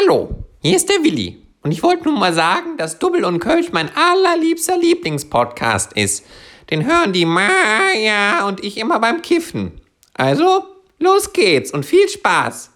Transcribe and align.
Hallo, 0.00 0.44
hier 0.62 0.76
ist 0.76 0.88
der 0.88 1.02
Willi. 1.02 1.42
Und 1.62 1.72
ich 1.72 1.82
wollte 1.82 2.04
nun 2.04 2.18
mal 2.18 2.32
sagen, 2.32 2.78
dass 2.78 2.98
Double 2.98 3.24
und 3.24 3.38
Kölsch 3.38 3.70
mein 3.72 3.90
allerliebster 3.94 4.78
Lieblingspodcast 4.78 5.92
ist. 5.92 6.24
Den 6.70 6.86
hören 6.86 7.12
die 7.12 7.26
Maya 7.26 8.46
und 8.46 8.64
ich 8.64 8.78
immer 8.78 8.98
beim 8.98 9.20
Kiffen. 9.20 9.80
Also, 10.14 10.64
los 10.98 11.32
geht's 11.32 11.70
und 11.72 11.84
viel 11.84 12.08
Spaß. 12.08 12.70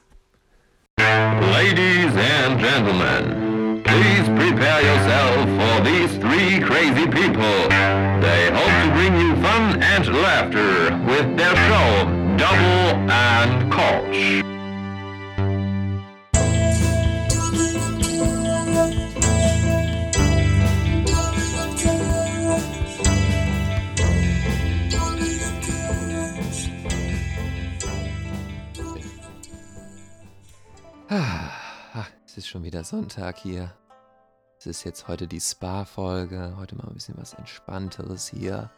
Ladies 0.98 2.12
and 2.42 2.60
gentlemen, 2.60 3.82
please 3.84 4.30
prepare 4.36 4.82
yourself 4.82 5.46
for 5.56 5.82
these 5.82 6.18
three 6.18 6.60
crazy 6.60 7.06
people. 7.08 7.68
They 8.20 8.50
hope 8.52 8.82
to 8.82 8.90
bring 8.92 9.14
you 9.18 9.34
fun 9.36 9.82
and 9.82 10.06
laughter 10.20 10.98
with 11.06 11.36
their 11.38 11.56
show, 11.68 12.04
Double 12.36 13.10
and 13.10 13.72
Koch. 13.72 14.53
Ah, 31.16 32.06
es 32.26 32.38
ist 32.38 32.48
schon 32.48 32.64
wieder 32.64 32.82
Sonntag 32.82 33.38
hier. 33.38 33.72
Es 34.58 34.66
ist 34.66 34.82
jetzt 34.82 35.06
heute 35.06 35.28
die 35.28 35.40
Spa-Folge. 35.40 36.56
Heute 36.56 36.74
mal 36.74 36.88
ein 36.88 36.94
bisschen 36.94 37.16
was 37.16 37.34
Entspannteres 37.34 38.26
hier. 38.26 38.68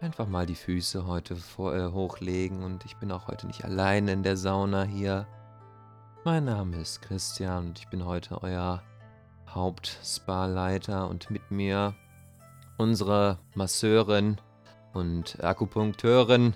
Einfach 0.00 0.26
mal 0.26 0.46
die 0.46 0.54
Füße 0.54 1.06
heute 1.06 1.36
vor, 1.36 1.74
äh, 1.74 1.92
hochlegen 1.92 2.62
und 2.62 2.86
ich 2.86 2.96
bin 2.96 3.12
auch 3.12 3.28
heute 3.28 3.46
nicht 3.46 3.66
allein 3.66 4.08
in 4.08 4.22
der 4.22 4.38
Sauna 4.38 4.84
hier. 4.84 5.26
Mein 6.24 6.46
Name 6.46 6.78
ist 6.78 7.02
Christian 7.02 7.66
und 7.66 7.78
ich 7.80 7.88
bin 7.88 8.06
heute 8.06 8.42
euer 8.42 8.82
Haupt-Spa-Leiter 9.54 11.06
und 11.06 11.30
mit 11.30 11.50
mir 11.50 11.94
unsere 12.78 13.38
Masseurin 13.54 14.38
und 14.94 15.44
Akupunkteurin 15.44 16.54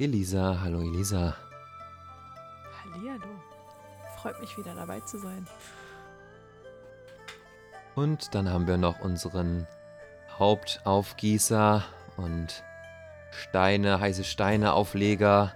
Elisa. 0.00 0.62
Hallo 0.62 0.80
Elisa. 0.80 1.36
Hallihallo. 2.82 3.31
Freut 4.22 4.40
mich 4.40 4.56
wieder 4.56 4.74
dabei 4.76 5.00
zu 5.00 5.18
sein. 5.18 5.48
Und 7.96 8.36
dann 8.36 8.48
haben 8.48 8.68
wir 8.68 8.76
noch 8.78 9.00
unseren 9.00 9.66
Hauptaufgießer 10.38 11.82
und 12.16 12.62
Steine, 13.32 13.98
heiße 13.98 14.22
Steine 14.22 14.74
Aufleger. 14.74 15.52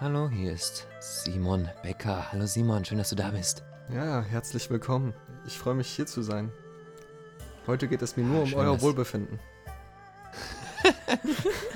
Hallo, 0.00 0.28
hier 0.28 0.52
ist 0.52 0.86
Simon 1.00 1.70
Becker. 1.82 2.30
Hallo 2.30 2.44
Simon, 2.44 2.84
schön, 2.84 2.98
dass 2.98 3.08
du 3.08 3.16
da 3.16 3.30
bist. 3.30 3.64
Ja, 3.88 4.20
herzlich 4.20 4.68
willkommen. 4.68 5.14
Ich 5.46 5.58
freue 5.58 5.74
mich 5.74 5.88
hier 5.88 6.06
zu 6.06 6.20
sein. 6.20 6.52
Heute 7.66 7.88
geht 7.88 8.02
es 8.02 8.18
mir 8.18 8.24
nur 8.24 8.40
Ah, 8.40 8.44
um 8.44 8.54
euer 8.54 8.82
Wohlbefinden. 8.82 9.40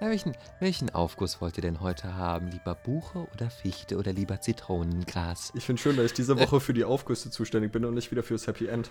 Ja, 0.00 0.10
welchen, 0.10 0.36
welchen 0.60 0.90
Aufguss 0.90 1.40
wollt 1.40 1.56
ihr 1.56 1.62
denn 1.62 1.80
heute 1.80 2.14
haben? 2.16 2.48
Lieber 2.48 2.74
Buche 2.74 3.26
oder 3.32 3.48
Fichte 3.48 3.96
oder 3.96 4.12
lieber 4.12 4.40
Zitronengras? 4.40 5.52
Ich 5.54 5.64
finde 5.64 5.80
schön, 5.80 5.96
dass 5.96 6.06
ich 6.06 6.12
diese 6.12 6.38
Woche 6.38 6.60
für 6.60 6.74
die 6.74 6.84
Aufgüsse 6.84 7.30
zuständig 7.30 7.72
bin 7.72 7.84
und 7.84 7.94
nicht 7.94 8.10
wieder 8.10 8.22
fürs 8.22 8.46
Happy 8.46 8.66
End. 8.66 8.90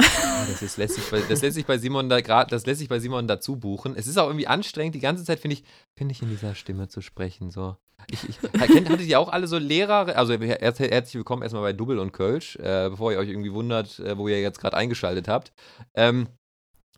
Ja, 0.00 0.46
das, 0.46 0.62
ist, 0.62 0.76
lässt 0.78 0.96
sich 0.96 1.10
bei, 1.10 1.20
das 1.20 1.42
lässt 1.42 1.54
sich 1.54 1.64
bei 1.64 1.78
Simon 1.78 2.08
da 2.08 2.20
grad, 2.20 2.50
das 2.52 2.66
lässt 2.66 2.80
sich 2.80 2.88
bei 2.88 2.98
Simon 2.98 3.28
dazu 3.28 3.56
buchen. 3.56 3.94
Es 3.96 4.06
ist 4.06 4.18
auch 4.18 4.26
irgendwie 4.26 4.46
anstrengend, 4.46 4.94
die 4.94 5.00
ganze 5.00 5.24
Zeit 5.24 5.38
finde 5.38 5.54
ich, 5.54 5.64
finde 5.96 6.12
ich 6.12 6.22
in 6.22 6.28
dieser 6.28 6.54
Stimme 6.54 6.88
zu 6.88 7.00
sprechen. 7.00 7.50
So. 7.50 7.76
Ich, 8.10 8.28
ich, 8.28 8.38
kennt, 8.40 8.90
hattet 8.90 9.06
ihr 9.06 9.20
auch 9.20 9.28
alle 9.28 9.46
so 9.46 9.58
Lehrer? 9.58 10.16
Also 10.16 10.34
her- 10.34 10.58
herzlich 10.60 11.14
willkommen 11.14 11.42
erstmal 11.42 11.62
bei 11.62 11.72
Double 11.72 11.98
und 11.98 12.12
Kölsch, 12.12 12.56
äh, 12.56 12.88
bevor 12.90 13.12
ihr 13.12 13.18
euch 13.18 13.28
irgendwie 13.28 13.52
wundert, 13.52 14.00
äh, 14.00 14.18
wo 14.18 14.26
ihr 14.28 14.40
jetzt 14.40 14.60
gerade 14.60 14.76
eingeschaltet 14.76 15.28
habt. 15.28 15.52
Ähm, 15.94 16.28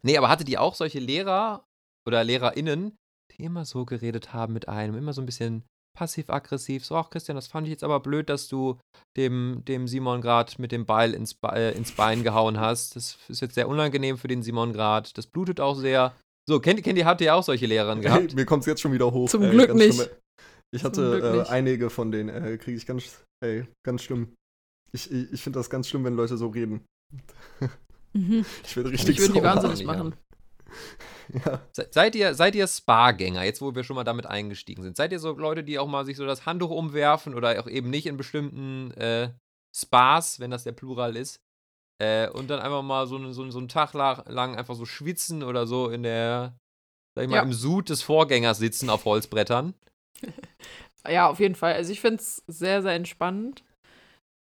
nee, 0.03 0.17
aber 0.17 0.29
hattet 0.29 0.49
ihr 0.49 0.61
auch 0.61 0.75
solche 0.75 0.99
Lehrer 0.99 1.65
oder 2.07 2.25
LehrerInnen, 2.25 2.97
die 3.33 3.45
immer 3.45 3.65
so 3.65 3.85
geredet 3.85 4.33
haben 4.33 4.53
mit 4.53 4.69
einem, 4.69 4.97
immer 4.97 5.13
so 5.13 5.23
ein 5.23 5.27
bisschen 5.27 5.65
passiv-aggressiv, 5.95 6.85
so, 6.85 6.97
ach 6.97 7.11
Christian, 7.11 7.37
das 7.37 7.49
fand 7.49 7.67
ich 7.67 7.71
jetzt 7.71 7.85
aber 7.85 8.01
blöd, 8.01 8.29
dass 8.29 8.49
du 8.49 8.79
dem, 9.17 9.63
dem 9.67 9.87
Simon 9.87 10.21
gerade 10.21 10.53
mit 10.59 10.73
dem 10.73 10.87
Beil 10.87 11.15
ins, 11.15 11.35
Be 11.35 11.49
äh, 11.53 11.77
ins 11.77 11.93
Bein 11.93 12.23
gehauen 12.23 12.59
hast. 12.59 12.97
Das 12.97 13.19
ist 13.29 13.41
jetzt 13.41 13.55
sehr 13.55 13.69
unangenehm 13.69 14.17
für 14.17 14.29
den 14.29 14.43
Simon 14.43 14.73
gerade. 14.73 15.11
Das 15.15 15.27
blutet 15.27 15.61
auch 15.61 15.75
sehr. 15.75 16.15
So, 16.49 16.61
kennt, 16.61 16.83
kennt 16.83 16.99
ihr, 16.99 17.05
habt 17.05 17.21
ihr 17.21 17.35
auch 17.35 17.43
solche 17.43 17.67
Lehrerinnen 17.67 18.03
gehabt? 18.03 18.31
Hey, 18.31 18.35
mir 18.35 18.47
kommt 18.47 18.63
es 18.63 18.67
jetzt 18.67 18.81
schon 18.81 18.93
wieder 18.93 19.13
hoch. 19.13 19.29
Zum 19.29 19.49
Glück 19.51 19.69
ganz 19.69 19.81
nicht. 19.81 19.95
schlimm. 19.95 20.09
Ich 20.75 20.85
hatte 20.85 21.21
Glück 21.21 21.25
äh, 21.25 21.37
nicht. 21.39 21.51
einige 21.51 21.91
von 21.91 22.11
denen, 22.11 22.31
äh, 22.31 22.57
kriege 22.57 22.77
ich 22.77 22.87
ganz, 22.87 23.23
ey, 23.45 23.67
ganz 23.85 24.03
schlimm. 24.03 24.35
Ich, 24.93 25.11
ich, 25.11 25.33
ich 25.33 25.43
finde 25.43 25.59
das 25.59 25.71
ganz 25.71 25.89
schlimm, 25.89 26.05
wenn 26.05 26.15
Leute 26.15 26.37
so 26.37 26.49
reden. 26.49 26.85
Mhm. 28.15 28.45
Ich 28.65 28.77
werde 28.77 28.91
richtig 28.91 29.17
Ich 29.17 29.21
würde 29.21 29.35
die 29.35 29.43
wahnsinnig 29.43 29.79
nicht 29.79 29.87
machen. 29.87 30.15
Ja. 31.45 31.61
Se- 31.73 31.89
Seid 31.91 32.15
ihr, 32.15 32.35
seid 32.35 32.55
ihr 32.55 32.67
Spa-Gänger, 32.67 33.43
jetzt 33.45 33.63
wo 33.63 33.75
wir 33.75 33.85
schon 33.85 33.97
mal 33.97 34.05
damit 34.05 34.27
eingestiegen 34.27 34.83
sind? 34.83 34.97
Seid 34.97 35.13
ihr 35.13 35.19
so 35.19 35.33
Leute, 35.33 35.65
die 35.65 35.79
auch 35.79 35.87
mal 35.89 36.05
sich 36.05 36.17
so 36.17 36.27
das 36.27 36.45
Handtuch 36.47 36.71
umwerfen 36.71 37.35
oder 37.35 37.59
auch 37.61 37.67
eben 37.69 37.91
nicht 37.91 38.07
in 38.07 38.17
bestimmten 38.17 38.91
äh, 38.93 39.31
Spas, 39.75 40.41
wenn 40.41 40.51
das 40.51 40.65
der 40.65 40.73
Plural 40.73 41.17
ist, 41.17 41.41
äh, 42.03 42.29
und 42.29 42.49
dann 42.51 42.61
einfach 42.61 42.83
mal 42.83 43.07
so, 43.07 43.19
so, 43.33 43.51
so 43.51 43.59
einen 43.59 43.69
Tag 43.69 43.95
la- 43.95 44.25
lang 44.29 44.57
einfach 44.57 44.75
so 44.75 44.85
schwitzen 44.85 45.43
oder 45.43 45.67
so 45.67 45.89
in 45.89 46.03
der, 46.03 46.55
sag 47.17 47.25
ich 47.25 47.31
mal, 47.31 47.37
Ja. 47.37 47.43
im 47.43 47.53
Sud 47.53 47.89
des 47.89 48.03
Vorgängers 48.03 48.59
sitzen 48.59 48.91
auf 48.91 49.05
Holzbrettern? 49.05 49.75
Ja, 51.09 51.29
auf 51.29 51.41
jeden 51.41 51.57
Fall. 51.57 51.73
Also 51.75 51.91
ich 51.91 52.01
finde 52.01 52.19
es 52.23 52.45
sehr, 52.47 52.81
sehr 52.81 52.93
entspannend. 52.93 53.65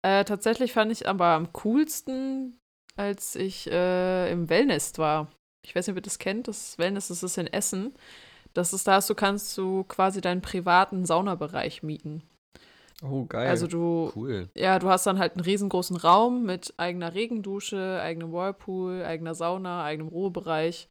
Äh, 0.06 0.24
tatsächlich 0.24 0.72
fand 0.72 0.92
ich 0.92 1.08
aber 1.08 1.26
am 1.26 1.52
coolsten, 1.52 2.60
als 2.96 3.34
ich 3.34 3.68
äh, 3.68 4.30
im 4.30 4.48
Wellness 4.48 4.96
war. 4.96 5.32
Ich 5.64 5.75
weiß 5.75 5.86
nicht, 5.86 5.94
ob 5.94 5.98
ihr 5.98 6.02
das 6.02 6.19
kennt. 6.19 6.48
Das 6.48 6.78
Wellness 6.78 7.08
das 7.08 7.22
ist 7.22 7.38
in 7.38 7.47
Essen. 7.47 7.94
Das 8.52 8.72
ist 8.72 8.86
da, 8.86 9.00
du 9.00 9.14
kannst 9.14 9.56
du 9.58 9.84
quasi 9.84 10.20
deinen 10.20 10.41
privaten 10.41 11.04
Saunabereich 11.04 11.82
mieten. 11.82 12.22
Oh, 13.02 13.25
geil. 13.26 13.48
Also 13.48 13.66
du, 13.66 14.12
Cool. 14.14 14.48
ja, 14.56 14.78
du 14.78 14.88
hast 14.88 15.06
dann 15.06 15.19
halt 15.19 15.32
einen 15.32 15.44
riesengroßen 15.44 15.97
Raum 15.97 16.44
mit 16.44 16.72
eigener 16.76 17.14
Regendusche, 17.14 18.00
eigenem 18.00 18.32
Whirlpool, 18.32 19.02
eigener 19.04 19.34
Sauna, 19.34 19.84
eigenem 19.84 20.08
Ruhebereich. 20.08 20.88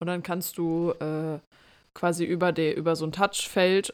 Und 0.00 0.06
dann 0.06 0.22
kannst 0.22 0.56
du 0.56 0.92
äh, 1.00 1.40
quasi 1.94 2.24
über, 2.24 2.52
die, 2.52 2.72
über 2.72 2.94
so 2.94 3.04
ein 3.04 3.12
Touchfeld 3.12 3.92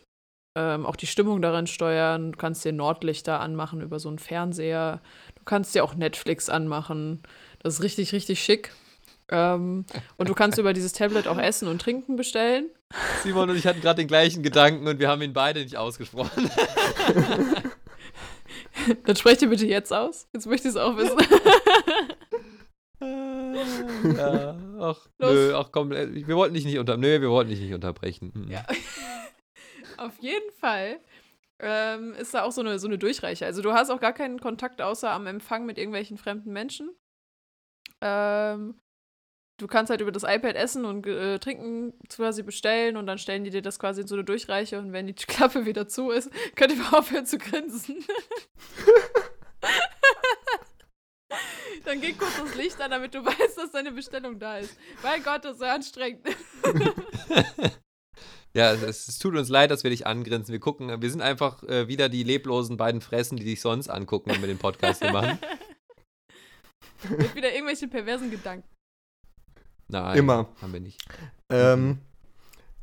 ähm, 0.56 0.86
auch 0.86 0.96
die 0.96 1.06
Stimmung 1.06 1.42
darin 1.42 1.66
steuern. 1.66 2.32
Du 2.32 2.38
kannst 2.38 2.64
dir 2.64 2.72
Nordlichter 2.72 3.40
anmachen 3.40 3.80
über 3.80 3.98
so 3.98 4.08
einen 4.08 4.18
Fernseher. 4.18 5.00
Du 5.34 5.42
kannst 5.44 5.74
dir 5.74 5.84
auch 5.84 5.94
Netflix 5.94 6.48
anmachen. 6.48 7.22
Das 7.58 7.74
ist 7.74 7.82
richtig, 7.82 8.12
richtig 8.12 8.42
schick. 8.42 8.72
Ähm, 9.30 9.84
und 10.16 10.28
du 10.28 10.34
kannst 10.34 10.58
über 10.58 10.72
dieses 10.72 10.92
Tablet 10.92 11.26
auch 11.26 11.38
Essen 11.38 11.66
und 11.68 11.80
Trinken 11.80 12.16
bestellen. 12.16 12.70
Simon 13.22 13.50
und 13.50 13.56
ich 13.56 13.66
hatten 13.66 13.80
gerade 13.80 14.02
den 14.02 14.08
gleichen 14.08 14.42
Gedanken 14.42 14.86
und 14.86 15.00
wir 15.00 15.08
haben 15.08 15.22
ihn 15.22 15.32
beide 15.32 15.62
nicht 15.62 15.76
ausgesprochen. 15.76 16.48
Dann 19.04 19.16
sprecht 19.16 19.42
ihr 19.42 19.48
bitte 19.48 19.66
jetzt 19.66 19.92
aus. 19.92 20.28
Jetzt 20.32 20.46
möchte 20.46 20.68
ich 20.68 20.74
es 20.74 20.80
auch 20.80 20.96
wissen. 20.96 21.18
ja, 24.16 24.56
ach, 24.78 25.08
Los. 25.18 25.32
nö, 25.32 25.54
ach 25.56 25.70
komm, 25.72 25.90
äh, 25.92 26.26
wir 26.26 26.36
wollten 26.36 26.54
dich 26.54 26.64
nicht 26.64 26.78
unter, 26.78 26.96
nö, 26.96 27.20
wir 27.20 27.30
wollten 27.30 27.50
dich 27.50 27.60
nicht 27.60 27.74
unterbrechen. 27.74 28.32
Mhm. 28.34 28.50
Ja. 28.50 28.64
Auf 29.96 30.18
jeden 30.20 30.52
Fall 30.52 31.00
ähm, 31.58 32.12
ist 32.14 32.34
da 32.34 32.42
auch 32.44 32.52
so 32.52 32.60
eine, 32.60 32.78
so 32.78 32.86
eine 32.86 32.98
Durchreiche. 32.98 33.46
Also 33.46 33.62
du 33.62 33.72
hast 33.72 33.90
auch 33.90 34.00
gar 34.00 34.12
keinen 34.12 34.38
Kontakt 34.38 34.80
außer 34.82 35.10
am 35.10 35.26
Empfang 35.26 35.66
mit 35.66 35.78
irgendwelchen 35.78 36.18
fremden 36.18 36.52
Menschen. 36.52 36.90
Ähm, 38.02 38.78
du 39.58 39.66
kannst 39.66 39.90
halt 39.90 40.00
über 40.00 40.12
das 40.12 40.22
iPad 40.22 40.54
essen 40.56 40.84
und 40.84 41.06
äh, 41.06 41.38
trinken 41.38 41.94
quasi 42.08 42.42
bestellen 42.42 42.96
und 42.96 43.06
dann 43.06 43.18
stellen 43.18 43.44
die 43.44 43.50
dir 43.50 43.62
das 43.62 43.78
quasi 43.78 44.02
in 44.02 44.06
so 44.06 44.14
eine 44.14 44.24
Durchreiche 44.24 44.78
und 44.78 44.92
wenn 44.92 45.06
die 45.06 45.14
Klappe 45.26 45.66
wieder 45.66 45.88
zu 45.88 46.10
ist, 46.10 46.30
könnt 46.54 46.74
ihr 46.74 46.98
aufhören 46.98 47.26
zu 47.26 47.38
grinsen. 47.38 47.96
dann 51.84 52.00
geht 52.00 52.18
kurz 52.18 52.36
das 52.36 52.54
Licht 52.54 52.80
an, 52.80 52.90
damit 52.90 53.14
du 53.14 53.24
weißt, 53.24 53.58
dass 53.58 53.70
deine 53.72 53.92
Bestellung 53.92 54.38
da 54.38 54.58
ist. 54.58 54.76
Mein 55.02 55.22
Gott, 55.22 55.44
das 55.44 55.52
ist 55.52 55.60
so 55.60 55.64
anstrengend. 55.66 56.26
Ja, 58.54 58.72
es, 58.72 58.80
es, 58.80 59.08
es 59.08 59.18
tut 59.18 59.36
uns 59.36 59.50
leid, 59.50 59.70
dass 59.70 59.84
wir 59.84 59.90
dich 59.90 60.06
angrinsen. 60.06 60.50
Wir 60.50 60.60
gucken, 60.60 61.02
wir 61.02 61.10
sind 61.10 61.20
einfach 61.20 61.62
äh, 61.64 61.88
wieder 61.88 62.08
die 62.08 62.22
leblosen 62.22 62.78
beiden 62.78 63.02
Fressen, 63.02 63.36
die 63.36 63.44
dich 63.44 63.60
sonst 63.60 63.90
angucken, 63.90 64.30
wenn 64.30 64.40
wir 64.40 64.48
den 64.48 64.56
Podcast 64.56 65.02
hier 65.02 65.12
machen. 65.12 65.38
Mit 67.06 67.34
wieder 67.34 67.52
irgendwelche 67.52 67.86
perversen 67.86 68.30
Gedanken. 68.30 68.66
Nein, 69.88 70.18
Immer. 70.18 70.48
haben 70.60 70.72
wir 70.72 70.80
nicht. 70.80 71.02
Ähm, 71.50 71.98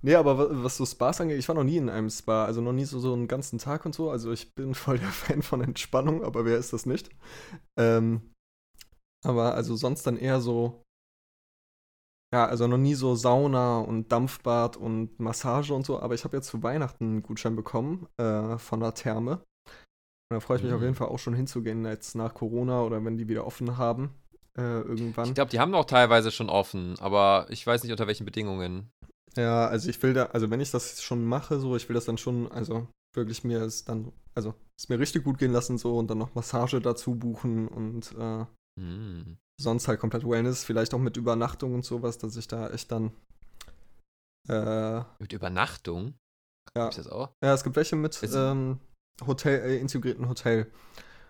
nee, 0.02 0.16
aber 0.16 0.38
wa- 0.38 0.48
was 0.52 0.78
so 0.78 0.86
Spas 0.86 1.22
angeht, 1.22 1.40
ich 1.40 1.48
war 1.50 1.56
noch 1.56 1.64
nie 1.64 1.78
in 1.78 1.90
einem 1.90 2.10
Spa, 2.10 2.46
also 2.46 2.62
noch 2.62 2.74
nie 2.74 2.86
so, 2.86 3.00
so 3.00 3.14
einen 3.14 3.28
ganzen 3.28 3.60
Tag 3.60 3.86
und 3.86 3.96
so. 3.96 4.10
Also 4.12 4.32
ich 4.32 4.56
bin 4.56 4.76
voll 4.76 5.00
der 5.00 5.10
Fan 5.10 5.42
von 5.42 5.62
Entspannung, 5.62 6.24
aber 6.24 6.46
wer 6.46 6.58
ist 6.58 6.74
das 6.74 6.86
nicht? 6.86 7.10
Ähm, 7.80 8.34
aber 9.26 9.56
also 9.56 9.76
sonst 9.76 10.08
dann 10.08 10.18
eher 10.18 10.42
so, 10.42 10.84
ja, 12.34 12.46
also 12.46 12.68
noch 12.68 12.78
nie 12.78 12.96
so 12.96 13.16
Sauna 13.16 13.80
und 13.80 14.12
Dampfbad 14.12 14.76
und 14.78 15.20
Massage 15.20 15.74
und 15.74 15.86
so, 15.86 16.00
aber 16.00 16.16
ich 16.16 16.24
habe 16.24 16.36
jetzt 16.38 16.48
zu 16.48 16.64
Weihnachten 16.64 17.04
einen 17.06 17.24
Gutschein 17.24 17.56
bekommen 17.56 18.08
äh, 18.18 18.58
von 18.58 18.80
der 18.80 18.94
Therme. 18.94 19.34
Und 20.32 20.36
da 20.38 20.40
freue 20.42 20.58
ich 20.58 20.64
mich 20.64 20.74
auf 20.74 20.82
Mhm. 20.82 20.84
jeden 20.84 20.96
Fall 20.96 21.10
auch 21.10 21.20
schon 21.20 21.36
hinzugehen, 21.36 21.86
jetzt 21.86 22.16
nach 22.16 22.34
Corona 22.36 22.84
oder 22.84 23.04
wenn 23.06 23.18
die 23.18 23.30
wieder 23.30 23.48
offen 23.48 23.78
haben. 23.78 24.12
Äh, 24.58 24.82
irgendwann. 24.82 25.28
Ich 25.30 25.34
glaube, 25.34 25.50
die 25.52 25.60
haben 25.60 25.74
auch 25.74 25.86
teilweise 25.86 26.32
schon 26.32 26.50
offen, 26.50 26.96
aber 27.00 27.48
ich 27.50 27.66
weiß 27.66 27.84
nicht 27.84 27.92
unter 27.92 28.08
welchen 28.08 28.26
Bedingungen. 28.26 28.92
Ja, 29.36 29.68
also 29.68 29.90
ich 29.90 30.02
will 30.04 30.14
da, 30.14 30.26
also 30.28 30.52
wenn 30.52 30.62
ich 30.62 30.70
das 30.70 31.02
schon 31.02 31.26
mache, 31.26 31.60
so, 31.60 31.76
ich 31.76 31.90
will 31.90 31.96
das 31.96 32.06
dann 32.06 32.20
schon, 32.20 32.52
also 32.52 32.88
wirklich 33.16 33.44
mir 33.44 33.62
es 33.64 33.84
dann, 33.84 34.12
also 34.36 34.54
es 34.78 34.90
mir 34.90 35.00
richtig 35.00 35.24
gut 35.24 35.40
gehen 35.40 35.52
lassen, 35.52 35.78
so 35.80 35.98
und 35.98 36.08
dann 36.10 36.20
noch 36.20 36.36
Massage 36.36 36.80
dazu 36.82 37.16
buchen 37.16 37.68
und 37.68 38.12
äh, 38.18 38.46
Hm. 38.80 39.38
sonst 39.60 39.88
halt 39.88 40.00
komplett 40.00 40.28
Wellness, 40.28 40.64
vielleicht 40.64 40.94
auch 40.94 41.00
mit 41.00 41.18
Übernachtung 41.18 41.74
und 41.74 41.86
sowas, 41.86 42.18
dass 42.20 42.36
ich 42.36 42.48
da 42.48 42.70
echt 42.70 42.92
dann, 42.92 43.12
äh, 44.50 45.02
Mit 45.20 45.34
Übernachtung? 45.34 46.16
ja, 46.76 46.84
Gibt's 46.86 46.98
das 46.98 47.08
auch? 47.08 47.34
ja, 47.44 47.54
es 47.54 47.64
gibt 47.64 47.76
welche 47.76 47.96
mit 47.96 48.20
ähm, 48.34 48.80
Hotel, 49.26 49.62
äh, 49.62 49.80
integrierten 49.80 50.28
Hotel. 50.30 50.72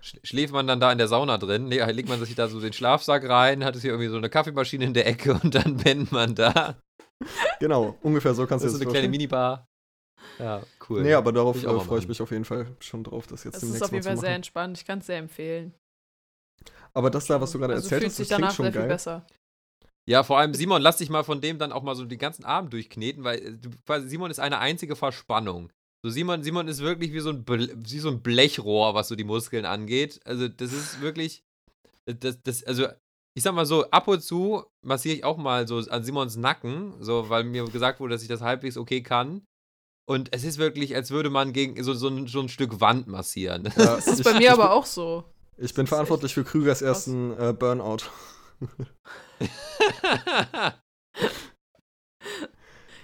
Sch 0.03 0.17
schläft 0.23 0.53
man 0.53 0.67
dann 0.67 0.79
da 0.79 0.91
in 0.91 0.97
der 0.97 1.07
Sauna 1.07 1.37
drin? 1.37 1.67
Le 1.67 1.85
legt 1.91 2.09
man 2.09 2.19
sich 2.23 2.35
da 2.35 2.47
so 2.49 2.59
den 2.59 2.73
Schlafsack 2.73 3.27
rein, 3.27 3.63
hat 3.63 3.75
es 3.75 3.81
hier 3.83 3.91
irgendwie 3.91 4.09
so 4.09 4.17
eine 4.17 4.29
Kaffeemaschine 4.29 4.83
in 4.85 4.93
der 4.93 5.07
Ecke 5.07 5.33
und 5.41 5.55
dann 5.55 5.77
pennt 5.77 6.11
man 6.11 6.35
da. 6.35 6.77
Genau, 7.59 7.97
ungefähr 8.01 8.33
so 8.33 8.45
kannst 8.45 8.65
Das 8.65 8.71
du 8.73 8.73
ist 8.73 8.73
so 8.73 8.79
das 8.79 8.81
eine 8.81 8.91
kleine 8.91 9.07
vorstellen. 9.07 9.11
Minibar. 9.11 9.67
Ja, 10.39 10.63
cool. 10.89 11.03
Nee, 11.03 11.13
aber 11.13 11.31
darauf 11.31 11.57
ich 11.57 11.67
auch 11.67 11.77
äh, 11.77 11.79
freue 11.79 11.99
ich 11.99 12.05
machen. 12.05 12.09
mich 12.09 12.21
auf 12.21 12.31
jeden 12.31 12.45
Fall 12.45 12.67
schon 12.79 13.03
drauf, 13.03 13.27
das 13.27 13.43
jetzt 13.43 13.61
ist 13.63 13.63
demnächst 13.63 13.83
auf 13.83 13.91
jeden 13.91 14.03
Fall 14.03 14.15
zu 14.15 14.21
sehr 14.21 14.29
machen. 14.31 14.35
entspannt. 14.37 14.77
Ich 14.77 14.85
kann 14.85 14.99
es 14.99 15.05
sehr 15.05 15.17
empfehlen. 15.19 15.73
Aber 16.93 17.09
das 17.09 17.25
da, 17.25 17.39
was 17.41 17.51
du 17.51 17.59
gerade 17.59 17.73
also 17.73 17.85
erzählt 17.85 18.05
hast, 18.05 18.19
das 18.19 18.27
danach 18.27 18.39
klingt 18.39 18.53
schon 18.55 18.63
sehr 18.65 18.71
viel 18.73 18.81
geil. 18.81 18.87
besser. 18.89 19.25
Ja, 20.05 20.23
vor 20.23 20.37
allem 20.37 20.53
Simon, 20.53 20.81
lass 20.81 20.97
dich 20.97 21.09
mal 21.09 21.23
von 21.23 21.39
dem 21.41 21.57
dann 21.59 21.71
auch 21.71 21.81
mal 21.83 21.95
so 21.95 22.05
den 22.05 22.19
ganzen 22.19 22.43
Abend 22.45 22.73
durchkneten, 22.73 23.23
weil 23.23 23.39
äh, 23.39 23.51
du, 23.57 23.69
quasi 23.85 24.09
Simon 24.09 24.31
ist 24.31 24.39
eine 24.39 24.59
einzige 24.59 24.95
Verspannung. 24.95 25.71
So 26.05 26.09
Simon, 26.09 26.43
Simon 26.43 26.67
ist 26.67 26.81
wirklich 26.81 27.13
wie 27.13 27.19
so 27.21 27.29
ein 27.29 27.45
Ble 27.45 27.73
wie 27.77 27.99
so 27.99 28.09
ein 28.09 28.21
Blechrohr, 28.21 28.93
was 28.93 29.07
so 29.07 29.15
die 29.15 29.23
Muskeln 29.23 29.65
angeht. 29.65 30.19
Also 30.25 30.47
das 30.49 30.73
ist 30.73 30.99
wirklich 31.01 31.43
das, 32.05 32.41
das 32.43 32.63
also 32.65 32.87
ich 33.35 33.43
sag 33.43 33.55
mal 33.55 33.65
so, 33.65 33.89
ab 33.89 34.07
und 34.09 34.21
zu 34.21 34.65
massiere 34.85 35.15
ich 35.15 35.23
auch 35.23 35.37
mal 35.37 35.67
so 35.67 35.77
an 35.77 36.03
Simons 36.03 36.35
Nacken, 36.35 36.93
so 37.01 37.29
weil 37.29 37.45
mir 37.45 37.63
gesagt 37.65 37.99
wurde, 37.99 38.13
dass 38.15 38.21
ich 38.21 38.27
das 38.27 38.41
halbwegs 38.41 38.77
okay 38.77 39.01
kann. 39.01 39.43
Und 40.05 40.33
es 40.33 40.43
ist 40.43 40.57
wirklich, 40.57 40.93
als 40.95 41.11
würde 41.11 41.29
man 41.29 41.53
gegen 41.53 41.81
so, 41.81 41.93
so, 41.93 42.09
ein, 42.09 42.27
so 42.27 42.41
ein 42.41 42.49
Stück 42.49 42.81
Wand 42.81 43.07
massieren. 43.07 43.63
Ja, 43.77 43.95
Das 43.95 44.07
ist 44.07 44.19
ich- 44.19 44.25
bei 44.25 44.33
mir 44.33 44.39
bin- 44.39 44.49
aber 44.49 44.73
auch 44.73 44.85
so. 44.85 45.23
Ich 45.55 45.73
bin 45.73 45.87
verantwortlich 45.87 46.33
für 46.33 46.43
Krügers 46.43 46.79
krass. 46.79 47.07
ersten 47.07 47.31
äh, 47.39 47.53
Burnout. 47.57 47.99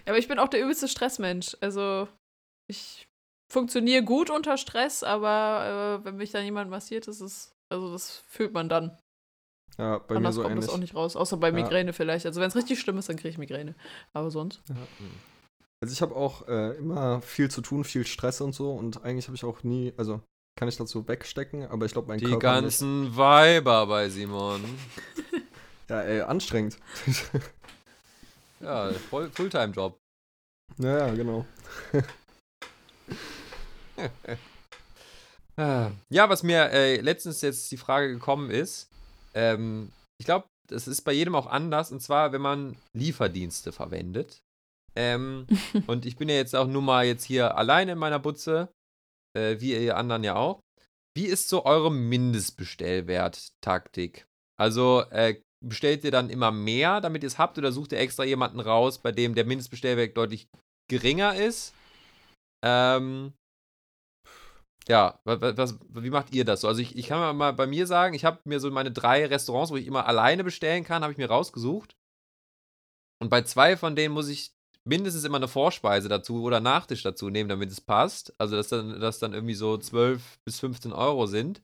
Ja, 0.05 0.13
aber 0.13 0.17
ich 0.17 0.27
bin 0.27 0.39
auch 0.39 0.47
der 0.47 0.61
übelste 0.61 0.87
Stressmensch. 0.87 1.55
Also 1.61 2.07
ich 2.69 3.07
funktioniere 3.51 4.03
gut 4.03 4.29
unter 4.29 4.57
Stress, 4.57 5.03
aber 5.03 5.99
äh, 6.01 6.05
wenn 6.05 6.15
mich 6.17 6.31
dann 6.31 6.45
jemand 6.45 6.69
massiert, 6.69 7.07
ist 7.07 7.19
es, 7.21 7.55
also 7.69 7.91
das 7.91 8.17
fühlt 8.27 8.53
man 8.53 8.69
dann. 8.69 8.97
Ja, 9.77 9.97
bei 9.97 10.13
mir 10.15 10.17
Anders 10.17 10.35
so 10.35 10.41
kommt 10.41 10.53
ähnlich. 10.53 10.65
das 10.67 10.75
auch 10.75 10.79
nicht 10.79 10.95
raus. 10.95 11.15
Außer 11.15 11.37
bei 11.37 11.47
Ja. 11.49 11.53
Migräne 11.53 11.93
vielleicht. 11.93 12.25
Also 12.25 12.41
wenn 12.41 12.47
es 12.49 12.55
richtig 12.55 12.79
schlimm 12.79 12.97
ist, 12.97 13.07
dann 13.09 13.15
kriege 13.15 13.29
ich 13.29 13.37
Migräne. 13.37 13.75
Aber 14.13 14.29
sonst. 14.29 14.61
Also 15.81 15.93
ich 15.93 16.01
habe 16.01 16.15
auch 16.15 16.47
äh, 16.49 16.75
immer 16.77 17.21
viel 17.21 17.49
zu 17.49 17.61
tun, 17.61 17.83
viel 17.85 18.05
Stress 18.05 18.41
und 18.41 18.53
so 18.53 18.73
und 18.73 19.03
eigentlich 19.03 19.27
habe 19.27 19.35
ich 19.35 19.45
auch 19.45 19.63
nie, 19.63 19.93
also 19.97 20.21
kann 20.59 20.67
ich 20.67 20.75
das 20.75 20.89
so 20.89 21.07
wegstecken, 21.07 21.65
aber 21.67 21.85
ich 21.85 21.93
glaube 21.93 22.09
mein 22.09 22.19
Die 22.19 22.25
Körper 22.25 22.39
ganzen 22.39 23.15
Weiber 23.15 23.87
bei 23.87 24.09
Simon. 24.09 24.61
nicht. 24.61 24.73
Ja, 25.89 26.01
ey, 26.01 26.21
anstrengend. 26.21 26.77
Ja, 28.59 28.91
Fulltime-Job. 29.09 29.97
ja, 30.77 31.07
ja, 31.07 31.15
genau. 31.15 31.45
Ja, 35.57 36.29
was 36.29 36.43
mir 36.43 36.71
äh, 36.71 37.01
letztens 37.01 37.41
jetzt 37.41 37.69
die 37.69 37.77
Frage 37.77 38.13
gekommen 38.13 38.49
ist, 38.49 38.89
ähm, 39.33 39.91
ich 40.17 40.25
glaube, 40.25 40.47
das 40.67 40.87
ist 40.87 41.01
bei 41.01 41.11
jedem 41.11 41.35
auch 41.35 41.47
anders, 41.47 41.91
und 41.91 41.99
zwar, 42.01 42.31
wenn 42.31 42.41
man 42.41 42.77
Lieferdienste 42.93 43.73
verwendet. 43.73 44.41
Ähm, 44.95 45.47
und 45.87 46.05
ich 46.05 46.15
bin 46.15 46.29
ja 46.29 46.35
jetzt 46.35 46.55
auch 46.55 46.67
nur 46.67 46.81
mal 46.81 47.05
jetzt 47.05 47.25
hier 47.25 47.57
alleine 47.57 47.91
in 47.93 47.97
meiner 47.97 48.19
Butze, 48.19 48.69
äh, 49.35 49.59
wie 49.59 49.73
ihr 49.73 49.97
anderen 49.97 50.23
ja 50.23 50.35
auch. 50.35 50.61
Wie 51.15 51.25
ist 51.25 51.49
so 51.49 51.65
eure 51.65 51.91
Mindestbestellwert-Taktik? 51.91 54.27
Also, 54.57 55.01
äh, 55.09 55.41
bestellt 55.65 56.05
ihr 56.05 56.11
dann 56.11 56.29
immer 56.29 56.51
mehr, 56.51 57.01
damit 57.01 57.23
ihr 57.23 57.27
es 57.27 57.37
habt, 57.37 57.57
oder 57.57 57.73
sucht 57.73 57.91
ihr 57.91 57.99
extra 57.99 58.23
jemanden 58.23 58.61
raus, 58.61 58.99
bei 58.99 59.11
dem 59.11 59.35
der 59.35 59.43
Mindestbestellwert 59.45 60.15
deutlich 60.15 60.47
geringer 60.89 61.35
ist? 61.35 61.73
Ähm, 62.61 63.33
ja, 64.87 65.19
wa- 65.23 65.39
wa- 65.39 65.55
was, 65.57 65.77
wie 65.89 66.09
macht 66.09 66.33
ihr 66.33 66.45
das 66.45 66.61
so? 66.61 66.67
Also 66.67 66.81
ich, 66.81 66.97
ich 66.97 67.07
kann 67.07 67.37
mal 67.37 67.51
bei 67.53 67.67
mir 67.67 67.85
sagen, 67.85 68.15
ich 68.15 68.25
habe 68.25 68.39
mir 68.45 68.59
so 68.59 68.69
meine 68.71 68.91
drei 68.91 69.25
Restaurants, 69.25 69.71
wo 69.71 69.77
ich 69.77 69.87
immer 69.87 70.05
alleine 70.07 70.43
bestellen 70.43 70.83
kann, 70.83 71.03
habe 71.03 71.11
ich 71.11 71.17
mir 71.17 71.29
rausgesucht. 71.29 71.95
Und 73.21 73.29
bei 73.29 73.41
zwei 73.43 73.77
von 73.77 73.95
denen 73.95 74.13
muss 74.13 74.29
ich 74.29 74.51
mindestens 74.85 75.25
immer 75.25 75.37
eine 75.37 75.47
Vorspeise 75.47 76.09
dazu 76.09 76.41
oder 76.41 76.59
Nachtisch 76.59 77.03
dazu 77.03 77.29
nehmen, 77.29 77.49
damit 77.49 77.69
es 77.71 77.81
passt. 77.81 78.33
Also 78.39 78.55
dass 78.55 78.69
dann, 78.69 78.99
dass 78.99 79.19
dann 79.19 79.33
irgendwie 79.33 79.53
so 79.53 79.77
12 79.77 80.39
bis 80.45 80.59
15 80.59 80.93
Euro 80.93 81.27
sind. 81.27 81.61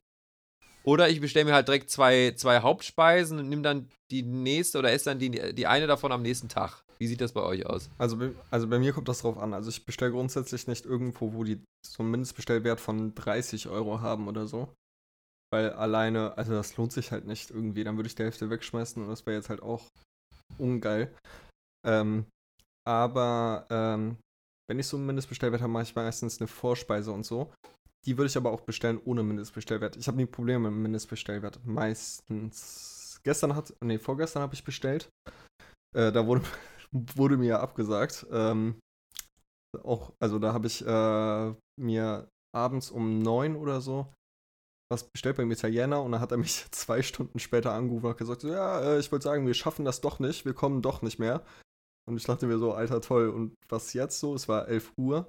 Oder 0.84 1.08
ich 1.08 1.20
bestelle 1.20 1.46
mir 1.46 1.54
halt 1.54 1.66
direkt 1.66 1.90
zwei, 1.90 2.32
zwei 2.36 2.60
Hauptspeisen 2.60 3.40
und 3.40 3.48
nehme 3.48 3.62
dann 3.62 3.90
die 4.12 4.22
nächste 4.22 4.78
oder 4.78 4.92
esse 4.92 5.06
dann 5.10 5.18
die, 5.18 5.54
die 5.54 5.66
eine 5.66 5.88
davon 5.88 6.12
am 6.12 6.22
nächsten 6.22 6.48
Tag. 6.48 6.85
Wie 6.98 7.06
sieht 7.06 7.20
das 7.20 7.32
bei 7.32 7.42
euch 7.42 7.66
aus? 7.66 7.90
Also, 7.98 8.16
bei- 8.16 8.34
also 8.50 8.68
bei 8.68 8.78
mir 8.78 8.92
kommt 8.92 9.08
das 9.08 9.20
drauf 9.20 9.38
an. 9.38 9.52
Also 9.54 9.70
ich 9.70 9.84
bestelle 9.84 10.12
grundsätzlich 10.12 10.66
nicht 10.66 10.86
irgendwo, 10.86 11.32
wo 11.34 11.44
die 11.44 11.62
so 11.86 12.02
einen 12.02 12.10
Mindestbestellwert 12.10 12.80
von 12.80 13.14
30 13.14 13.68
Euro 13.68 14.00
haben 14.00 14.28
oder 14.28 14.46
so. 14.46 14.72
Weil 15.52 15.70
alleine, 15.70 16.36
also 16.36 16.52
das 16.52 16.76
lohnt 16.76 16.92
sich 16.92 17.12
halt 17.12 17.26
nicht 17.26 17.50
irgendwie. 17.50 17.84
Dann 17.84 17.96
würde 17.96 18.08
ich 18.08 18.14
die 18.14 18.22
Hälfte 18.24 18.50
wegschmeißen 18.50 19.02
und 19.02 19.08
das 19.08 19.26
wäre 19.26 19.36
jetzt 19.36 19.48
halt 19.50 19.62
auch 19.62 19.84
ungeil. 20.58 21.14
Ähm, 21.86 22.26
aber 22.86 23.66
ähm, 23.70 24.16
wenn 24.68 24.78
ich 24.78 24.86
so 24.86 24.96
einen 24.96 25.06
Mindestbestellwert 25.06 25.60
habe, 25.60 25.72
mache 25.72 25.84
ich 25.84 25.94
meistens 25.94 26.40
eine 26.40 26.48
Vorspeise 26.48 27.12
und 27.12 27.24
so. 27.24 27.52
Die 28.04 28.16
würde 28.16 28.28
ich 28.28 28.36
aber 28.36 28.50
auch 28.52 28.60
bestellen 28.60 29.00
ohne 29.04 29.22
Mindestbestellwert. 29.22 29.96
Ich 29.96 30.06
habe 30.08 30.16
nie 30.16 30.26
Probleme 30.26 30.70
mit 30.70 30.80
Mindestbestellwert. 30.82 31.60
Meistens. 31.64 33.20
Gestern 33.24 33.56
hat, 33.56 33.74
nee, 33.82 33.98
vorgestern 33.98 34.42
habe 34.42 34.54
ich 34.54 34.62
bestellt. 34.64 35.08
Äh, 35.96 36.12
da 36.12 36.26
wurde, 36.26 36.42
wurde 36.92 37.36
mir 37.36 37.60
abgesagt. 37.60 38.26
Ähm, 38.30 38.78
auch, 39.82 40.12
also 40.20 40.38
da 40.38 40.52
habe 40.52 40.66
ich 40.66 40.86
äh, 40.86 41.54
mir 41.80 42.28
abends 42.54 42.90
um 42.90 43.18
neun 43.18 43.56
oder 43.56 43.80
so 43.80 44.12
was 44.88 45.04
bestellt 45.04 45.36
beim 45.36 45.50
Italiener 45.50 46.02
und 46.02 46.12
dann 46.12 46.20
hat 46.20 46.32
er 46.32 46.38
mich 46.38 46.64
zwei 46.70 47.02
Stunden 47.02 47.38
später 47.38 47.72
angerufen 47.72 48.06
und 48.06 48.16
gesagt, 48.16 48.42
so, 48.42 48.48
ja, 48.48 48.80
äh, 48.80 48.98
ich 48.98 49.10
wollte 49.10 49.24
sagen, 49.24 49.46
wir 49.46 49.54
schaffen 49.54 49.84
das 49.84 50.00
doch 50.00 50.18
nicht, 50.18 50.44
wir 50.44 50.54
kommen 50.54 50.82
doch 50.82 51.02
nicht 51.02 51.18
mehr. 51.18 51.44
Und 52.08 52.16
ich 52.16 52.24
dachte 52.24 52.46
mir 52.46 52.58
so, 52.58 52.72
alter 52.72 53.00
toll, 53.00 53.28
und 53.30 53.54
was 53.68 53.92
jetzt 53.92 54.20
so? 54.20 54.34
Es 54.34 54.48
war 54.48 54.68
11 54.68 54.92
Uhr. 54.96 55.28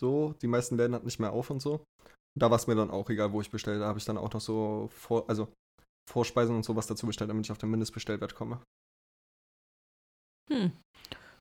So, 0.00 0.34
die 0.40 0.46
meisten 0.46 0.76
Läden 0.76 0.94
hatten 0.94 1.04
nicht 1.04 1.18
mehr 1.18 1.32
auf 1.32 1.50
und 1.50 1.60
so. 1.60 1.84
Und 2.02 2.42
da 2.42 2.50
war 2.50 2.56
es 2.56 2.66
mir 2.66 2.76
dann 2.76 2.90
auch 2.90 3.10
egal, 3.10 3.32
wo 3.32 3.42
ich 3.42 3.50
bestelle. 3.50 3.80
Da 3.80 3.86
habe 3.86 3.98
ich 3.98 4.06
dann 4.06 4.16
auch 4.16 4.32
noch 4.32 4.40
so 4.40 4.88
vor, 4.90 5.28
also 5.28 5.52
Vorspeisen 6.08 6.56
und 6.56 6.64
sowas 6.64 6.86
dazu 6.86 7.06
bestellt, 7.06 7.28
damit 7.28 7.44
ich 7.44 7.52
auf 7.52 7.58
den 7.58 7.70
Mindestbestellwert 7.70 8.34
komme. 8.34 8.62
Hm. 10.48 10.72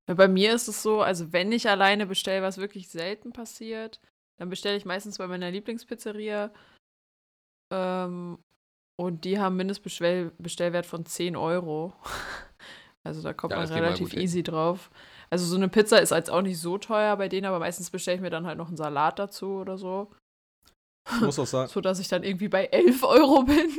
Bei 0.05 0.27
mir 0.27 0.53
ist 0.53 0.67
es 0.67 0.81
so, 0.81 1.01
also 1.01 1.33
wenn 1.33 1.51
ich 1.51 1.69
alleine 1.69 2.05
bestelle, 2.05 2.41
was 2.41 2.57
wirklich 2.57 2.87
selten 2.89 3.33
passiert, 3.33 3.99
dann 4.39 4.49
bestelle 4.49 4.77
ich 4.77 4.85
meistens 4.85 5.17
bei 5.17 5.27
meiner 5.27 5.51
Lieblingspizzeria. 5.51 6.51
Ähm, 7.73 8.37
und 8.99 9.25
die 9.25 9.39
haben 9.39 9.57
Mindestbestellwert 9.57 10.85
von 10.85 11.05
10 11.05 11.35
Euro. 11.35 11.93
Also 13.03 13.21
da 13.21 13.31
kommt 13.31 13.53
Ja, 13.53 13.59
man 13.59 13.69
relativ 13.69 14.11
hin. 14.11 14.19
easy 14.21 14.43
drauf. 14.43 14.91
Also 15.29 15.45
so 15.45 15.55
eine 15.55 15.69
Pizza 15.69 16.01
ist 16.01 16.11
jetzt 16.11 16.29
auch 16.29 16.41
nicht 16.41 16.59
so 16.59 16.77
teuer 16.77 17.15
bei 17.15 17.29
denen, 17.29 17.45
aber 17.45 17.59
meistens 17.59 17.89
bestelle 17.89 18.15
ich 18.15 18.21
mir 18.21 18.29
dann 18.29 18.45
halt 18.45 18.57
noch 18.57 18.67
einen 18.67 18.75
Salat 18.75 19.17
dazu 19.17 19.47
oder 19.61 19.77
so. 19.77 20.11
Ich 21.15 21.21
muss 21.21 21.39
auch 21.39 21.47
sagen, 21.47 21.69
So 21.73 21.81
dass 21.81 21.99
ich 21.99 22.07
dann 22.07 22.23
irgendwie 22.23 22.47
bei 22.47 22.65
11 22.65 23.03
Euro 23.03 23.43
bin. 23.43 23.69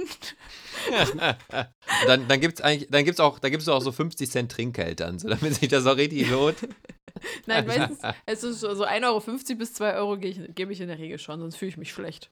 dann 2.07 2.29
dann 2.29 2.41
gibt 2.41 2.59
es 2.59 2.65
eigentlich, 2.65 2.91
dann 2.91 3.05
gibt's 3.05 3.21
auch, 3.21 3.39
da 3.39 3.49
gibt's 3.49 3.69
auch 3.69 3.81
so 3.81 3.93
50 3.93 4.31
Cent 4.31 4.53
Trinkgeld 4.53 5.01
dann, 5.01 5.19
so, 5.19 5.29
damit 5.29 5.55
sich 5.55 5.69
das 5.69 5.87
auch 5.87 5.97
richtig 5.97 6.31
lohnt. 6.31 6.57
Nein, 7.47 7.67
meistens, 7.67 7.99
es 8.27 8.45
ist 8.45 8.61
so 8.61 8.75
so 8.75 8.85
1,50 8.85 9.05
Euro 9.05 9.59
bis 9.59 9.75
2 9.75 9.95
Euro 9.97 10.17
gebe 10.19 10.73
ich 10.73 10.81
in 10.81 10.89
der 10.89 10.99
Regel 10.99 11.19
schon, 11.19 11.41
sonst 11.41 11.57
fühle 11.57 11.71
ich 11.71 11.77
mich 11.77 11.93
schlecht. 11.93 12.31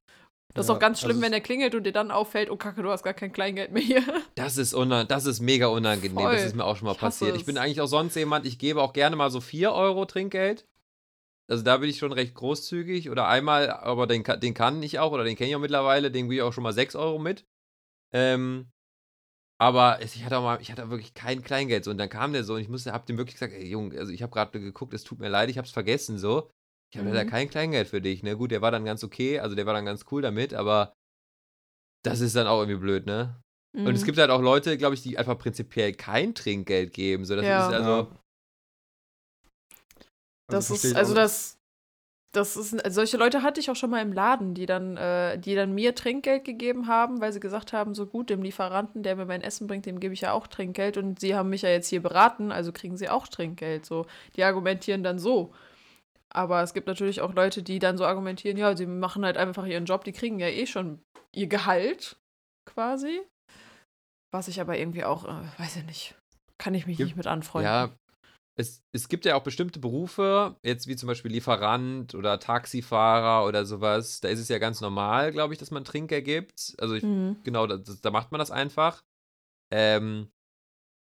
Das 0.55 0.65
ist 0.65 0.69
Ja, 0.69 0.77
auch 0.77 0.79
ganz 0.79 1.01
schlimm, 1.01 1.17
also 1.17 1.23
wenn 1.23 1.33
er 1.33 1.41
klingelt 1.41 1.75
und 1.75 1.85
dir 1.85 1.93
dann 1.93 2.11
auffällt, 2.11 2.51
oh 2.51 2.57
Kacke, 2.57 2.83
du 2.83 2.91
hast 2.91 3.03
gar 3.03 3.13
kein 3.13 3.33
Kleingeld 3.33 3.73
mehr 3.73 3.83
hier. 3.83 4.03
Das 4.37 4.57
ist, 4.57 4.75
una 4.75 5.05
das 5.05 5.27
ist 5.27 5.41
mega 5.41 5.67
unangenehm. 5.67 6.17
Voll. 6.17 6.33
Das 6.33 6.45
ist 6.45 6.55
mir 6.55 6.65
auch 6.65 6.77
schon 6.77 6.87
mal 6.87 6.93
Ich 6.93 6.99
passiert. 6.99 7.37
Ich 7.37 7.45
bin 7.45 7.59
eigentlich 7.59 7.81
auch 7.81 7.89
sonst 7.89 8.15
jemand, 8.15 8.47
ich 8.47 8.59
gebe 8.59 8.81
auch 8.81 8.93
gerne 8.93 9.17
mal 9.17 9.31
so 9.31 9.41
4 9.41 9.73
Euro 9.73 10.05
Trinkgeld. 10.07 10.65
Also 11.49 11.63
da 11.63 11.77
bin 11.77 11.89
ich 11.89 11.99
schon 11.99 12.13
recht 12.13 12.35
großzügig. 12.35 13.11
Oder 13.11 13.29
einmal, 13.29 13.71
aber 13.71 14.07
den, 14.07 14.25
den 14.25 14.55
kann 14.55 14.83
ich 14.83 14.99
auch, 14.99 15.13
oder 15.13 15.25
den 15.25 15.37
kenne 15.37 15.51
ich 15.51 15.57
auch 15.57 15.61
mittlerweile, 15.61 16.11
den 16.11 16.25
gebe 16.25 16.35
ich 16.37 16.43
auch 16.43 16.53
schon 16.53 16.65
mal 16.65 16.73
6 16.73 16.97
Euro 16.97 17.19
mit. 17.19 17.47
Ähm, 18.13 18.71
aber 19.59 20.03
ich 20.03 20.25
hatte 20.25 20.39
auch 20.39 20.43
mal, 20.43 20.61
ich 20.61 20.71
hatte 20.71 20.91
wirklich 20.91 21.15
kein 21.15 21.43
Kleingeld 21.43 21.85
so. 21.85 21.91
Und 21.91 21.99
dann 21.99 22.09
kam 22.11 22.33
der 22.33 22.45
so 22.45 22.55
und 22.55 22.61
ich 22.61 22.69
musste, 22.69 22.93
hab 22.93 23.07
dem 23.07 23.17
wirklich 23.19 23.37
gesagt, 23.37 23.55
ey 23.55 23.67
Junge, 23.67 23.99
also 23.99 24.13
ich 24.13 24.23
habe 24.23 24.33
gerade 24.33 24.61
geguckt, 24.61 24.93
es 24.95 25.05
tut 25.05 25.19
mir 25.19 25.29
leid, 25.29 25.49
ich 25.51 25.59
habe 25.59 25.67
es 25.67 25.73
vergessen 25.73 26.19
so. 26.19 26.51
ich 26.93 26.99
habe 26.99 27.09
leider 27.09 27.25
Mhm. 27.25 27.31
kein 27.31 27.51
Kleingeld 27.51 27.89
für 27.89 28.01
dich, 28.01 28.23
ne? 28.23 28.37
Gut, 28.37 28.51
der 28.51 28.63
war 28.63 28.71
dann 28.71 28.85
ganz 28.85 29.03
okay, 29.05 29.39
also 29.41 29.55
der 29.57 29.67
war 29.67 29.75
dann 29.75 29.85
ganz 29.87 30.05
cool 30.11 30.23
damit, 30.23 30.53
aber 30.55 30.93
das 32.05 32.21
ist 32.21 32.37
dann 32.37 32.47
auch 32.47 32.61
irgendwie 32.61 32.79
blöd, 32.81 33.07
ne? 33.07 33.43
Und 33.85 33.95
es 33.95 34.03
Mhm. 34.03 34.07
gibt 34.07 34.19
halt 34.19 34.31
auch 34.31 34.41
Leute, 34.41 34.77
glaube 34.79 34.95
ich, 34.95 35.03
die 35.03 35.19
einfach 35.19 35.39
prinzipiell 35.39 35.93
kein 35.93 36.35
Trinkgeld 36.35 36.93
geben. 36.93 37.25
So, 37.25 37.37
das 37.37 37.47
Ja. 37.47 37.67
ist 37.67 37.73
also. 37.75 38.11
Das 40.49 40.69
verstehe 40.69 40.91
ist, 40.93 40.97
also 40.97 41.15
das, 41.15 41.59
das 42.33 42.57
ist, 42.57 42.85
also 42.85 42.97
solche 42.97 43.17
Leute 43.17 43.43
hatte 43.43 43.61
ich 43.61 43.71
auch 43.71 43.77
schon 43.77 43.91
mal 43.91 44.03
im 44.03 44.13
Laden, 44.13 44.55
die 44.55 44.67
dann, 44.67 44.97
äh, 44.97 45.39
die 45.39 45.55
dann 45.55 45.75
mir 45.75 45.95
Trinkgeld 45.95 46.45
gegeben 46.45 46.87
haben, 46.87 47.21
weil 47.21 47.33
sie 47.33 47.41
gesagt 47.41 47.73
haben, 47.73 47.95
so 47.95 48.07
gut, 48.07 48.31
dem 48.31 48.43
Lieferanten, 48.43 49.03
der 49.03 49.17
mir 49.17 49.27
mein 49.27 49.43
Essen 49.43 49.67
bringt, 49.67 49.87
dem 49.87 50.01
gebe 50.01 50.15
ich 50.15 50.21
ja 50.21 50.33
auch 50.33 50.47
Trinkgeld 50.47 50.97
und 50.99 51.19
sie 51.19 51.35
haben 51.35 51.51
mich 51.51 51.63
ja 51.63 51.71
jetzt 51.71 51.89
hier 51.89 52.03
beraten, 52.03 52.53
also 52.53 52.73
kriegen 52.73 52.97
sie 52.97 53.09
auch 53.09 53.27
Trinkgeld. 53.27 53.87
So, 53.87 54.07
die 54.37 54.45
argumentieren 54.45 55.03
dann 55.03 55.19
so. 55.19 55.53
Aber 56.29 56.63
es 56.63 56.75
gibt 56.75 56.87
natürlich 56.87 57.23
auch 57.23 57.33
Leute, 57.35 57.63
die 57.63 57.79
dann 57.79 57.97
so 57.97 58.05
argumentieren, 58.05 58.59
ja, 58.59 58.77
sie 58.77 58.87
machen 58.87 59.25
halt 59.25 59.37
einfach 59.39 59.65
ihren 59.65 59.87
Job, 59.87 60.05
die 60.05 60.13
kriegen 60.13 60.39
ja 60.39 60.49
eh 60.49 60.67
schon 60.67 61.01
ihr 61.35 61.47
Gehalt, 61.47 62.17
quasi. 62.67 63.23
Was 64.33 64.49
ich 64.49 64.61
aber 64.61 64.77
irgendwie 64.77 65.05
auch, 65.05 65.25
äh, 65.25 65.59
weiß 65.59 65.77
ich 65.77 65.87
nicht, 65.87 66.15
kann 66.59 66.75
ich 66.75 66.87
mich 66.87 66.99
Gibt- 66.99 67.09
nicht 67.09 67.17
mit 67.17 67.27
anfreunden. 67.27 67.73
Ja, 67.73 67.91
es, 68.59 68.83
es 68.93 69.09
gibt 69.09 69.27
ja 69.27 69.37
auch 69.37 69.43
bestimmte 69.43 69.79
Berufe, 69.79 70.57
jetzt 70.63 70.87
wie 70.87 70.97
zum 70.97 71.07
Beispiel 71.09 71.31
Lieferant 71.31 72.15
oder 72.15 72.41
Taxifahrer 72.41 73.47
oder 73.47 73.67
sowas. 73.67 74.21
Da 74.21 74.29
ist 74.29 74.41
es 74.41 74.49
ja 74.49 74.59
ganz 74.59 74.81
normal, 74.81 75.31
glaube 75.33 75.53
ich, 75.53 75.59
dass 75.59 75.71
man 75.71 75.85
Trinkgeld 75.85 76.25
gibt. 76.25 76.75
Also 76.79 76.95
ich, 76.95 77.05
Mhm. 77.05 77.37
genau, 77.45 77.67
da, 77.67 77.77
da 77.77 78.11
macht 78.11 78.33
man 78.33 78.39
das 78.39 78.51
einfach. 78.51 79.03
Ähm, 79.71 80.29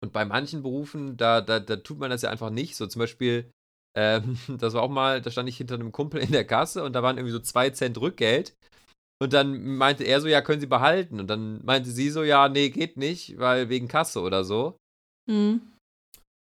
und 0.03 0.13
bei 0.13 0.25
manchen 0.25 0.63
Berufen, 0.63 1.17
da, 1.17 1.41
da, 1.41 1.61
da 1.61 1.77
tut 1.77 1.99
man 1.99 2.11
das 2.11 2.23
ja 2.23 2.31
einfach 2.31 2.51
nicht. 2.51 2.77
So 2.77 2.87
zum 2.87 3.01
Beispiel, 3.01 3.51
ähm, 3.95 4.37
das 4.59 4.73
war 4.73 4.83
auch 4.83 4.91
mal, 4.91 5.21
da 5.21 5.31
stand 5.31 5.49
ich 5.49 5.59
hinter 5.59 5.75
einem 5.75 5.93
Kumpel 5.93 6.21
in 6.23 6.33
der 6.33 6.47
Kasse 6.47 6.83
und 6.83 6.95
da 6.95 7.03
waren 7.03 7.19
irgendwie 7.19 7.33
so 7.33 7.41
zwei 7.41 7.71
Cent 7.71 8.01
Rückgeld. 8.01 8.57
Und 9.23 9.33
dann 9.33 9.77
meinte 9.77 10.05
er 10.05 10.21
so, 10.21 10.29
ja, 10.29 10.43
können 10.43 10.61
Sie 10.61 10.67
behalten. 10.67 11.21
Und 11.21 11.29
dann 11.29 11.65
meinte 11.65 11.91
sie 11.91 12.11
so, 12.11 12.25
ja, 12.25 12.49
nee, 12.49 12.71
geht 12.71 12.97
nicht, 12.97 13.39
weil 13.39 13.69
wegen 13.69 13.87
Kasse 13.87 14.21
oder 14.21 14.45
so. 14.45 14.77
Mhm. 15.27 15.63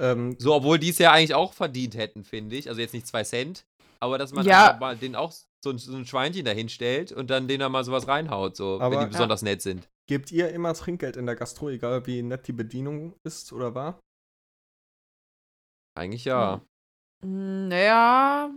Ähm, 0.00 0.34
So, 0.38 0.54
obwohl 0.54 0.78
die 0.78 0.88
es 0.88 0.98
ja 0.98 1.12
eigentlich 1.12 1.34
auch 1.34 1.52
verdient 1.52 1.94
hätten, 1.96 2.24
finde 2.24 2.56
ich. 2.56 2.68
Also 2.68 2.80
jetzt 2.80 2.94
nicht 2.94 3.06
zwei 3.06 3.22
Cent, 3.22 3.64
aber 4.00 4.16
dass 4.18 4.32
man 4.32 4.46
Ja. 4.46 4.76
mal 4.80 4.96
denen 4.96 5.14
auch 5.14 5.30
so 5.62 5.70
ein, 5.70 5.78
so 5.78 5.94
ein 5.94 6.06
Schweinchen 6.06 6.44
dahin 6.46 6.68
stellt 6.70 7.12
und 7.12 7.28
dann 7.28 7.46
denen 7.46 7.60
da 7.60 7.68
mal 7.68 7.84
sowas 7.84 8.08
reinhaut, 8.08 8.56
so, 8.56 8.80
Aber- 8.80 8.92
wenn 8.96 9.00
die 9.06 9.12
besonders 9.12 9.42
nett 9.42 9.60
sind. 9.62 9.88
gebt 10.08 10.32
ihr 10.32 10.48
immer 10.50 10.72
Trinkgeld 10.74 11.16
in 11.16 11.26
der 11.26 11.36
Gastro, 11.36 11.68
egal 11.68 12.06
wie 12.06 12.22
nett 12.22 12.48
die 12.48 12.52
Bedienung 12.52 13.14
ist 13.24 13.52
oder 13.52 13.74
war? 13.74 14.00
Eigentlich 15.94 16.24
ja. 16.24 16.60
Mm, 17.22 17.68
Naja, 17.68 18.50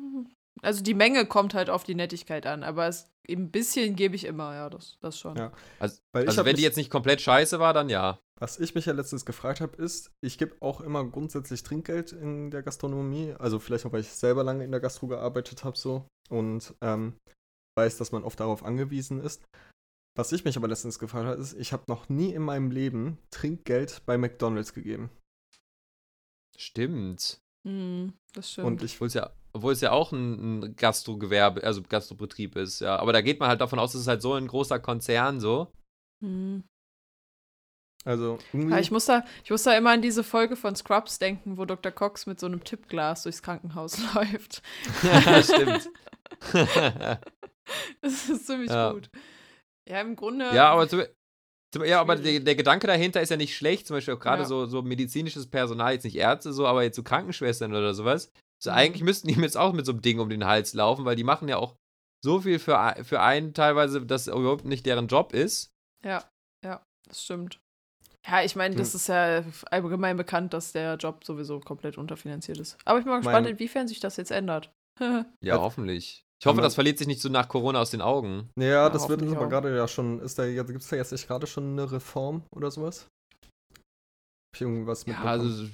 also 0.63 0.82
die 0.82 0.93
Menge 0.93 1.25
kommt 1.25 1.53
halt 1.53 1.70
auf 1.70 1.84
die 1.84 1.96
Nettigkeit 1.96 2.46
an, 2.46 2.63
aber 2.63 2.88
es, 2.88 3.10
ein 3.29 3.51
bisschen 3.51 3.96
gebe 3.96 4.15
ich 4.15 4.25
immer, 4.25 4.55
ja, 4.55 4.70
das, 4.70 4.98
das 5.00 5.20
schon. 5.20 5.36
Ja. 5.38 5.51
Also, 5.79 6.00
Weil 6.12 6.24
ich 6.24 6.29
also 6.29 6.46
wenn 6.46 6.55
die 6.55 6.62
jetzt 6.62 6.77
nicht 6.77 6.89
komplett 6.89 7.22
scheiße 7.22 7.60
war, 7.60 7.74
dann 7.74 7.89
ja. 7.89 8.20
Was 8.39 8.60
ich 8.60 8.75
mich 8.75 8.86
ja 8.86 8.93
letztens 8.93 9.25
gefragt 9.25 9.62
habe, 9.62 9.82
ist, 9.82 10.12
ich 10.22 10.38
gebe 10.38 10.55
auch 10.60 10.82
immer 10.82 11.05
grundsätzlich 11.05 11.63
Trinkgeld 11.63 12.12
in 12.12 12.51
der 12.51 12.63
Gastronomie. 12.63 13.34
Also 13.39 13.60
vielleicht 13.60 13.86
auch, 13.86 13.93
weil 13.93 14.01
ich 14.01 14.10
selber 14.10 14.43
lange 14.43 14.63
in 14.63 14.72
der 14.72 14.82
Gastro 14.82 15.08
gearbeitet 15.08 15.63
habe 15.63 15.77
so 15.77 16.05
und 16.29 16.74
ähm, 16.82 17.13
weiß, 17.77 17.98
dass 17.98 18.12
man 18.12 18.24
oft 18.24 18.39
darauf 18.39 18.63
angewiesen 18.63 19.22
ist. 19.22 19.43
Was 20.15 20.32
ich 20.32 20.43
mich 20.46 20.58
aber 20.58 20.67
letztens 20.67 21.00
gefragt 21.00 21.25
habe, 21.25 21.41
ist, 21.41 21.53
ich 21.53 21.74
habe 21.74 21.84
noch 21.88 22.10
nie 22.10 22.34
in 22.34 22.43
meinem 22.43 22.70
Leben 22.70 23.17
Trinkgeld 23.32 24.03
bei 24.05 24.17
McDonalds 24.17 24.74
gegeben. 24.74 25.10
Stimmt. 26.55 27.39
Mm, 27.63 28.10
das 28.34 28.51
stimmt. 28.51 28.67
Und 28.67 28.84
ich 28.84 28.96
Obwohl 28.96 29.08
es 29.08 29.13
ja, 29.15 29.32
obwohl 29.53 29.74
es 29.74 29.81
ja 29.81 29.91
auch 29.91 30.12
ein, 30.12 30.60
ein 30.62 30.75
Gastrogewerbe, 30.75 31.63
also 31.63 31.81
Gastrobetrieb 31.83 32.55
ist, 32.55 32.79
ja. 32.81 32.98
Aber 32.98 33.13
da 33.13 33.22
geht 33.22 33.39
man 33.39 33.50
halt 33.50 33.62
davon 33.62 33.79
aus, 33.79 33.91
dass 33.93 34.01
es 34.01 34.07
halt 34.07 34.22
so 34.22 34.33
ein 34.33 34.48
großer 34.48 34.79
Konzern 34.79 35.39
so. 35.39 35.72
Mm. 36.22 36.60
also 38.05 38.39
Ja, 38.53 38.79
ich, 38.79 38.91
muss 38.91 39.05
da, 39.05 39.24
ich 39.43 39.51
muss 39.51 39.63
da 39.63 39.77
immer 39.77 39.91
an 39.91 40.01
diese 40.01 40.24
Folge 40.24 40.55
von 40.55 40.75
Scrubs 40.75 41.19
denken, 41.19 41.57
wo 41.57 41.65
Dr. 41.65 41.91
Cox 41.91 42.25
mit 42.25 42.39
so 42.39 42.48
einem 42.48 42.63
Tippglas 42.63 43.24
durchs 43.24 43.41
Krankenhaus 43.43 43.98
läuft. 44.15 44.62
Stimmt. 45.43 45.89
Das 48.01 48.27
ist 48.29 48.45
ziemlich 48.45 48.69
Ja. 48.69 48.91
gut. 48.91 49.10
Ja, 49.88 50.01
im 50.01 50.15
Grunde. 50.17 50.53
Ja, 50.53 50.69
aber, 50.72 50.88
zum, 50.88 51.03
zum, 51.74 51.86
ja, 51.86 52.01
aber 52.01 52.17
der, 52.17 52.41
der 52.41 52.55
Gedanke 52.55 52.88
dahinter 52.88 53.22
ist 53.22 53.29
ja 53.29 53.38
nicht 53.38 53.55
schlecht. 53.55 53.88
Zum 53.88 53.95
Beispiel 53.95 54.13
auch 54.15 54.19
gerade 54.19 54.41
Ja. 54.43 54.48
so, 54.48 54.65
so 54.65 54.81
medizinisches 54.81 55.50
Personal, 55.50 55.93
jetzt 55.93 56.03
nicht 56.03 56.17
Ärzte, 56.17 56.51
so, 56.53 56.67
aber 56.67 56.83
jetzt 56.83 56.98
so 56.98 57.03
Krankenschwestern 57.03 57.72
oder 57.74 57.93
sowas. 57.93 58.31
So, 58.63 58.72
Mhm. 58.72 58.77
eigentlich 58.77 59.03
müssten 59.03 59.27
die 59.27 59.34
jetzt 59.34 59.58
auch 59.58 59.74
mit 59.74 59.86
so 59.86 59.91
einem 59.91 60.01
Ding 60.01 60.20
um 60.20 60.29
den 60.29 60.46
Hals 60.46 60.74
laufen, 60.74 61.03
weil 61.05 61.15
die 61.17 61.24
machen 61.25 61.50
ja 61.50 61.58
auch 61.58 61.75
so 62.24 62.39
viel 62.39 62.60
für, 62.60 62.96
für 63.03 63.20
einen 63.22 63.53
teilweise, 63.53 64.05
dass 64.05 64.27
überhaupt 64.27 64.63
nicht 64.65 64.86
deren 64.86 65.08
Job 65.08 65.34
ist. 65.34 65.70
Ja, 66.05 66.24
ja, 66.63 66.82
das 67.08 67.24
stimmt. 67.24 67.60
Ja, 68.25 68.41
ich 68.41 68.55
meine, 68.55 68.75
das 68.75 68.93
Hm. 68.93 68.96
ist 68.98 69.08
ja 69.08 69.43
allgemein 69.70 70.15
bekannt, 70.15 70.53
dass 70.53 70.72
der 70.72 70.96
Job 70.96 71.25
sowieso 71.25 71.60
komplett 71.60 71.98
unterfinanziert 71.98 72.58
ist. 72.60 72.77
Aber 72.86 73.00
ich 73.00 73.03
bin 73.03 73.12
mal 73.12 73.17
gespannt, 73.20 73.46
Mein- 73.46 73.53
inwiefern 73.55 73.88
sich 73.89 74.00
das 74.00 74.15
jetzt 74.17 74.32
ändert. 74.32 74.72
Ja, 75.43 75.60
hoffentlich. 75.60 76.24
Ich 76.41 76.46
hoffe, 76.46 76.62
das 76.62 76.75
verliert 76.75 76.98
sich 76.98 77.08
nicht 77.08 77.22
so 77.22 77.29
nach 77.29 77.48
Corona 77.50 77.79
aus 77.82 77.91
den 77.91 78.01
Augen. 78.01 78.50
Ja, 78.58 78.65
Ja, 78.65 78.89
das 78.89 79.08
wird 79.10 79.24
aber 79.24 79.48
gerade 79.48 79.75
ja 79.75 79.88
schon, 79.88 80.20
ist 80.22 80.38
da 80.39 80.46
jetzt, 80.46 80.67
gibt 80.67 80.82
es 80.82 80.88
da 80.89 80.96
jetzt 80.98 81.12
nicht 81.12 81.27
gerade 81.27 81.48
schon 81.48 81.72
eine 81.74 81.91
Reform 81.91 82.43
oder 82.51 82.70
sowas? 82.72 83.08
Hab 83.74 84.55
ich 84.55 84.62
irgendwas 84.62 85.01
Ja, 85.05 85.13
mitbekommen? 85.13 85.29
also 85.29 85.50
so- 85.50 85.70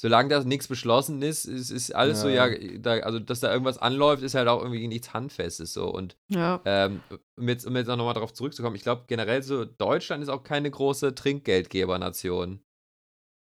solange 0.00 0.28
da 0.28 0.42
nichts 0.44 0.68
beschlossen 0.68 1.20
ist, 1.22 1.44
ist, 1.44 1.70
ist 1.70 1.94
alles 1.94 2.20
so, 2.20 2.28
Ja. 2.28 2.46
ja, 2.46 2.78
da, 2.78 2.92
also 3.00 3.18
dass 3.18 3.40
da 3.40 3.50
irgendwas 3.52 3.78
anläuft, 3.78 4.22
ist 4.22 4.34
halt 4.34 4.46
auch 4.48 4.60
irgendwie 4.62 4.86
nichts 4.88 5.12
Handfestes 5.12 5.72
so. 5.72 5.88
Und 5.92 6.16
Ja. 6.28 6.60
ähm, 6.64 7.00
um 7.36 7.48
jetzt, 7.48 7.66
um 7.66 7.76
jetzt 7.76 7.88
auch 7.90 7.96
nochmal 7.96 8.14
darauf 8.14 8.32
zurückzukommen, 8.32 8.76
ich 8.76 8.82
glaube 8.82 9.04
generell 9.08 9.42
so, 9.42 9.64
Deutschland 9.64 10.22
ist 10.22 10.28
auch 10.28 10.44
keine 10.44 10.70
große 10.70 11.14
Trinkgeldgebernation. 11.14 12.60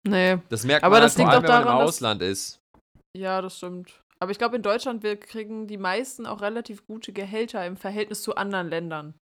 Nee. 0.07 0.37
Das 0.49 0.63
merkt 0.65 0.83
Aber 0.83 0.95
man 0.95 1.01
das 1.03 1.17
halt 1.17 1.25
vor 1.27 1.33
liegt 1.33 1.33
allem, 1.35 1.43
auch 1.45 1.47
wenn 1.49 1.55
man 1.55 1.63
daran, 1.65 1.79
im 1.79 1.85
dass- 1.85 1.95
Ausland 1.95 2.21
ist. 2.21 2.61
Ja, 3.17 3.41
das 3.41 3.57
stimmt. 3.57 4.01
Aber 4.19 4.31
ich 4.31 4.37
glaube, 4.37 4.55
in 4.55 4.61
Deutschland 4.61 5.03
wir 5.03 5.17
kriegen 5.17 5.67
die 5.67 5.77
meisten 5.77 6.25
auch 6.25 6.41
relativ 6.41 6.85
gute 6.85 7.11
Gehälter 7.11 7.65
im 7.65 7.75
Verhältnis 7.75 8.21
zu 8.21 8.35
anderen 8.35 8.69
Ländern. 8.69 9.13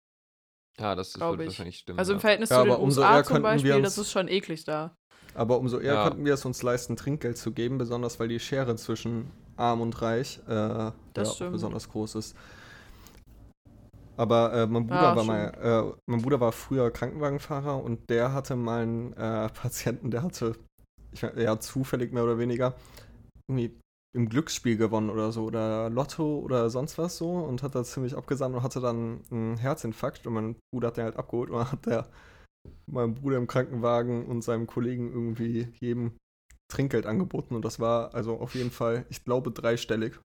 Ja, 0.79 0.95
das, 0.95 1.12
das 1.12 1.33
ich. 1.35 1.39
wahrscheinlich 1.47 1.79
stimmen. 1.79 1.99
Also 1.99 2.12
im 2.12 2.17
ja. 2.17 2.21
Verhältnis 2.21 2.51
Ja, 2.51 2.59
zu 2.59 2.65
den 2.65 2.73
aber 2.73 2.83
USA 2.83 3.17
eher 3.19 3.25
zum 3.25 3.43
Beispiel, 3.43 3.83
das 3.83 3.99
ist 3.99 4.11
schon 4.11 4.29
eklig 4.29 4.65
da. 4.65 4.95
Aber 5.35 5.59
umso 5.59 5.79
eher 5.79 5.95
Ja. 5.95 6.03
könnten 6.05 6.25
wir 6.25 6.35
es 6.35 6.45
uns 6.45 6.62
leisten, 6.62 6.97
Trinkgeld 6.97 7.39
zu 7.39 7.53
geben, 7.53 7.79
besonders 7.79 8.21
weil 8.21 8.29
die 8.29 8.41
Schere 8.41 8.77
zwischen 8.77 9.31
arm 9.57 9.81
und 9.81 10.01
reich 10.03 10.41
äh, 10.49 10.53
ja, 10.53 10.93
besonders 11.51 11.89
groß 11.89 12.17
ist. 12.17 12.37
Aber 14.17 14.53
äh, 14.53 14.67
mein, 14.67 14.87
Bruder 14.87 15.09
Ja, 15.11 15.17
war 15.17 15.25
mal, 15.25 15.95
äh, 15.97 16.01
mein 16.07 16.23
Bruder 16.23 16.41
war 16.41 16.53
früher 16.53 16.91
Krankenwagenfahrer 16.91 17.83
und 17.83 18.11
der 18.11 18.33
hatte 18.33 18.57
mal 18.57 18.83
einen 18.83 19.12
äh, 19.15 19.49
Patienten, 19.55 20.11
der 20.11 20.23
hatte, 20.23 20.55
ich, 21.12 21.23
mein, 21.23 21.39
ja, 21.39 21.59
zufällig 21.59 22.12
mehr 22.12 22.25
oder 22.25 22.39
weniger, 22.39 22.75
irgendwie 23.49 23.79
im 24.15 24.29
Glücksspiel 24.29 24.77
gewonnen 24.77 25.11
oder 25.11 25.33
so 25.33 25.45
oder 25.45 25.91
Lotto 25.91 26.39
oder 26.41 26.71
sonst 26.71 26.99
was 26.99 27.17
so 27.19 27.31
und 27.31 27.62
hat 27.62 27.75
da 27.75 27.85
ziemlich 27.85 28.17
abgesandt 28.17 28.57
und 28.57 28.62
hatte 28.62 28.81
dann 28.81 29.23
einen 29.31 29.57
Herzinfarkt 29.59 30.27
und 30.27 30.35
mein 30.35 30.57
Bruder 30.73 30.89
hat 30.89 30.99
den 30.99 31.05
halt 31.05 31.17
abgeholt 31.17 31.51
und 31.51 31.73
hat 31.73 31.87
der 31.87 32.09
meinem 32.87 33.14
Bruder 33.14 33.37
im 33.37 33.47
Krankenwagen 33.47 34.26
und 34.26 34.42
seinem 34.42 34.66
Kollegen 34.66 35.11
irgendwie 35.12 35.69
jedem 35.81 36.16
Trinkgeld 36.69 37.07
angeboten 37.07 37.54
und 37.54 37.64
das 37.64 37.81
war 37.81 38.14
also 38.14 38.38
auf 38.38 38.54
jeden 38.54 38.71
Fall, 38.71 39.07
ich 39.09 39.25
glaube, 39.25 39.50
dreistellig. 39.50 40.19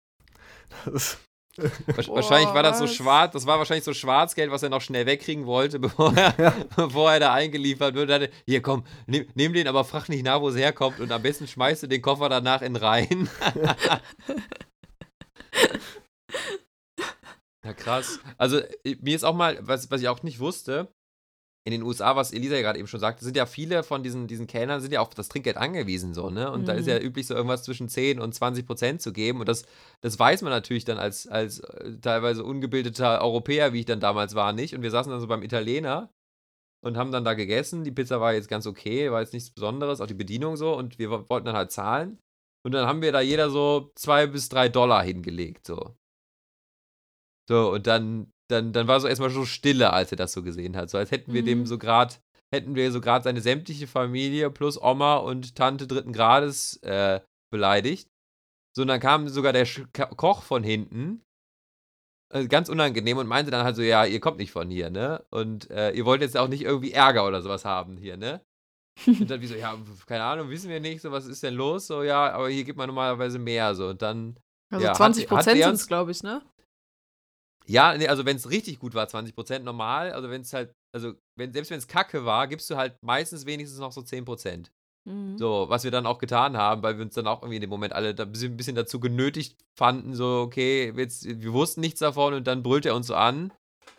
Das, 1.57 2.07
wahrscheinlich 2.07 2.53
war 2.53 2.61
das 2.61 2.77
so 2.77 2.85
schwarz, 2.87 3.33
das 3.33 3.47
war 3.47 3.57
wahrscheinlich 3.57 3.83
so 3.83 3.93
Schwarzgeld, 3.93 4.51
was 4.51 4.61
er 4.61 4.69
noch 4.69 4.81
schnell 4.81 5.07
wegkriegen 5.07 5.47
wollte, 5.47 5.79
bevor 5.87 6.15
er, 6.15 6.35
ja, 6.37 6.53
bevor 6.75 7.11
er 7.11 7.19
da 7.19 7.33
eingeliefert 7.33 7.95
wird. 7.95 8.11
Hatte, 8.11 8.29
hier 8.45 8.61
komm, 8.61 8.85
nehm, 9.07 9.25
nehm 9.33 9.53
den, 9.53 9.67
aber 9.67 9.83
frag 9.83 10.07
nicht 10.07 10.23
nach, 10.23 10.39
wo 10.39 10.49
es 10.49 10.55
herkommt 10.55 10.99
und 10.99 11.11
am 11.11 11.23
besten 11.23 11.47
schmeißt 11.47 11.83
du 11.83 11.87
den 11.87 12.01
Koffer 12.01 12.29
danach 12.29 12.61
in 12.61 12.75
den 12.75 12.83
Rhein. 12.83 13.27
ja, 17.65 17.73
krass. 17.73 18.19
Also, 18.37 18.61
mir 19.01 19.15
ist 19.15 19.23
auch 19.23 19.35
mal, 19.35 19.57
was, 19.61 19.89
was 19.89 20.01
ich 20.01 20.09
auch 20.09 20.21
nicht 20.21 20.39
wusste, 20.39 20.93
in 21.67 21.71
den 21.71 21.83
USA, 21.83 22.15
was 22.15 22.31
Elisa 22.31 22.55
ja 22.55 22.61
gerade 22.61 22.79
eben 22.79 22.87
schon 22.87 23.01
sagte, 23.01 23.25
sind 23.25 23.35
ja 23.35 23.45
viele 23.45 23.83
von 23.83 24.01
diesen, 24.01 24.27
diesen 24.27 24.47
Kellnern 24.47 24.79
sind 24.79 24.93
ja 24.93 25.01
auf 25.01 25.09
das 25.13 25.27
Trinkgeld 25.27 25.57
angewiesen, 25.57 26.13
so, 26.13 26.29
ne? 26.29 26.49
Und 26.49 26.65
da 26.65 26.71
ist 26.73 26.85
Mhm. 26.85 26.91
ja 26.91 26.99
üblich, 26.99 27.27
so 27.27 27.33
irgendwas 27.35 27.63
zwischen 27.63 27.89
10 27.89 28.21
und 28.21 28.33
20 28.33 28.65
Prozent 28.65 29.01
zu 29.01 29.11
geben. 29.11 29.41
Und 29.41 29.49
das, 29.49 29.65
das 29.99 30.17
weiß 30.17 30.43
man 30.43 30.51
natürlich 30.51 30.85
dann 30.85 30.97
als, 30.97 31.27
als 31.27 31.59
äh, 31.59 31.97
teilweise 31.99 32.45
ungebildeter 32.45 33.21
Europäer, 33.21 33.73
wie 33.73 33.81
ich 33.81 33.85
dann 33.85 33.99
damals 33.99 34.33
war, 34.33 34.53
nicht. 34.53 34.73
Und 34.75 34.81
wir 34.81 34.91
saßen 34.91 35.11
dann 35.11 35.19
so 35.19 35.27
beim 35.27 35.43
Italiener 35.43 36.09
und 36.85 36.95
haben 36.95 37.11
dann 37.11 37.25
da 37.25 37.33
gegessen. 37.33 37.83
Die 37.83 37.91
Pizza 37.91 38.21
war 38.21 38.33
jetzt 38.33 38.47
ganz 38.47 38.65
okay, 38.65 39.11
war 39.11 39.19
jetzt 39.21 39.33
nichts 39.33 39.49
Besonderes, 39.51 39.99
auch 39.99 40.07
die 40.07 40.13
Bedienung 40.13 40.55
so. 40.55 40.73
Und 40.73 40.97
wir 40.99 41.11
wo- 41.11 41.25
wollten 41.29 41.47
dann 41.47 41.55
halt 41.57 41.71
zahlen. 41.71 42.17
Und 42.65 42.71
dann 42.71 42.87
haben 42.87 43.01
wir 43.01 43.11
da 43.11 43.19
jeder 43.21 43.49
so 43.49 43.91
zwei 43.95 44.25
bis 44.27 44.47
drei 44.49 44.69
Dollar 44.69 45.03
hingelegt, 45.03 45.67
so. 45.67 45.95
So, 47.49 47.71
und 47.71 47.87
dann, 47.87 48.31
dann, 48.49 48.73
dann 48.73 48.87
war 48.87 48.99
so 48.99 49.07
erstmal 49.07 49.29
so 49.29 49.45
Stille, 49.45 49.91
als 49.93 50.11
er 50.11 50.17
das 50.17 50.31
so 50.33 50.43
gesehen 50.43 50.75
hat. 50.77 50.89
So 50.89 50.97
als 50.97 51.11
hätten 51.11 51.33
wir 51.33 51.43
dem 51.43 51.59
Mhm. 51.59 51.65
so 51.65 51.77
gerade, 51.77 52.15
hätten 52.53 52.75
wir 52.75 52.91
so 52.91 53.01
gerade 53.01 53.23
seine 53.23 53.41
sämtliche 53.41 53.87
Familie 53.87 54.49
plus 54.51 54.81
Oma 54.81 55.17
und 55.17 55.55
Tante 55.55 55.85
dritten 55.87 56.13
Grades 56.13 56.77
äh, 56.83 57.19
beleidigt. 57.51 58.09
So, 58.75 58.83
und 58.83 58.87
dann 58.89 58.99
kam 58.99 59.27
sogar 59.27 59.53
der 59.53 59.65
Sch 59.65 59.81
Koch 60.15 60.43
von 60.43 60.63
hinten, 60.63 61.21
äh, 62.33 62.45
ganz 62.47 62.69
unangenehm, 62.69 63.17
und 63.17 63.27
meinte 63.27 63.51
dann 63.51 63.63
halt 63.63 63.75
so, 63.75 63.81
ja, 63.81 64.05
ihr 64.05 64.19
kommt 64.19 64.37
nicht 64.37 64.51
von 64.51 64.69
hier, 64.69 64.89
ne? 64.89 65.25
Und 65.29 65.69
äh, 65.71 65.91
ihr 65.91 66.05
wollt 66.05 66.21
jetzt 66.21 66.37
auch 66.37 66.47
nicht 66.47 66.61
irgendwie 66.63 66.91
Ärger 66.91 67.25
oder 67.27 67.41
sowas 67.41 67.65
haben 67.65 67.97
hier, 67.97 68.17
ne? 68.17 68.41
Und 69.07 69.29
dann 69.29 69.41
wie 69.41 69.47
so, 69.47 69.55
ja, 69.55 69.77
keine 70.07 70.23
Ahnung, 70.23 70.49
wissen 70.49 70.69
wir 70.69 70.79
nicht, 70.79 71.01
so, 71.01 71.11
was 71.11 71.25
ist 71.27 71.43
denn 71.43 71.53
los? 71.53 71.85
So, 71.87 72.01
ja, 72.03 72.31
aber 72.31 72.49
hier 72.49 72.63
gibt 72.63 72.77
man 72.77 72.87
normalerweise 72.87 73.37
mehr, 73.39 73.75
so. 73.75 73.89
Und 73.89 74.01
dann, 74.01 74.37
Also 74.71 74.83
Ja, 74.85 74.89
hat- 74.91 74.97
20 74.97 75.23
hat 75.25 75.29
Prozent 75.29 75.57
der 75.57 75.63
sind 75.65 75.71
uns- 75.73 75.81
es, 75.81 75.87
glaube 75.87 76.11
ich, 76.11 76.23
ne? 76.23 76.41
Ja, 77.67 77.97
nee, 77.97 78.07
also 78.07 78.25
wenn 78.25 78.37
es 78.37 78.49
richtig 78.49 78.79
gut 78.79 78.93
war, 78.93 79.07
20% 79.07 79.59
normal, 79.59 80.11
also 80.11 80.29
wenn 80.29 80.41
es 80.41 80.53
halt, 80.53 80.73
also 80.95 81.13
wenn, 81.37 81.51
selbst 81.51 81.69
wenn 81.69 81.77
es 81.77 81.87
kacke 81.87 82.25
war, 82.25 82.47
gibst 82.47 82.69
du 82.69 82.77
halt 82.77 82.97
meistens 83.03 83.45
wenigstens 83.45 83.79
noch 83.79 83.91
so 83.91 84.01
10%. 84.01 84.69
Mhm. 85.07 85.37
So, 85.37 85.65
was 85.69 85.83
wir 85.83 85.91
dann 85.91 86.05
auch 86.05 86.19
getan 86.19 86.57
haben, 86.57 86.83
weil 86.83 86.97
wir 86.97 87.05
uns 87.05 87.13
dann 87.13 87.27
auch 87.27 87.41
irgendwie 87.41 87.55
in 87.55 87.61
dem 87.61 87.69
Moment 87.69 87.93
alle 87.93 88.13
da 88.13 88.23
ein 88.23 88.57
bisschen, 88.57 88.75
dazu 88.75 88.99
genötigt 88.99 89.57
fanden, 89.77 90.13
so, 90.13 90.41
okay, 90.41 90.93
jetzt, 90.95 91.25
wir 91.25 91.53
wussten 91.53 91.81
nichts 91.81 91.99
davon 91.99 92.33
und 92.33 92.47
dann 92.47 92.63
brüllt 92.63 92.85
er 92.85 92.95
uns 92.95 93.07
so 93.07 93.15
an. 93.15 93.53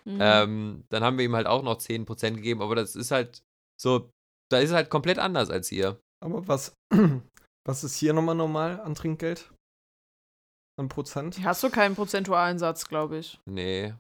Mhm. 0.05 0.19
Ähm, 0.21 0.85
dann 0.91 1.03
haben 1.03 1.19
wir 1.19 1.25
ihm 1.25 1.37
halt 1.37 1.47
auch 1.47 1.63
noch 1.63 1.79
10% 1.79 2.37
gegeben, 2.37 2.63
aber 2.63 2.75
das 2.75 2.97
ist 2.97 3.11
halt 3.11 3.43
so, 3.81 4.11
da 4.51 4.59
ist 4.59 4.71
es 4.71 4.77
halt 4.77 4.91
komplett 4.91 5.19
anders 5.19 5.51
als 5.51 5.69
hier. 5.69 5.99
Aber 6.25 6.47
was, 6.49 6.75
was 7.67 7.85
ist 7.85 7.97
hier 7.97 8.13
nochmal 8.13 8.35
normal 8.35 8.81
an 8.81 8.95
Trinkgeld? 8.95 9.51
An 10.79 10.89
Prozent? 10.89 11.41
Hast 11.45 11.63
du 11.63 11.71
keinen 11.71 11.95
prozentualen 11.97 12.59
Satz, 12.59 12.89
glaube 12.89 13.19
ich. 13.19 13.39
Nee. 13.47 13.95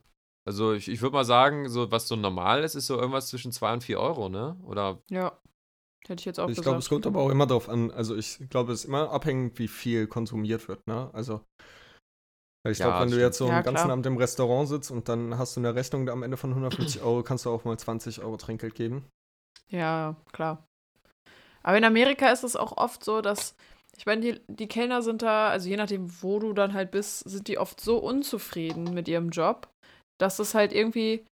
Also 0.46 0.72
ich, 0.72 0.88
ich 0.88 1.02
würde 1.02 1.14
mal 1.14 1.24
sagen, 1.24 1.68
so 1.68 1.90
was 1.90 2.08
so 2.08 2.16
normal 2.16 2.62
ist, 2.64 2.74
ist 2.74 2.86
so 2.86 2.96
irgendwas 2.96 3.28
zwischen 3.28 3.52
2 3.52 3.72
und 3.72 3.84
4 3.84 4.00
Euro, 4.00 4.28
ne? 4.28 4.56
Oder 4.64 4.98
Ja. 5.10 5.32
Hätte 6.06 6.20
ich 6.20 6.24
jetzt 6.24 6.40
auch 6.40 6.48
Ich 6.48 6.62
glaube, 6.62 6.78
es 6.78 6.88
kommt 6.88 7.06
aber 7.06 7.20
auch 7.20 7.28
immer 7.30 7.46
darauf 7.46 7.68
an. 7.68 7.90
Also 7.90 8.16
ich 8.16 8.38
glaube, 8.48 8.72
es 8.72 8.80
ist 8.80 8.84
immer 8.86 9.10
abhängig, 9.10 9.58
wie 9.58 9.68
viel 9.68 10.06
konsumiert 10.06 10.68
wird, 10.68 10.86
ne? 10.86 11.10
Also 11.12 11.42
ich 12.66 12.78
Ja, 12.78 12.86
glaube, 12.86 13.00
wenn 13.00 13.10
du 13.10 13.16
stimmt. 13.16 13.22
jetzt 13.22 13.38
so 13.38 13.46
Ja, 13.46 13.54
einen 13.56 13.62
ganzen 13.62 13.82
klar. 13.82 13.92
Abend 13.92 14.06
im 14.06 14.16
Restaurant 14.16 14.68
sitzt 14.68 14.90
und 14.90 15.08
dann 15.08 15.36
hast 15.38 15.56
du 15.56 15.60
eine 15.60 15.74
Rechnung 15.74 16.08
am 16.08 16.22
Ende 16.22 16.36
von 16.36 16.50
150 16.50 17.00
Euro, 17.02 17.22
kannst 17.22 17.44
du 17.44 17.50
auch 17.50 17.64
mal 17.64 17.78
20 17.78 18.20
Euro 18.22 18.36
Trinkgeld 18.36 18.74
geben. 18.74 19.04
Ja, 19.68 20.16
klar. 20.32 20.64
Aber 21.62 21.76
in 21.76 21.84
Amerika 21.84 22.30
ist 22.30 22.44
es 22.44 22.56
auch 22.56 22.76
oft 22.76 23.04
so, 23.04 23.20
dass, 23.20 23.54
ich 23.98 24.06
meine, 24.06 24.20
die, 24.20 24.40
die 24.46 24.68
Kellner 24.68 25.02
sind 25.02 25.22
da, 25.22 25.48
also 25.48 25.68
je 25.68 25.76
nachdem, 25.76 26.08
wo 26.22 26.38
du 26.38 26.52
dann 26.52 26.72
halt 26.72 26.92
bist, 26.92 27.28
sind 27.28 27.48
die 27.48 27.58
oft 27.58 27.80
so 27.80 27.98
unzufrieden 27.98 28.94
mit 28.94 29.08
ihrem 29.08 29.30
Job, 29.30 29.68
dass 30.18 30.38
es 30.38 30.54
halt 30.54 30.72
irgendwie, 30.72 31.24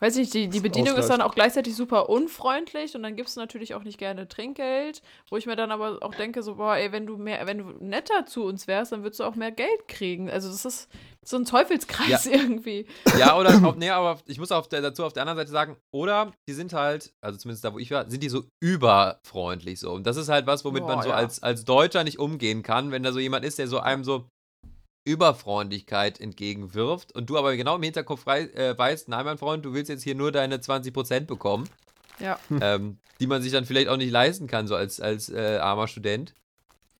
weiß 0.00 0.16
nicht, 0.16 0.34
die, 0.34 0.48
die 0.48 0.60
Bedienung 0.60 0.96
ist 0.96 1.08
dann 1.08 1.20
auch 1.20 1.34
gleichzeitig 1.34 1.76
super 1.76 2.08
unfreundlich 2.08 2.94
und 2.94 3.02
dann 3.02 3.16
gibst 3.16 3.36
du 3.36 3.40
natürlich 3.40 3.74
auch 3.74 3.84
nicht 3.84 3.98
gerne 3.98 4.28
Trinkgeld, 4.28 5.02
wo 5.30 5.36
ich 5.36 5.46
mir 5.46 5.56
dann 5.56 5.70
aber 5.70 5.98
auch 6.02 6.14
denke, 6.14 6.42
so, 6.42 6.56
boah, 6.56 6.76
ey, 6.76 6.92
wenn 6.92 7.06
du 7.06 7.16
mehr, 7.16 7.46
wenn 7.46 7.58
du 7.58 7.64
netter 7.80 8.26
zu 8.26 8.44
uns 8.44 8.66
wärst, 8.66 8.92
dann 8.92 9.02
würdest 9.02 9.20
du 9.20 9.24
auch 9.24 9.36
mehr 9.36 9.52
Geld 9.52 9.88
kriegen. 9.88 10.30
Also 10.30 10.48
das 10.48 10.64
ist 10.64 10.88
so 11.22 11.36
ein 11.36 11.44
Teufelskreis 11.44 12.26
irgendwie. 12.26 12.86
Ja, 13.18 13.38
oder, 13.38 13.64
auf, 13.64 13.76
nee, 13.76 13.90
aber 13.90 14.20
ich 14.26 14.38
muss 14.38 14.52
auf 14.52 14.68
der, 14.68 14.82
dazu 14.82 15.04
auf 15.04 15.12
der 15.12 15.22
anderen 15.22 15.38
Seite 15.38 15.50
sagen, 15.50 15.76
oder 15.92 16.32
die 16.48 16.52
sind 16.52 16.72
halt, 16.72 17.14
also 17.20 17.38
zumindest 17.38 17.64
da, 17.64 17.72
wo 17.72 17.78
ich 17.78 17.90
war, 17.90 18.10
sind 18.10 18.22
die 18.22 18.28
so 18.28 18.44
überfreundlich 18.60 19.80
so. 19.80 19.92
Und 19.92 20.06
das 20.06 20.16
ist 20.16 20.28
halt 20.28 20.46
was, 20.46 20.64
womit 20.64 20.82
Boah, 20.82 20.96
man 20.96 21.02
so 21.02 21.10
ja. 21.10 21.14
als, 21.14 21.42
als 21.42 21.64
Deutscher 21.64 22.04
nicht 22.04 22.18
umgehen 22.18 22.62
kann, 22.62 22.90
wenn 22.90 23.02
da 23.02 23.12
so 23.12 23.20
jemand 23.20 23.44
ist, 23.44 23.58
der 23.58 23.68
so 23.68 23.78
einem 23.78 24.04
so 24.04 24.28
Überfreundlichkeit 25.04 26.20
entgegenwirft 26.20 27.14
und 27.14 27.28
du 27.30 27.36
aber 27.38 27.56
genau 27.56 27.76
im 27.76 27.82
Hinterkopf 27.82 28.22
frei, 28.22 28.42
äh, 28.54 28.76
weißt, 28.76 29.08
nein, 29.08 29.24
mein 29.24 29.38
Freund, 29.38 29.64
du 29.64 29.72
willst 29.74 29.88
jetzt 29.88 30.02
hier 30.02 30.14
nur 30.14 30.32
deine 30.32 30.58
20% 30.58 31.20
bekommen, 31.26 31.68
Ja. 32.18 32.38
ähm, 32.60 32.98
die 33.20 33.26
man 33.26 33.42
sich 33.42 33.52
dann 33.52 33.64
vielleicht 33.64 33.88
auch 33.88 33.96
nicht 33.96 34.10
leisten 34.10 34.46
kann, 34.46 34.66
so 34.66 34.74
als, 34.76 35.00
als 35.00 35.28
äh, 35.28 35.58
armer 35.60 35.88
Student. 35.88 36.34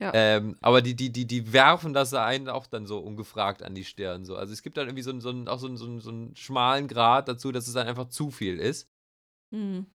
Ja. 0.00 0.10
Ähm, 0.12 0.56
aber 0.60 0.82
die, 0.82 0.94
die, 0.94 1.10
die, 1.10 1.24
die 1.26 1.52
werfen 1.52 1.94
das 1.94 2.12
einen 2.14 2.48
auch 2.48 2.66
dann 2.66 2.86
so 2.86 2.98
ungefragt 2.98 3.62
an 3.62 3.74
die 3.74 3.84
Stirn. 3.84 4.24
So. 4.24 4.36
Also 4.36 4.52
es 4.52 4.62
gibt 4.62 4.76
dann 4.76 4.86
irgendwie 4.88 5.02
so, 5.04 5.10
einen- 5.10 5.20
so, 5.20 5.30
einen- 5.30 5.48
auch 5.48 5.58
so, 5.60 5.66
einen- 5.68 5.76
so, 5.76 5.86
einen- 5.86 6.00
so 6.00 6.10
einen 6.10 6.36
schmalen 6.36 6.88
Grad 6.88 7.28
dazu, 7.28 7.52
dass 7.52 7.68
es 7.68 7.74
dann 7.74 7.86
einfach 7.86 8.08
zu 8.08 8.30
viel 8.30 8.58
ist. 8.58 8.88
Hm. 9.52 9.86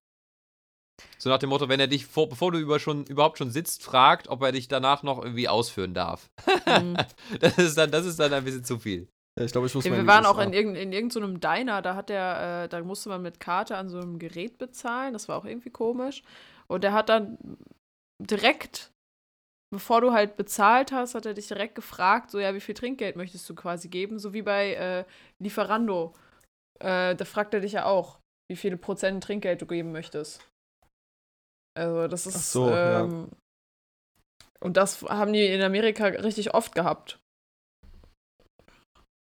So 1.18 1.28
nach 1.28 1.38
dem 1.38 1.50
Motto, 1.50 1.68
wenn 1.68 1.80
er 1.80 1.86
dich, 1.86 2.06
vor, 2.06 2.28
bevor 2.28 2.52
du 2.52 2.58
über 2.58 2.78
schon, 2.78 3.04
überhaupt 3.04 3.38
schon 3.38 3.50
sitzt, 3.50 3.82
fragt, 3.82 4.28
ob 4.28 4.42
er 4.42 4.52
dich 4.52 4.68
danach 4.68 5.02
noch 5.02 5.22
irgendwie 5.22 5.48
ausführen 5.48 5.94
darf. 5.94 6.30
Hm. 6.64 6.96
Das 7.40 7.58
ist 7.58 7.76
dann, 7.78 7.90
das 7.90 8.06
ist 8.06 8.18
dann 8.18 8.32
ein 8.32 8.44
bisschen 8.44 8.64
zu 8.64 8.78
viel. 8.78 9.08
Ja, 9.38 9.44
ich 9.44 9.52
glaube, 9.52 9.66
ich 9.66 9.74
muss 9.74 9.84
Ja, 9.84 9.90
mal 9.90 9.98
wir 9.98 10.06
waren 10.06 10.26
auch 10.26 10.38
in, 10.38 10.52
irgend, 10.52 10.76
in 10.76 10.92
irgendeinem 10.92 11.40
Diner, 11.40 11.82
da 11.82 11.94
hat 11.94 12.08
der, 12.08 12.64
äh, 12.64 12.68
da 12.68 12.82
musste 12.82 13.08
man 13.08 13.22
mit 13.22 13.40
Karte 13.40 13.76
an 13.76 13.88
so 13.88 13.98
einem 13.98 14.18
Gerät 14.18 14.58
bezahlen, 14.58 15.12
das 15.12 15.28
war 15.28 15.36
auch 15.36 15.44
irgendwie 15.44 15.70
komisch. 15.70 16.22
Und 16.66 16.84
der 16.84 16.92
hat 16.92 17.08
dann 17.08 17.38
direkt, 18.18 18.92
bevor 19.72 20.00
du 20.00 20.12
halt 20.12 20.36
bezahlt 20.36 20.92
hast, 20.92 21.14
hat 21.14 21.26
er 21.26 21.34
dich 21.34 21.48
direkt 21.48 21.74
gefragt, 21.74 22.30
so 22.30 22.38
ja, 22.38 22.54
wie 22.54 22.60
viel 22.60 22.74
Trinkgeld 22.74 23.16
möchtest 23.16 23.48
du 23.48 23.54
quasi 23.54 23.88
geben, 23.88 24.18
so 24.18 24.32
wie 24.32 24.42
bei 24.42 24.74
äh, 24.74 25.04
Lieferando. 25.38 26.14
Äh, 26.80 27.14
da 27.14 27.24
fragt 27.24 27.54
er 27.54 27.60
dich 27.60 27.72
ja 27.72 27.84
auch, 27.84 28.18
wie 28.50 28.56
viele 28.56 28.76
Prozent 28.76 29.22
Trinkgeld 29.22 29.62
du 29.62 29.66
geben 29.66 29.92
möchtest. 29.92 30.40
Also 31.74 32.08
das 32.08 32.26
ist 32.26 32.36
Ach 32.36 32.40
so, 32.40 32.70
ja. 32.70 33.04
ähm, 33.04 33.28
und 34.60 34.76
das 34.76 35.02
haben 35.02 35.32
die 35.32 35.46
in 35.46 35.62
Amerika 35.62 36.06
richtig 36.06 36.52
oft 36.54 36.74
gehabt. 36.74 37.18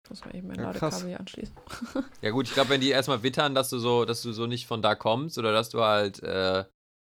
Ich 0.04 0.11
muss 0.11 0.24
mal 0.24 0.35
eben 0.37 0.46
mein 0.46 0.56
Ja. 0.59 0.66
Ladekabel 0.66 1.09
hier 1.09 1.20
anschließen. 1.20 1.54
Ja 2.22 2.30
gut, 2.30 2.46
ich 2.46 2.54
glaube, 2.54 2.70
wenn 2.70 2.80
die 2.80 2.90
erstmal 2.90 3.22
wittern, 3.22 3.54
dass 3.54 3.68
du 3.70 3.78
so, 3.78 4.04
dass 4.04 4.22
du 4.22 4.32
so 4.32 4.46
nicht 4.46 4.66
von 4.66 4.80
da 4.80 4.94
kommst 4.94 5.37
oder 5.37 5.52
dass 5.52 5.68
du 5.70 5.82
halt 5.82 6.22
äh, 6.22 6.64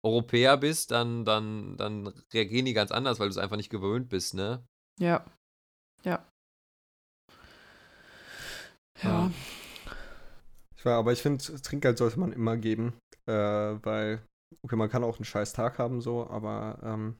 Europäer 0.03 0.55
bist, 0.57 0.91
dann, 0.91 1.25
dann, 1.25 1.75
dann 1.75 2.07
reagieren 2.33 2.65
die 2.65 2.73
ganz 2.73 2.91
anders, 2.91 3.19
weil 3.19 3.27
du 3.27 3.31
es 3.31 3.37
einfach 3.37 3.57
nicht 3.57 3.69
gewöhnt 3.69 4.07
bist, 4.09 4.33
ne? 4.35 4.65
Ja. 4.99 5.25
Ja. 6.03 6.25
Ja. 9.03 9.31
Ich 10.77 10.85
war, 10.85 10.97
aber 10.97 11.11
ich 11.11 11.21
finde, 11.21 11.43
Trinkgeld 11.61 11.97
sollte 11.97 12.19
man 12.19 12.31
immer 12.31 12.55
geben, 12.55 12.93
äh, 13.25 13.33
weil, 13.33 14.21
okay, 14.61 14.75
man 14.75 14.89
kann 14.89 15.03
auch 15.03 15.17
einen 15.17 15.25
scheiß 15.25 15.53
Tag 15.53 15.79
haben, 15.79 16.01
so, 16.01 16.27
aber, 16.27 16.79
ähm, 16.83 17.19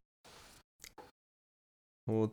so, 2.07 2.31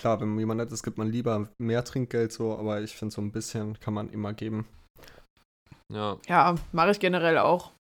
klar, 0.00 0.20
wenn 0.20 0.38
jemand 0.38 0.58
nett 0.58 0.72
ist, 0.72 0.82
gibt 0.82 0.98
man 0.98 1.10
lieber 1.10 1.48
mehr 1.58 1.84
Trinkgeld, 1.84 2.32
so, 2.32 2.56
aber 2.56 2.82
ich 2.82 2.96
finde, 2.96 3.14
so 3.14 3.20
ein 3.20 3.32
bisschen 3.32 3.78
kann 3.80 3.94
man 3.94 4.10
immer 4.10 4.32
geben. 4.32 4.66
Ja. 5.92 6.18
Ja, 6.26 6.56
mache 6.72 6.90
ich 6.90 7.00
generell 7.00 7.38
auch. 7.38 7.72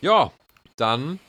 Ja, 0.00 0.32
dann 0.76 1.20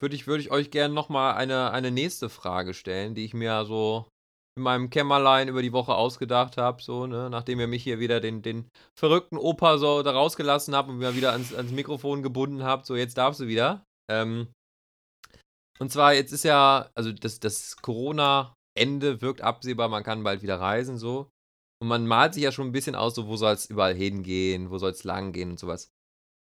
würde 0.00 0.14
ich, 0.14 0.26
würd 0.26 0.40
ich 0.40 0.50
euch 0.50 0.70
gerne 0.70 0.92
nochmal 0.92 1.34
eine, 1.34 1.70
eine 1.70 1.90
nächste 1.90 2.28
Frage 2.28 2.74
stellen, 2.74 3.14
die 3.14 3.24
ich 3.24 3.32
mir 3.32 3.64
so 3.64 4.06
in 4.56 4.62
meinem 4.62 4.88
Kämmerlein 4.90 5.48
über 5.48 5.60
die 5.60 5.72
Woche 5.72 5.94
ausgedacht 5.94 6.56
habe, 6.56 6.82
so, 6.82 7.06
ne, 7.06 7.28
nachdem 7.30 7.60
ihr 7.60 7.66
mich 7.66 7.82
hier 7.82 7.98
wieder 7.98 8.20
den, 8.20 8.40
den 8.42 8.68
verrückten 8.98 9.36
Opa 9.36 9.76
so 9.78 10.02
da 10.02 10.12
rausgelassen 10.12 10.74
habt 10.74 10.88
und 10.88 10.98
mir 10.98 11.14
wieder 11.14 11.32
ans, 11.32 11.54
ans 11.54 11.72
Mikrofon 11.72 12.22
gebunden 12.22 12.64
habt, 12.64 12.86
so 12.86 12.96
jetzt 12.96 13.18
darfst 13.18 13.40
du 13.40 13.46
wieder. 13.46 13.84
Ähm, 14.10 14.48
und 15.78 15.92
zwar, 15.92 16.14
jetzt 16.14 16.32
ist 16.32 16.44
ja, 16.44 16.90
also 16.94 17.12
das, 17.12 17.38
das 17.38 17.76
Corona-Ende 17.76 19.20
wirkt 19.20 19.42
absehbar, 19.42 19.88
man 19.88 20.04
kann 20.04 20.24
bald 20.24 20.42
wieder 20.42 20.58
reisen, 20.58 20.96
so. 20.96 21.28
Und 21.82 21.88
man 21.88 22.06
malt 22.06 22.32
sich 22.32 22.42
ja 22.42 22.52
schon 22.52 22.68
ein 22.68 22.72
bisschen 22.72 22.94
aus, 22.94 23.14
so, 23.14 23.26
wo 23.26 23.36
soll 23.36 23.52
es 23.52 23.66
überall 23.66 23.94
hingehen, 23.94 24.70
wo 24.70 24.78
soll 24.78 24.92
es 24.92 25.04
lang 25.04 25.32
gehen 25.32 25.50
und 25.50 25.58
sowas. 25.58 25.90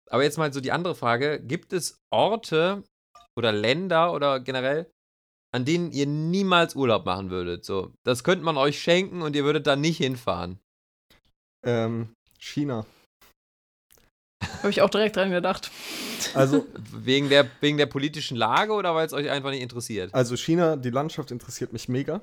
Aber 0.09 0.23
jetzt 0.23 0.39
mal 0.39 0.51
so 0.51 0.61
die 0.61 0.71
andere 0.71 0.95
Frage: 0.95 1.39
Gibt 1.39 1.71
es 1.71 1.99
Orte 2.11 2.83
oder 3.37 3.51
Länder 3.51 4.11
oder 4.13 4.39
generell, 4.39 4.89
an 5.51 5.65
denen 5.65 5.91
ihr 5.91 6.05
niemals 6.05 6.75
Urlaub 6.75 7.05
machen 7.05 7.29
würdet? 7.29 7.65
So, 7.65 7.93
das 8.03 8.23
könnte 8.23 8.43
man 8.45 8.57
euch 8.57 8.79
schenken 8.81 9.21
und 9.21 9.35
ihr 9.35 9.43
würdet 9.43 9.67
da 9.67 9.75
nicht 9.75 9.97
hinfahren. 9.97 10.59
Ähm, 11.65 12.09
China. 12.39 12.85
Habe 14.59 14.69
ich 14.69 14.81
auch 14.81 14.89
direkt 14.89 15.15
dran 15.15 15.31
gedacht. 15.31 15.71
Also, 16.33 16.65
Wegen 16.91 17.29
der, 17.29 17.49
wegen 17.61 17.77
der 17.77 17.85
politischen 17.85 18.37
Lage 18.37 18.73
oder 18.73 18.93
weil 18.95 19.05
es 19.05 19.13
euch 19.13 19.29
einfach 19.29 19.51
nicht 19.51 19.61
interessiert? 19.61 20.13
also 20.13 20.35
China, 20.35 20.75
die 20.75 20.89
Landschaft 20.89 21.31
interessiert 21.31 21.73
mich 21.73 21.89
mega. 21.89 22.21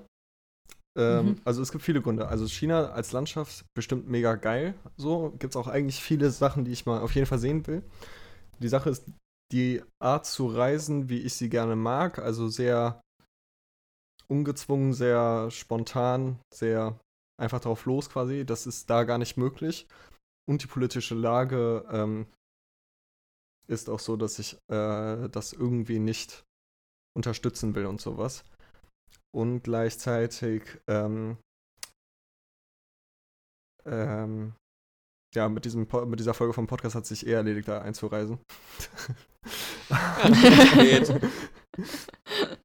Ähm, 0.98 1.26
Mhm. 1.26 1.40
Also 1.44 1.60
es 1.60 1.72
gibt 1.72 1.84
viele 1.84 2.00
Gründe. 2.00 2.28
Also 2.28 2.46
China 2.48 2.90
als 2.92 3.12
Landschaft 3.12 3.64
bestimmt 3.74 4.08
mega 4.08 4.34
geil. 4.36 4.74
So 4.96 5.30
gibt 5.38 5.52
es 5.52 5.56
auch 5.56 5.66
eigentlich 5.68 6.00
viele 6.00 6.30
Sachen, 6.30 6.64
die 6.64 6.72
ich 6.72 6.86
mal 6.86 7.00
auf 7.00 7.14
jeden 7.14 7.26
Fall 7.26 7.38
sehen 7.38 7.66
will. 7.66 7.82
Die 8.60 8.68
Sache 8.68 8.88
ist 8.90 9.04
die 9.52 9.82
Art 10.02 10.24
zu 10.26 10.46
reisen, 10.46 11.10
wie 11.10 11.18
ich 11.20 11.34
sie 11.34 11.50
gerne 11.50 11.76
mag. 11.76 12.18
Also 12.18 12.48
sehr 12.48 13.00
ungezwungen, 14.28 14.92
sehr 14.92 15.50
spontan, 15.50 16.38
sehr 16.52 16.98
einfach 17.40 17.60
drauf 17.60 17.84
los 17.84 18.10
quasi. 18.10 18.44
Das 18.44 18.66
ist 18.66 18.90
da 18.90 19.04
gar 19.04 19.18
nicht 19.18 19.36
möglich. 19.36 19.86
Und 20.48 20.62
die 20.62 20.68
politische 20.68 21.14
Lage 21.14 21.84
ähm, 21.90 22.26
ist 23.68 23.90
auch 23.90 24.00
so, 24.00 24.16
dass 24.16 24.38
ich 24.38 24.54
äh, 24.70 25.28
das 25.28 25.52
irgendwie 25.52 25.98
nicht 25.98 26.44
unterstützen 27.16 27.74
will 27.74 27.86
und 27.86 28.00
sowas. 28.00 28.44
Und 29.34 29.62
gleichzeitig, 29.62 30.62
ähm, 30.86 31.36
ähm, 33.84 34.54
ja, 35.34 35.48
mit, 35.48 35.64
diesem, 35.64 35.86
mit 36.06 36.20
dieser 36.20 36.34
Folge 36.34 36.54
vom 36.54 36.66
Podcast 36.66 36.94
hat 36.94 37.06
sich 37.06 37.26
eher 37.26 37.38
erledigt, 37.38 37.68
da 37.68 37.82
einzureisen. 37.82 38.38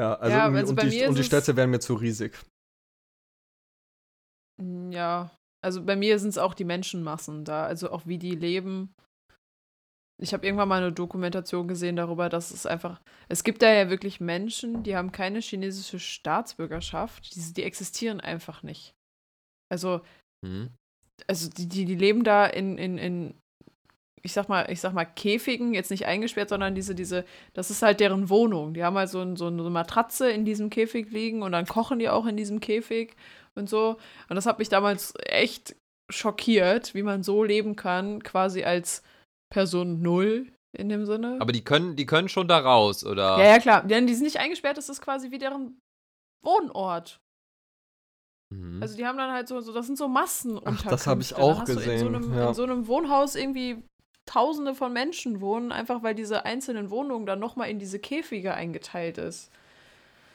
Ja, 0.00 0.14
also, 0.14 0.36
Ja, 0.36 0.44
also 0.46 0.70
und, 0.70 0.76
bei 0.76 0.88
die, 0.88 0.96
mir 0.96 1.08
und 1.10 1.18
die 1.18 1.24
Städte 1.24 1.56
wären 1.56 1.68
mir 1.70 1.80
zu 1.80 1.92
riesig. 1.94 2.32
Mm, 4.56 4.90
Ja, 4.92 5.30
also 5.62 5.84
bei 5.84 5.94
mir 5.94 6.18
sind 6.18 6.30
es 6.30 6.38
auch 6.38 6.54
die 6.54 6.64
Menschenmassen 6.64 7.44
da, 7.44 7.66
also 7.66 7.90
auch 7.90 8.06
wie 8.06 8.16
die 8.16 8.34
leben. 8.34 8.94
Ich 10.22 10.32
habe 10.32 10.46
irgendwann 10.46 10.68
mal 10.68 10.82
eine 10.82 10.92
Dokumentation 10.92 11.68
gesehen 11.68 11.96
darüber, 11.96 12.30
dass 12.30 12.50
es 12.50 12.64
einfach, 12.64 13.00
es 13.28 13.44
gibt 13.44 13.60
da 13.60 13.70
ja 13.72 13.90
wirklich 13.90 14.20
Menschen, 14.20 14.82
die 14.82 14.96
haben 14.96 15.12
keine 15.12 15.40
chinesische 15.40 15.98
Staatsbürgerschaft, 15.98 17.34
die, 17.34 17.52
die 17.52 17.62
existieren 17.62 18.20
einfach 18.20 18.62
nicht. 18.62 18.94
Also, 19.70 20.00
Hm. 20.44 20.70
also 21.26 21.50
die, 21.50 21.68
die, 21.68 21.84
die 21.84 21.94
leben 21.94 22.24
da 22.24 22.46
in, 22.46 22.78
in, 22.78 22.96
in, 22.96 23.39
ich 24.22 24.32
sag 24.32 24.48
mal, 24.48 24.70
ich 24.70 24.80
sag 24.80 24.92
mal, 24.92 25.04
Käfigen, 25.04 25.74
jetzt 25.74 25.90
nicht 25.90 26.06
eingesperrt, 26.06 26.48
sondern 26.48 26.74
diese, 26.74 26.94
diese, 26.94 27.24
das 27.54 27.70
ist 27.70 27.82
halt 27.82 28.00
deren 28.00 28.28
Wohnung. 28.28 28.74
Die 28.74 28.84
haben 28.84 28.96
halt 28.96 29.08
so, 29.08 29.20
ein, 29.20 29.36
so 29.36 29.46
eine 29.46 29.62
Matratze 29.70 30.30
in 30.30 30.44
diesem 30.44 30.70
Käfig 30.70 31.10
liegen 31.10 31.42
und 31.42 31.52
dann 31.52 31.66
kochen 31.66 31.98
die 31.98 32.08
auch 32.08 32.26
in 32.26 32.36
diesem 32.36 32.60
Käfig 32.60 33.16
und 33.54 33.68
so. 33.68 33.96
Und 34.28 34.36
das 34.36 34.46
hat 34.46 34.58
mich 34.58 34.68
damals 34.68 35.14
echt 35.24 35.76
schockiert, 36.10 36.94
wie 36.94 37.02
man 37.02 37.22
so 37.22 37.44
leben 37.44 37.76
kann, 37.76 38.22
quasi 38.22 38.64
als 38.64 39.02
Person 39.52 40.02
Null 40.02 40.52
in 40.76 40.88
dem 40.88 41.06
Sinne. 41.06 41.38
Aber 41.40 41.52
die 41.52 41.64
können, 41.64 41.96
die 41.96 42.06
können 42.06 42.28
schon 42.28 42.48
da 42.48 42.58
raus, 42.58 43.04
oder? 43.04 43.38
ja, 43.38 43.44
ja, 43.44 43.58
klar. 43.58 43.86
Denn 43.86 44.06
die 44.06 44.14
sind 44.14 44.24
nicht 44.24 44.38
eingesperrt, 44.38 44.76
das 44.76 44.88
ist 44.88 45.00
quasi 45.00 45.30
wie 45.30 45.38
deren 45.38 45.78
Wohnort. 46.44 47.20
Mhm. 48.52 48.82
Also 48.82 48.96
die 48.96 49.06
haben 49.06 49.18
dann 49.18 49.32
halt 49.32 49.48
so, 49.48 49.60
so 49.60 49.72
das 49.72 49.86
sind 49.86 49.96
so. 49.96 50.10
Ach, 50.14 50.82
das 50.82 51.06
hab 51.06 51.20
ich 51.20 51.34
auch 51.36 51.60
In 51.60 51.66
so, 51.66 51.74
gesehen, 51.74 52.14
einem, 52.14 52.34
ja. 52.34 52.48
in 52.48 52.54
so 52.54 52.62
einem 52.64 52.86
Wohnhaus 52.86 53.34
irgendwie 53.34 53.82
tausende 54.26 54.74
von 54.74 54.92
Menschen 54.92 55.40
wohnen, 55.40 55.72
einfach 55.72 56.02
weil 56.02 56.14
diese 56.14 56.44
einzelnen 56.44 56.90
Wohnungen 56.90 57.26
dann 57.26 57.38
nochmal 57.40 57.68
in 57.70 57.78
diese 57.78 57.98
Käfige 57.98 58.54
eingeteilt 58.54 59.18
ist. 59.18 59.50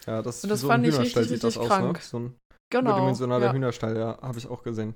Ja, 0.05 0.21
das 0.21 0.43
Und 0.43 0.49
das 0.49 0.61
so 0.61 0.67
ein 0.67 0.83
fand 0.83 0.87
ich 0.87 0.95
Hühnerstall 0.95 1.23
richtig, 1.23 1.41
sieht 1.41 1.43
das 1.43 1.57
richtig 1.57 1.61
aus, 1.61 1.67
krank. 1.67 1.97
ne? 1.97 2.03
So 2.03 2.19
ein 2.19 2.35
Genau. 2.71 2.89
überdimensionaler 2.91 3.45
ja. 3.47 3.53
Hühnerstall, 3.53 3.97
ja, 3.97 4.19
habe 4.21 4.37
ich 4.37 4.47
auch 4.47 4.63
gesehen. 4.63 4.95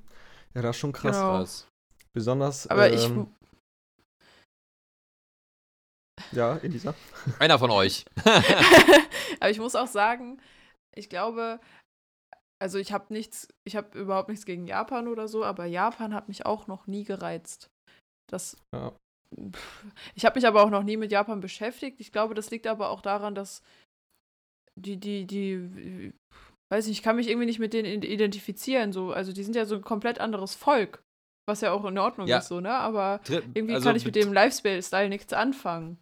Ja, 0.54 0.62
das 0.62 0.76
ist 0.76 0.80
schon 0.80 0.92
krass. 0.92 1.18
Genau. 1.18 1.38
Krass. 1.38 1.68
Besonders, 2.14 2.68
Aber 2.68 2.92
ich, 2.92 3.06
ähm, 3.06 3.28
ja, 6.32 6.58
Elisa. 6.58 6.94
Einer 7.40 7.60
von 7.60 7.72
euch. 7.72 8.06
aber 9.40 9.50
ich 9.50 9.60
muss 9.60 9.76
auch 9.76 9.88
sagen, 9.88 10.42
ich 10.96 11.10
glaube, 11.10 11.60
also 12.60 12.78
ich 12.78 12.92
habe 12.92 13.14
nichts, 13.14 13.48
ich 13.64 13.76
habe 13.76 13.98
überhaupt 13.98 14.30
nichts 14.30 14.46
gegen 14.46 14.68
Japan 14.68 15.08
oder 15.08 15.28
so, 15.28 15.46
aber 15.46 15.66
Japan 15.66 16.14
hat 16.14 16.28
mich 16.28 16.46
auch 16.46 16.68
noch 16.68 16.88
nie 16.88 17.04
gereizt. 17.04 17.70
Das, 18.32 18.58
Ja. 18.74 18.94
Ich 20.16 20.26
habe 20.26 20.40
mich 20.40 20.48
aber 20.48 20.64
auch 20.64 20.70
noch 20.72 20.82
nie 20.84 20.98
mit 20.98 21.12
Japan 21.12 21.40
beschäftigt. 21.40 22.00
Ich 22.00 22.12
glaube, 22.12 22.34
das 22.34 22.50
liegt 22.50 22.66
aber 22.66 22.90
auch 22.90 23.02
daran, 23.02 23.36
dass 23.36 23.62
die, 24.76 24.98
die, 24.98 25.26
die, 25.28 26.14
weiß 26.72 26.88
nicht, 26.88 26.98
ich 26.98 27.04
kann 27.04 27.16
mich 27.16 27.28
irgendwie 27.28 27.46
nicht 27.46 27.60
mit 27.60 27.74
denen 27.74 28.02
identifizieren. 28.02 28.92
So. 28.92 29.12
Also 29.12 29.32
die 29.32 29.44
sind 29.44 29.56
ja 29.56 29.66
so 29.66 29.76
ein 29.76 29.82
komplett 29.84 30.20
anderes 30.20 30.56
Volk, 30.56 31.04
was 31.48 31.62
ja 31.62 31.72
auch 31.74 31.86
in 31.86 31.98
Ordnung 32.00 32.28
Ja. 32.28 32.40
ist, 32.40 32.48
so, 32.48 32.60
ne? 32.60 32.72
Aber 32.74 33.22
irgendwie 33.30 33.76
also 33.76 33.88
kann 33.90 33.96
ich 33.96 34.06
mit 34.06 34.16
dem 34.16 34.34
Lifestyle 34.34 35.10
nichts 35.10 35.32
anfangen. 35.34 36.00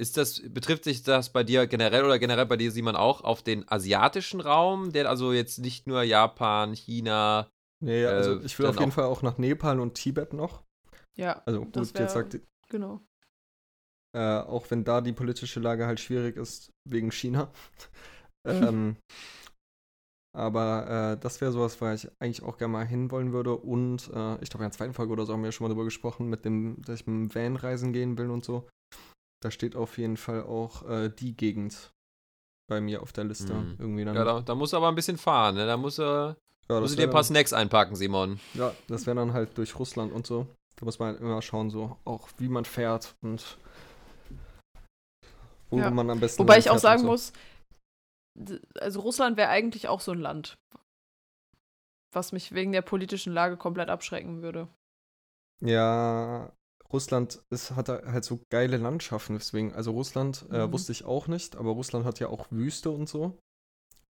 Ist 0.00 0.16
das, 0.16 0.42
betrifft 0.48 0.84
sich 0.84 1.02
das 1.02 1.32
bei 1.32 1.42
dir 1.44 1.66
generell 1.66 2.04
oder 2.04 2.18
generell 2.18 2.46
bei 2.46 2.56
dir, 2.56 2.70
Simon, 2.70 2.94
auch 2.94 3.22
auf 3.22 3.42
den 3.42 3.68
asiatischen 3.68 4.40
Raum, 4.40 4.92
der 4.92 5.08
also 5.08 5.32
jetzt 5.32 5.58
nicht 5.58 5.86
nur 5.86 6.02
Japan, 6.02 6.74
China, 6.74 7.48
Nee, 7.80 8.04
also 8.06 8.38
Äh, 8.40 8.44
ich 8.44 8.58
will 8.58 8.66
auf 8.66 8.78
jeden 8.78 8.90
auch- 8.90 8.94
Fall 8.94 9.04
auch 9.04 9.22
nach 9.22 9.38
Nepal 9.38 9.78
und 9.80 9.94
Tibet 9.94 10.32
noch. 10.32 10.62
Ja, 11.18 11.42
Also 11.46 11.64
gut, 11.64 11.76
Das 11.76 11.94
wär- 11.94 12.02
jetzt 12.02 12.12
sagt, 12.14 12.40
genau. 12.68 13.00
äh, 14.16 14.38
auch 14.38 14.70
wenn 14.70 14.84
da 14.84 15.00
die 15.00 15.12
politische 15.12 15.60
Lage 15.60 15.86
halt 15.86 16.00
schwierig 16.00 16.36
ist, 16.36 16.70
wegen 16.88 17.10
China. 17.10 17.50
ähm, 18.46 18.96
aber 20.36 21.12
äh, 21.16 21.20
das 21.20 21.40
wäre 21.40 21.50
sowas, 21.52 21.80
wo 21.80 21.88
ich 21.88 22.08
eigentlich 22.20 22.42
auch 22.42 22.58
gerne 22.58 22.72
mal 22.72 22.86
hinwollen 22.86 23.32
würde. 23.32 23.56
Und 23.56 24.08
äh, 24.14 24.34
ich 24.42 24.50
glaube, 24.50 24.64
in 24.64 24.70
der 24.70 24.72
zweiten 24.72 24.94
Folge 24.94 25.12
oder 25.12 25.26
so 25.26 25.32
haben 25.32 25.42
wir 25.42 25.52
schon 25.52 25.64
mal 25.66 25.72
drüber 25.72 25.84
gesprochen, 25.84 26.28
mit 26.28 26.44
dem, 26.44 26.80
dass 26.82 27.00
ich 27.00 27.06
mit 27.06 27.32
dem 27.32 27.34
Van 27.34 27.56
reisen 27.56 27.92
gehen 27.92 28.16
will 28.18 28.30
und 28.30 28.44
so. 28.44 28.68
Da 29.42 29.50
steht 29.50 29.74
auf 29.76 29.98
jeden 29.98 30.16
Fall 30.16 30.42
auch 30.42 30.88
äh, 30.88 31.08
die 31.10 31.36
Gegend 31.36 31.92
bei 32.68 32.80
mir 32.80 33.02
auf 33.02 33.12
der 33.12 33.24
Liste. 33.24 33.54
Mhm. 33.54 33.76
Irgendwie 33.78 34.04
dann. 34.04 34.14
ja, 34.14 34.24
da, 34.24 34.40
da 34.40 34.54
musst 34.54 34.72
du 34.72 34.76
aber 34.76 34.88
ein 34.88 34.94
bisschen 34.94 35.16
fahren, 35.16 35.54
ne? 35.56 35.66
Da 35.66 35.76
musst 35.76 35.98
du, 35.98 36.02
Ja, 36.68 36.80
musst 36.80 36.92
du 36.94 36.96
dir 36.98 37.04
ein 37.04 37.10
paar 37.10 37.24
Snacks 37.24 37.52
einpacken, 37.52 37.96
Simon. 37.96 38.38
Ja, 38.54 38.72
das 38.88 39.06
wäre 39.06 39.16
dann 39.16 39.32
halt 39.32 39.56
durch 39.56 39.78
Russland 39.78 40.12
und 40.12 40.26
so. 40.26 40.46
Da 40.78 40.84
muss 40.84 40.98
man 40.98 41.08
halt 41.08 41.20
immer 41.20 41.42
schauen, 41.42 41.70
so 41.70 41.96
auch 42.04 42.28
wie 42.38 42.48
man 42.48 42.64
fährt 42.64 43.16
und 43.20 43.58
wo 45.70 45.78
Ja. 45.78 45.90
man 45.90 46.08
am 46.10 46.20
besten. 46.20 46.40
Wobei 46.42 46.58
ich 46.58 46.70
auch 46.70 46.78
sagen 46.78 47.00
so. 47.00 47.06
muss, 47.08 47.32
also 48.78 49.00
Russland 49.00 49.36
wäre 49.36 49.48
eigentlich 49.48 49.88
auch 49.88 50.00
so 50.00 50.12
ein 50.12 50.20
Land, 50.20 50.56
was 52.12 52.32
mich 52.32 52.52
wegen 52.52 52.72
der 52.72 52.82
politischen 52.82 53.32
Lage 53.32 53.56
komplett 53.56 53.90
abschrecken 53.90 54.42
würde. 54.42 54.68
Ja, 55.60 56.52
Russland 56.92 57.42
ist, 57.50 57.72
hat 57.72 57.88
da 57.88 58.00
halt 58.06 58.24
so 58.24 58.40
geile 58.48 58.76
Landschaften, 58.76 59.34
deswegen. 59.34 59.74
Also 59.74 59.90
Russland 59.90 60.46
äh, 60.50 60.66
Mhm. 60.66 60.72
wusste 60.72 60.92
ich 60.92 61.04
auch 61.04 61.26
nicht, 61.26 61.56
aber 61.56 61.72
Russland 61.72 62.06
hat 62.06 62.20
ja 62.20 62.28
auch 62.28 62.46
Wüste 62.50 62.90
und 62.90 63.08
so. 63.08 63.36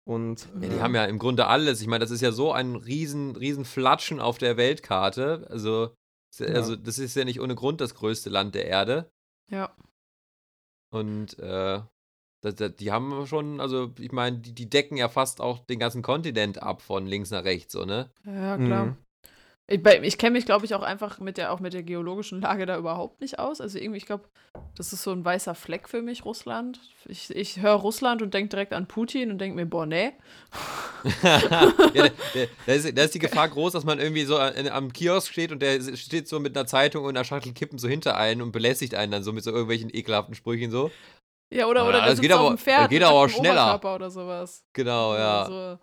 Und 0.07 0.49
Ja, 0.55 0.69
die 0.69 0.77
äh, 0.77 0.81
haben 0.81 0.95
ja 0.95 1.05
im 1.05 1.19
Grunde 1.19 1.47
alles. 1.47 1.81
Ich 1.81 1.87
meine, 1.87 2.03
das 2.03 2.11
ist 2.11 2.21
ja 2.23 2.33
so 2.33 2.53
ein 2.53 2.77
riesen, 2.77 3.37
riesen 3.37 3.65
Flatschen 3.65 4.21
auf 4.21 4.39
der 4.39 4.57
Weltkarte. 4.57 5.47
Also, 5.51 5.95
ist 6.31 6.41
ja- 6.41 6.47
also 6.55 6.77
das 6.77 6.99
ist 6.99 7.17
ja 7.17 7.25
nicht 7.25 7.41
ohne 7.41 7.55
Grund 7.55 7.81
das 7.81 7.95
größte 7.95 8.31
Land 8.31 8.55
der 8.55 8.67
Erde. 8.67 9.11
Ja. 9.49 9.75
Und 10.91 11.39
äh, 11.39 11.81
das, 12.41 12.55
das, 12.55 12.77
die 12.77 12.93
haben 12.93 13.27
schon, 13.27 13.61
also 13.61 13.93
ich 13.99 14.13
meine, 14.13 14.39
die, 14.39 14.55
die 14.55 14.71
decken 14.71 14.97
ja 14.97 15.09
fast 15.09 15.41
auch 15.41 15.59
den 15.67 15.79
ganzen 15.79 16.03
Kontinent 16.03 16.63
ab 16.63 16.83
von 16.83 17.07
links 17.07 17.31
nach 17.31 17.45
rechts, 17.45 17.73
so, 17.73 17.85
ne? 17.85 18.11
Ja, 18.25 18.57
klar. 18.57 18.85
Mhm. 18.87 18.97
Ich, 19.71 19.85
ich 19.85 20.17
kenne 20.17 20.33
mich, 20.33 20.47
glaube 20.47 20.65
ich, 20.65 20.75
auch 20.75 20.83
einfach 20.83 21.19
mit 21.19 21.37
der, 21.37 21.53
auch 21.53 21.61
mit 21.61 21.75
der 21.75 21.83
geologischen 21.83 22.41
Lage 22.41 22.65
da 22.65 22.79
überhaupt 22.79 23.21
nicht 23.21 23.39
aus. 23.39 23.61
Also 23.61 23.77
irgendwie, 23.79 23.99
ich 23.99 24.07
glaube, 24.07 24.25
das 24.77 24.95
ist 24.95 25.03
so 25.03 25.13
ein 25.13 25.23
weißer 25.23 25.55
Fleck 25.55 25.91
für 25.91 26.01
mich, 26.01 26.25
Russland. 26.25 26.81
Ich, 27.05 27.29
ich 27.37 27.61
höre 27.61 27.75
Russland 27.75 28.23
und 28.23 28.33
denke 28.33 28.49
direkt 28.49 28.73
an 28.73 28.87
Putin 28.89 29.31
und 29.31 29.39
denke 29.39 29.57
mir, 29.57 29.67
boah, 29.67 29.85
nee. 29.85 30.13
ja, 31.23 31.39
da, 31.95 32.09
da, 32.67 32.73
ist, 32.73 32.97
da 32.97 33.03
ist 33.03 33.15
die 33.15 33.19
Gefahr 33.19 33.49
groß, 33.51 33.75
dass 33.75 33.85
man 33.85 33.99
irgendwie 33.99 34.25
so 34.25 34.39
an, 34.39 34.69
am 34.69 34.91
Kiosk 34.91 35.31
steht 35.33 35.53
und 35.53 35.61
der 35.61 35.81
steht 35.97 36.29
so 36.29 36.41
mit 36.41 36.57
einer 36.57 36.67
Zeitung 36.67 37.05
und 37.05 37.11
einer 37.11 37.25
Schachtel 37.25 37.53
Kippen 37.53 37.79
so 37.79 37.89
hinter 37.89 38.17
einen 38.17 38.41
und 38.41 38.53
belästigt 38.53 38.95
einen 38.95 39.13
dann 39.13 39.23
so 39.23 39.35
mit 39.35 39.45
so 39.45 39.51
irgendwelchen 39.51 39.95
ekelhaften 39.95 40.35
Sprüchen 40.35 40.71
so. 40.71 40.91
Ja, 41.53 41.67
oder, 41.67 41.83
Ah, 41.83 41.89
oder 41.89 42.01
das 42.07 42.15
der 42.15 42.23
geht 42.23 42.33
auf 42.33 42.41
aber- 42.41 42.49
dem 42.51 42.59
Pferd 42.59 42.81
das 42.85 42.89
geht 42.89 43.03
aber 43.03 43.21
nacktem 43.21 43.41
schneller. 43.41 43.63
Oberkörper 43.75 43.95
oder 43.97 44.11
sowas. 44.11 44.65
Genau, 44.73 45.15
ja. 45.15 45.47
So. 45.47 45.79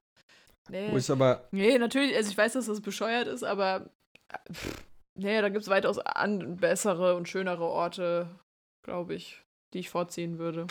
Nee. 0.69 0.91
Wo 0.91 0.97
ich 0.97 1.09
aber, 1.11 1.47
Nee, 1.51 1.77
natürlich, 1.77 2.15
also 2.15 2.29
ich 2.29 2.37
weiß, 2.37 2.53
dass 2.53 2.65
das 2.65 2.81
bescheuert 2.81 3.27
ist, 3.27 3.43
aber 3.43 3.89
äh, 4.29 4.53
pff, 4.53 4.83
nee, 5.15 5.41
da 5.41 5.49
gibt 5.49 5.63
es 5.63 5.69
weitaus 5.69 5.99
an, 5.99 6.57
bessere 6.57 7.15
und 7.15 7.29
schönere 7.29 7.65
Orte, 7.65 8.39
glaube 8.83 9.13
ich, 9.13 9.43
die 9.73 9.79
ich 9.79 9.89
vorziehen 9.89 10.39
würde. 10.39 10.67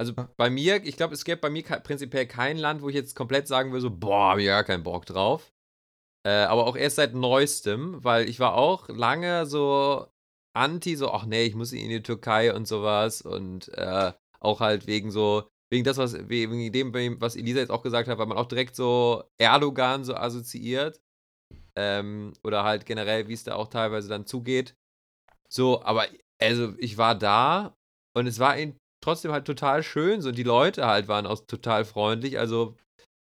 Also 0.00 0.14
bei 0.36 0.50
mir, 0.50 0.82
ich 0.84 0.96
glaube, 0.96 1.14
es 1.14 1.24
gäbe 1.24 1.40
bei 1.40 1.50
mir 1.50 1.62
prinzipiell 1.62 2.26
kein 2.26 2.56
Land, 2.56 2.82
wo 2.82 2.88
ich 2.88 2.94
jetzt 2.94 3.14
komplett 3.14 3.46
sagen 3.46 3.70
würde, 3.70 3.82
so, 3.82 3.90
boah, 3.90 4.32
hab 4.32 4.38
ich 4.38 4.46
gar 4.46 4.64
keinen 4.64 4.82
Bock 4.82 5.06
drauf. 5.06 5.52
Äh, 6.26 6.30
aber 6.30 6.66
auch 6.66 6.76
erst 6.76 6.96
seit 6.96 7.14
neuestem, 7.14 8.02
weil 8.02 8.28
ich 8.28 8.40
war 8.40 8.54
auch 8.54 8.88
lange 8.88 9.46
so 9.46 10.06
anti, 10.54 10.96
so, 10.96 11.10
ach 11.10 11.26
nee, 11.26 11.44
ich 11.44 11.54
muss 11.54 11.72
in 11.72 11.88
die 11.88 12.02
Türkei 12.02 12.54
und 12.54 12.66
sowas 12.66 13.22
und 13.22 13.68
äh, 13.74 14.12
auch 14.40 14.60
halt 14.60 14.86
wegen 14.86 15.10
so, 15.10 15.51
wegen 15.72 15.84
das, 15.84 15.96
was, 15.96 16.28
wegen 16.28 16.70
dem, 16.70 17.20
was 17.22 17.34
Elisa 17.34 17.58
jetzt 17.58 17.70
auch 17.70 17.82
gesagt 17.82 18.06
hat, 18.06 18.18
weil 18.18 18.26
man 18.26 18.36
auch 18.36 18.46
direkt 18.46 18.76
so 18.76 19.24
Erdogan 19.38 20.04
so 20.04 20.14
assoziiert. 20.14 21.00
Ähm, 21.74 22.34
oder 22.44 22.62
halt 22.62 22.84
generell, 22.84 23.26
wie 23.28 23.32
es 23.32 23.44
da 23.44 23.54
auch 23.54 23.68
teilweise 23.68 24.10
dann 24.10 24.26
zugeht. 24.26 24.76
So, 25.48 25.82
aber 25.82 26.06
also 26.38 26.74
ich 26.76 26.98
war 26.98 27.14
da 27.14 27.74
und 28.14 28.26
es 28.26 28.38
war 28.38 28.54
trotzdem 29.00 29.32
halt 29.32 29.46
total 29.46 29.82
schön. 29.82 30.20
So, 30.20 30.30
die 30.30 30.42
Leute 30.42 30.86
halt 30.86 31.08
waren 31.08 31.26
auch 31.26 31.40
total 31.46 31.86
freundlich. 31.86 32.38
Also, 32.38 32.76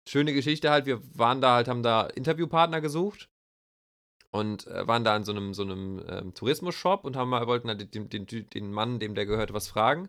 schöne 0.08 0.32
Geschichte 0.32 0.68
halt. 0.70 0.86
Wir 0.86 1.00
waren 1.16 1.40
da 1.40 1.54
halt, 1.54 1.68
haben 1.68 1.84
da 1.84 2.06
Interviewpartner 2.06 2.80
gesucht 2.80 3.28
und 4.32 4.66
äh, 4.66 4.84
waren 4.88 5.04
da 5.04 5.16
in 5.16 5.22
so 5.22 5.30
einem, 5.30 5.54
so 5.54 5.62
einem 5.62 6.04
ähm, 6.08 6.34
Tourismus-Shop 6.34 7.04
und 7.04 7.14
haben 7.14 7.30
mal, 7.30 7.46
wollten 7.46 7.68
halt 7.68 7.94
den, 7.94 8.08
den, 8.08 8.26
den 8.26 8.72
Mann, 8.72 8.98
dem 8.98 9.14
der 9.14 9.26
gehört, 9.26 9.52
was 9.52 9.68
fragen. 9.68 10.08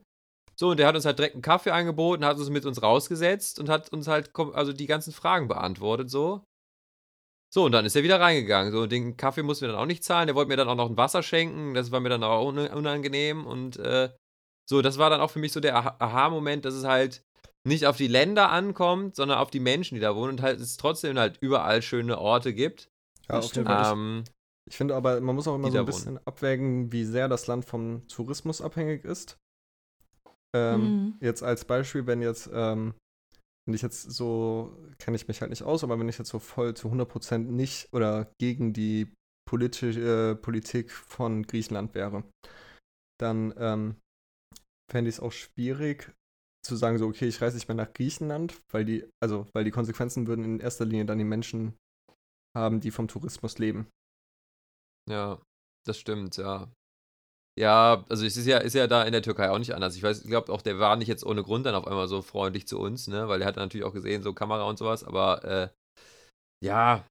So, 0.56 0.70
und 0.70 0.78
der 0.78 0.88
hat 0.88 0.96
uns 0.96 1.06
halt 1.06 1.18
direkt 1.18 1.36
einen 1.36 1.42
Kaffee 1.42 1.72
angeboten, 1.72 2.26
hat 2.26 2.38
uns 2.38 2.50
mit 2.50 2.66
uns 2.66 2.82
rausgesetzt 2.82 3.60
und 3.60 3.70
hat 3.70 3.92
uns 3.92 4.08
halt, 4.08 4.32
also 4.54 4.72
die 4.74 4.86
ganzen 4.86 5.12
Fragen 5.14 5.48
beantwortet, 5.48 6.10
so. 6.10 6.44
So, 7.54 7.66
und 7.66 7.72
dann 7.72 7.86
ist 7.86 7.96
er 7.96 8.04
wieder 8.04 8.20
reingegangen. 8.20 8.72
So, 8.72 8.82
und 8.82 8.92
den 8.92 9.16
Kaffee 9.16 9.44
mussten 9.44 9.66
wir 9.66 9.72
dann 9.72 9.82
auch 9.82 9.86
nicht 9.86 10.04
zahlen. 10.04 10.26
Der 10.28 10.36
wollte 10.36 10.50
mir 10.50 10.58
dann 10.58 10.68
auch 10.70 10.76
noch 10.76 10.90
ein 10.90 10.98
Wasser 10.98 11.22
schenken. 11.22 11.76
Das 11.76 11.92
war 11.92 12.00
mir 12.00 12.10
dann 12.10 12.24
auch 12.24 12.48
un- 12.48 12.58
unangenehm. 12.68 13.46
Und 13.46 13.78
äh, 13.78 14.10
so, 14.68 14.82
das 14.82 14.98
war 14.98 15.12
dann 15.12 15.22
auch 15.22 15.30
für 15.30 15.40
mich 15.40 15.52
so 15.52 15.60
der 15.60 15.76
Aha- 15.76 15.96
Aha-Moment, 16.00 16.66
dass 16.66 16.74
es 16.74 16.84
halt 16.84 17.24
nicht 17.64 17.86
auf 17.86 17.98
die 17.98 18.08
Länder 18.08 18.50
ankommt, 18.50 19.16
sondern 19.16 19.38
auf 19.38 19.52
die 19.52 19.60
Menschen, 19.60 19.96
die 19.96 20.02
da 20.02 20.16
wohnen 20.16 20.32
und 20.32 20.42
halt 20.42 20.60
es 20.60 20.78
trotzdem 20.78 21.18
halt 21.20 21.38
überall 21.42 21.82
schöne 21.84 22.18
Orte 22.18 22.54
gibt. 22.54 22.90
ja, 23.30 23.36
Das 23.36 23.46
auf 23.46 23.56
jeden 23.56 23.68
stimmt. 23.68 23.68
Fall. 23.68 23.94
Ähm, 23.94 24.24
Ich, 24.68 24.76
finde 24.78 24.96
aber, 24.96 25.22
man 25.22 25.36
muss 25.36 25.48
auch 25.48 25.56
immer 25.56 25.70
so 25.70 25.78
ein 25.78 25.86
bisschen 25.86 26.20
abwägen, 26.26 26.92
wie 26.92 27.06
sehr 27.06 27.28
das 27.28 27.46
Land 27.48 27.66
vom 27.66 28.08
Tourismus 28.08 28.62
abhängig 28.62 29.06
ist. 29.06 29.38
Ähm, 30.56 30.82
Mhm. 30.82 31.18
Jetzt 31.22 31.44
als 31.44 31.66
Beispiel, 31.66 32.06
wenn 32.06 32.22
jetzt, 32.22 32.50
ähm, 32.54 32.94
wenn 33.66 33.76
ich 33.76 33.82
jetzt 33.82 34.12
so, 34.12 34.78
kenne 35.00 35.16
ich 35.16 35.28
mich 35.28 35.42
halt 35.42 35.52
nicht 35.52 35.64
aus, 35.64 35.84
aber 35.84 35.98
wenn 36.00 36.10
ich 36.10 36.18
jetzt 36.18 36.30
so 36.30 36.40
voll 36.40 36.74
zu 36.76 36.92
100% 36.92 37.50
nicht 37.50 37.88
oder 37.94 38.32
gegen 38.40 38.74
die 38.74 39.14
politische 39.50 40.32
äh, 40.32 40.36
Politik 40.36 40.92
von 40.92 41.44
Griechenland 41.44 41.96
wäre, 41.96 42.24
dann 43.22 43.54
ähm, 43.58 43.96
fände 44.92 45.10
ich 45.10 45.16
es 45.16 45.22
auch 45.22 45.32
schwierig 45.32 46.12
zu 46.66 46.76
sagen, 46.76 46.98
so, 46.98 47.08
okay, 47.08 47.28
ich 47.28 47.42
reise 47.42 47.58
nicht 47.58 47.68
mehr 47.68 47.76
nach 47.76 47.94
Griechenland, 47.94 48.62
weil 48.72 48.86
die, 48.86 49.08
also, 49.22 49.48
weil 49.54 49.64
die 49.64 49.72
Konsequenzen 49.72 50.28
würden 50.28 50.46
in 50.46 50.60
erster 50.60 50.86
Linie 50.86 51.06
dann 51.06 51.18
die 51.18 51.24
Menschen 51.24 51.76
haben, 52.56 52.80
die 52.80 52.92
vom 52.92 53.08
Tourismus 53.08 53.58
leben. 53.60 53.88
Ja, 55.10 55.42
das 55.86 55.98
stimmt, 56.00 56.38
ja. 56.38 56.72
Ja, 57.60 58.04
also 58.10 58.26
es 58.26 58.36
ist 58.36 58.48
ja, 58.48 58.58
ist 58.58 58.74
ja 58.74 58.88
da 58.88 59.04
in 59.04 59.12
der 59.12 59.22
Türkei 59.22 59.50
auch 59.50 59.60
nicht 59.60 59.76
anders. 59.76 59.96
Ich 59.96 60.02
weiß, 60.02 60.22
ich 60.22 60.28
glaube 60.28 60.52
auch, 60.52 60.62
der 60.62 60.80
war 60.80 60.96
nicht 60.96 61.08
jetzt 61.08 61.26
ohne 61.26 61.44
Grund 61.44 61.66
dann 61.66 61.76
auf 61.76 61.86
einmal 61.86 62.08
so 62.08 62.22
freundlich 62.24 62.68
zu 62.68 62.80
uns, 62.80 63.08
ne? 63.08 63.28
Weil 63.28 63.42
er 63.42 63.48
hat 63.48 63.58
natürlich 63.58 63.86
auch 63.86 63.94
gesehen, 63.94 64.24
so 64.24 64.34
Kamera 64.34 64.64
und 64.64 64.80
sowas, 64.80 65.04
aber 65.04 65.44
äh, 65.44 65.70
ja, 66.66 67.06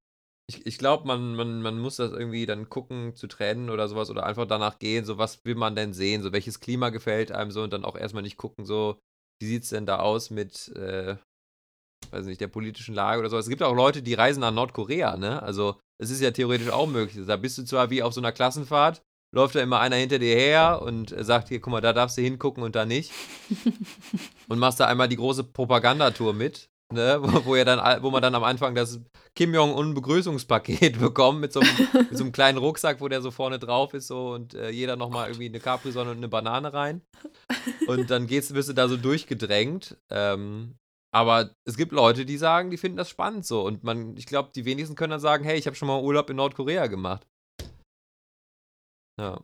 ich, 0.49 0.65
ich 0.65 0.77
glaube, 0.77 1.07
man, 1.07 1.35
man, 1.35 1.61
man 1.61 1.79
muss 1.79 1.95
das 1.95 2.11
irgendwie 2.11 2.45
dann 2.45 2.69
gucken, 2.69 3.15
zu 3.15 3.27
trennen 3.27 3.69
oder 3.69 3.87
sowas 3.87 4.09
oder 4.09 4.25
einfach 4.25 4.45
danach 4.45 4.79
gehen, 4.79 5.05
so 5.05 5.17
was 5.17 5.45
will 5.45 5.55
man 5.55 5.75
denn 5.75 5.93
sehen, 5.93 6.21
so 6.21 6.33
welches 6.33 6.59
Klima 6.59 6.89
gefällt 6.89 7.31
einem 7.31 7.51
so 7.51 7.63
und 7.63 7.71
dann 7.71 7.85
auch 7.85 7.95
erstmal 7.95 8.23
nicht 8.23 8.37
gucken, 8.37 8.65
so 8.65 8.99
wie 9.41 9.47
sieht 9.47 9.63
es 9.63 9.69
denn 9.69 9.85
da 9.85 9.99
aus 9.99 10.29
mit, 10.29 10.69
äh, 10.75 11.15
weiß 12.11 12.25
nicht, 12.25 12.41
der 12.41 12.49
politischen 12.49 12.95
Lage 12.95 13.21
oder 13.21 13.29
so. 13.29 13.37
Es 13.37 13.47
gibt 13.47 13.63
auch 13.63 13.73
Leute, 13.73 14.03
die 14.03 14.13
reisen 14.13 14.41
nach 14.41 14.51
Nordkorea, 14.51 15.15
ne? 15.15 15.41
Also 15.41 15.79
es 16.01 16.09
ist 16.11 16.21
ja 16.21 16.31
theoretisch 16.31 16.69
auch 16.69 16.87
möglich. 16.87 17.25
Da 17.25 17.37
bist 17.37 17.57
du 17.57 17.63
zwar 17.63 17.89
wie 17.89 18.03
auf 18.03 18.13
so 18.13 18.19
einer 18.19 18.33
Klassenfahrt, 18.33 19.01
läuft 19.33 19.55
da 19.55 19.61
immer 19.61 19.79
einer 19.79 19.95
hinter 19.95 20.19
dir 20.19 20.35
her 20.35 20.81
und 20.81 21.13
sagt 21.17 21.49
hier, 21.49 21.59
guck 21.59 21.71
mal, 21.71 21.81
da 21.81 21.91
darfst 21.91 22.17
du 22.17 22.21
hingucken 22.21 22.63
und 22.63 22.75
da 22.75 22.85
nicht. 22.85 23.11
und 24.47 24.59
machst 24.59 24.79
da 24.79 24.85
einmal 24.85 25.09
die 25.09 25.15
große 25.15 25.43
Propagandatour 25.43 26.33
mit, 26.33 26.69
ne? 26.93 27.17
Wo, 27.19 27.45
wo, 27.45 27.63
dann, 27.63 28.03
wo 28.03 28.11
man 28.11 28.21
dann 28.21 28.35
am 28.35 28.43
Anfang 28.43 28.75
das 28.75 29.01
Kim 29.35 29.53
Jong-un 29.55 29.95
Begrüßungspaket 29.95 30.99
bekommt 30.99 31.41
mit 31.41 31.51
so, 31.51 31.61
einem, 31.61 31.87
mit 31.93 32.17
so 32.17 32.23
einem 32.23 32.31
kleinen 32.31 32.59
Rucksack, 32.59 33.01
wo 33.01 33.07
der 33.07 33.21
so 33.21 33.31
vorne 33.31 33.57
drauf 33.57 33.95
ist 33.95 34.07
so 34.07 34.33
und 34.33 34.53
äh, 34.53 34.69
jeder 34.69 34.95
nochmal 34.95 35.29
irgendwie 35.29 35.47
eine 35.47 35.59
Capri-Sonne 35.59 36.11
und 36.11 36.17
eine 36.17 36.29
Banane 36.29 36.71
rein. 36.71 37.01
Und 37.87 38.11
dann 38.11 38.27
geht's, 38.27 38.53
wirst 38.53 38.69
du 38.69 38.73
da 38.73 38.87
so 38.87 38.97
durchgedrängt. 38.97 39.97
Ähm, 40.11 40.75
aber 41.11 41.51
es 41.65 41.75
gibt 41.75 41.91
Leute, 41.91 42.25
die 42.25 42.37
sagen, 42.37 42.69
die 42.69 42.77
finden 42.77 42.97
das 42.97 43.09
spannend 43.09 43.45
so. 43.45 43.63
Und 43.63 43.83
man, 43.83 44.15
ich 44.15 44.27
glaube, 44.27 44.51
die 44.53 44.65
wenigsten 44.65 44.95
können 44.95 45.11
dann 45.11 45.19
sagen, 45.19 45.43
hey, 45.43 45.57
ich 45.57 45.65
habe 45.65 45.75
schon 45.75 45.87
mal 45.87 46.01
Urlaub 46.01 46.29
in 46.29 46.35
Nordkorea 46.35 46.87
gemacht. 46.87 47.27
Ja. 49.19 49.41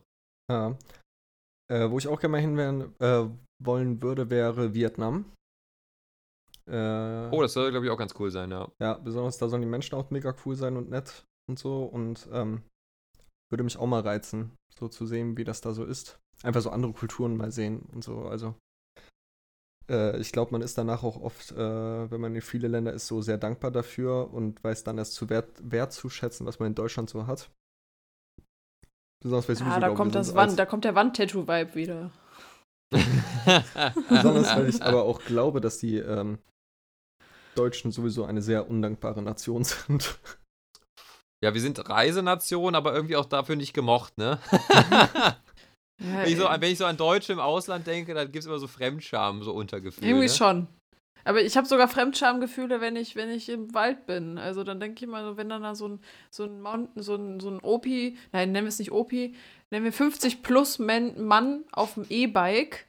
Ja. 0.50 0.76
Äh, 1.70 1.90
wo 1.90 1.98
ich 1.98 2.08
auch 2.08 2.18
gerne 2.20 2.32
mal 2.32 2.40
hin 2.40 2.56
wären, 2.56 2.94
äh, 3.00 3.28
wollen 3.62 4.02
würde, 4.02 4.30
wäre 4.30 4.74
Vietnam. 4.74 5.32
Äh, 6.66 7.30
Oh, 7.30 7.42
das 7.42 7.52
soll, 7.52 7.70
glaube 7.70 7.86
ich, 7.86 7.92
auch 7.92 7.98
ganz 7.98 8.14
cool 8.18 8.30
sein, 8.30 8.50
ja. 8.50 8.70
Ja, 8.80 8.94
besonders 8.94 9.38
da 9.38 9.48
sollen 9.48 9.62
die 9.62 9.68
Menschen 9.68 9.94
auch 9.94 10.10
mega 10.10 10.34
cool 10.44 10.56
sein 10.56 10.76
und 10.76 10.90
nett 10.90 11.24
und 11.48 11.58
so. 11.58 11.84
Und 11.84 12.28
ähm, 12.32 12.62
würde 13.50 13.64
mich 13.64 13.76
auch 13.76 13.86
mal 13.86 14.00
reizen, 14.00 14.56
so 14.78 14.88
zu 14.88 15.06
sehen, 15.06 15.36
wie 15.36 15.44
das 15.44 15.60
da 15.60 15.72
so 15.72 15.84
ist. 15.84 16.18
Einfach 16.42 16.60
so 16.60 16.70
andere 16.70 16.92
Kulturen 16.92 17.36
mal 17.36 17.52
sehen 17.52 17.82
und 17.92 18.02
so. 18.02 18.22
Also, 18.22 18.54
äh, 19.90 20.18
ich 20.20 20.32
glaube, 20.32 20.52
man 20.52 20.62
ist 20.62 20.78
danach 20.78 21.02
auch 21.02 21.20
oft, 21.20 21.52
äh, 21.52 22.10
wenn 22.10 22.20
man 22.20 22.34
in 22.34 22.40
viele 22.40 22.68
Länder 22.68 22.92
ist, 22.92 23.06
so 23.06 23.20
sehr 23.20 23.38
dankbar 23.38 23.70
dafür 23.70 24.32
und 24.32 24.62
weiß 24.64 24.84
dann 24.84 24.98
erst 24.98 25.14
zu 25.14 25.28
wert, 25.28 25.50
wertzuschätzen, 25.62 26.46
was 26.46 26.58
man 26.58 26.68
in 26.68 26.74
Deutschland 26.74 27.10
so 27.10 27.26
hat. 27.26 27.50
Besonders, 29.22 29.48
weil 29.48 29.54
ich 29.56 29.60
Ah, 29.60 29.64
sowieso 29.64 29.80
da 29.80 29.90
kommt 29.90 30.14
das 30.14 30.34
Wand, 30.34 30.58
da 30.58 30.66
kommt 30.66 30.84
der 30.84 30.94
Wandtattoo-Vibe 30.94 31.74
wieder. 31.74 32.10
Besonders, 34.08 34.56
weil 34.56 34.68
ich 34.68 34.82
aber 34.82 35.04
auch 35.04 35.20
glaube, 35.24 35.60
dass 35.60 35.78
die 35.78 35.98
ähm, 35.98 36.38
Deutschen 37.54 37.92
sowieso 37.92 38.24
eine 38.24 38.42
sehr 38.42 38.68
undankbare 38.68 39.22
Nation 39.22 39.64
sind. 39.64 40.18
ja, 41.44 41.54
wir 41.54 41.60
sind 41.60 41.88
Reisenation, 41.88 42.74
aber 42.74 42.94
irgendwie 42.94 43.16
auch 43.16 43.26
dafür 43.26 43.56
nicht 43.56 43.74
gemocht, 43.74 44.16
ne? 44.18 44.40
Ja, 46.02 46.22
wenn, 46.22 46.32
ich 46.32 46.38
so, 46.38 46.46
an- 46.46 46.60
wenn 46.62 46.72
ich 46.72 46.78
so 46.78 46.86
an 46.86 46.96
Deutsche 46.96 47.32
im 47.34 47.40
Ausland 47.40 47.86
denke, 47.86 48.14
dann 48.14 48.26
gibt 48.32 48.38
es 48.38 48.46
immer 48.46 48.58
so 48.58 48.66
Fremdscham, 48.66 49.42
so 49.42 49.52
Untergefühle. 49.52 50.08
irgendwie 50.08 50.28
ne? 50.28 50.32
schon. 50.34 50.66
Aber 51.24 51.40
ich 51.42 51.56
habe 51.56 51.66
sogar 51.66 51.88
Fremdschamgefühle, 51.88 52.80
wenn 52.80 52.96
ich, 52.96 53.16
wenn 53.16 53.30
ich 53.30 53.48
im 53.48 53.74
Wald 53.74 54.06
bin. 54.06 54.38
Also 54.38 54.64
dann 54.64 54.80
denke 54.80 55.04
ich 55.04 55.10
mal, 55.10 55.24
so, 55.24 55.36
wenn 55.36 55.48
dann 55.48 55.62
da 55.62 55.74
so 55.74 55.88
ein, 55.88 56.00
so 56.30 56.44
ein 56.44 56.60
Mountain, 56.60 57.02
so 57.02 57.14
ein, 57.14 57.40
so 57.40 57.50
ein 57.50 57.60
Opi, 57.60 58.18
nein, 58.32 58.52
nennen 58.52 58.66
wir 58.66 58.70
es 58.70 58.78
nicht 58.78 58.92
Opi, 58.92 59.34
nennen 59.70 59.84
wir 59.84 59.92
50 59.92 60.42
plus 60.42 60.78
Men, 60.78 61.24
Mann 61.24 61.64
auf 61.72 61.94
dem 61.94 62.06
E-Bike 62.08 62.86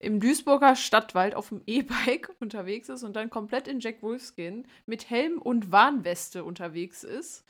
im 0.00 0.20
Duisburger 0.20 0.76
Stadtwald 0.76 1.34
auf 1.34 1.48
dem 1.48 1.62
E-Bike 1.66 2.30
unterwegs 2.40 2.88
ist 2.88 3.02
und 3.02 3.16
dann 3.16 3.30
komplett 3.30 3.68
in 3.68 3.80
Jack 3.80 4.02
Wolfskin 4.02 4.66
mit 4.86 5.10
Helm 5.10 5.38
und 5.38 5.72
Warnweste 5.72 6.44
unterwegs 6.44 7.02
ist, 7.04 7.44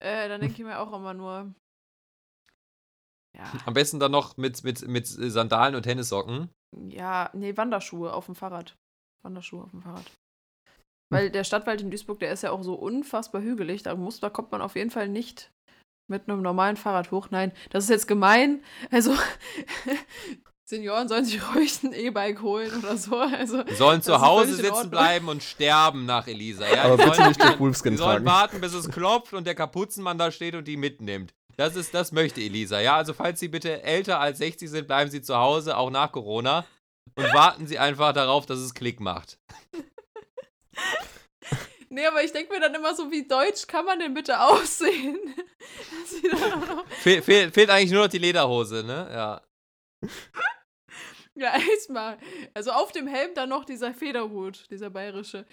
äh, 0.00 0.28
dann 0.28 0.40
denke 0.40 0.56
ich 0.58 0.64
mir 0.64 0.80
auch 0.80 0.92
immer 0.92 1.14
nur, 1.14 1.54
ja, 3.36 3.52
Am 3.66 3.74
besten 3.74 3.98
dann 3.98 4.12
noch 4.12 4.36
mit, 4.36 4.62
mit, 4.62 4.86
mit 4.86 5.06
Sandalen 5.06 5.74
und 5.74 5.82
Tennissocken. 5.82 6.50
ja, 6.88 7.30
nee, 7.32 7.56
Wanderschuhe 7.56 8.12
auf 8.12 8.26
dem 8.26 8.34
Fahrrad. 8.34 8.76
Wanderschuhe 9.24 9.64
auf 9.64 9.70
dem 9.70 9.82
Fahrrad. 9.82 10.10
Weil 11.12 11.30
der 11.30 11.44
Stadtwald 11.44 11.80
in 11.80 11.90
Duisburg, 11.90 12.18
der 12.18 12.32
ist 12.32 12.42
ja 12.42 12.50
auch 12.50 12.62
so 12.62 12.74
unfassbar 12.74 13.42
hügelig, 13.42 13.82
da, 13.82 13.94
muss, 13.94 14.20
da 14.20 14.30
kommt 14.30 14.52
man 14.52 14.62
auf 14.62 14.74
jeden 14.76 14.90
Fall 14.90 15.08
nicht 15.08 15.50
mit 16.10 16.28
einem 16.28 16.42
normalen 16.42 16.76
Fahrrad 16.76 17.10
hoch. 17.10 17.28
Nein, 17.30 17.52
das 17.70 17.84
ist 17.84 17.90
jetzt 17.90 18.08
gemein. 18.08 18.62
Also, 18.90 19.14
Senioren 20.66 21.08
sollen 21.08 21.24
sich 21.24 21.40
ruhig 21.54 21.82
ein 21.82 21.92
E-Bike 21.92 22.40
holen 22.42 22.70
oder 22.78 22.96
so. 22.96 23.16
Also, 23.18 23.62
Die 23.64 23.74
sollen 23.74 24.02
zu 24.02 24.20
Hause 24.20 24.54
sitzen 24.54 24.90
bleiben 24.90 25.28
und 25.28 25.42
sterben 25.42 26.06
nach 26.06 26.26
Elisa. 26.26 26.66
Ja? 26.66 26.84
Aber 26.84 26.96
die 26.96 27.04
bitte 27.04 27.16
sollen, 27.16 27.28
nicht 27.28 27.42
Jack 27.42 27.60
Wolfskin 27.60 27.92
die 27.92 27.98
sollen 27.98 28.24
tragen. 28.24 28.26
warten, 28.26 28.60
bis 28.60 28.74
es 28.74 28.90
klopft 28.90 29.34
und 29.34 29.46
der 29.46 29.54
Kapuzenmann 29.54 30.18
da 30.18 30.30
steht 30.30 30.54
und 30.54 30.66
die 30.66 30.76
mitnimmt. 30.76 31.34
Das 31.56 31.76
ist, 31.76 31.94
das 31.94 32.12
möchte 32.12 32.40
Elisa. 32.40 32.80
Ja, 32.80 32.96
also 32.96 33.12
falls 33.12 33.38
Sie 33.38 33.48
bitte 33.48 33.82
älter 33.82 34.18
als 34.18 34.38
60 34.38 34.68
sind, 34.70 34.86
bleiben 34.88 35.10
Sie 35.10 35.22
zu 35.22 35.36
Hause, 35.36 35.76
auch 35.76 35.90
nach 35.90 36.10
Corona. 36.10 36.64
Und 37.16 37.32
warten 37.32 37.66
Sie 37.66 37.78
einfach 37.78 38.12
darauf, 38.12 38.46
dass 38.46 38.58
es 38.58 38.74
Klick 38.74 39.00
macht. 39.00 39.38
nee, 41.88 42.06
aber 42.06 42.24
ich 42.24 42.32
denke 42.32 42.52
mir 42.52 42.60
dann 42.60 42.74
immer 42.74 42.94
so, 42.94 43.10
wie 43.10 43.26
deutsch 43.26 43.66
kann 43.66 43.84
man 43.84 43.98
denn 43.98 44.14
bitte 44.14 44.40
aussehen? 44.40 45.18
Fehl, 47.00 47.22
fehl, 47.22 47.52
fehlt 47.52 47.70
eigentlich 47.70 47.92
nur 47.92 48.04
noch 48.04 48.10
die 48.10 48.18
Lederhose, 48.18 48.82
ne? 48.84 49.08
Ja. 49.12 49.42
Ja, 51.36 51.54
erstmal. 51.70 52.16
Also 52.54 52.70
auf 52.70 52.92
dem 52.92 53.08
Helm 53.08 53.32
dann 53.34 53.48
noch 53.48 53.64
dieser 53.64 53.92
Federhut, 53.92 54.70
dieser 54.70 54.90
bayerische. 54.90 55.46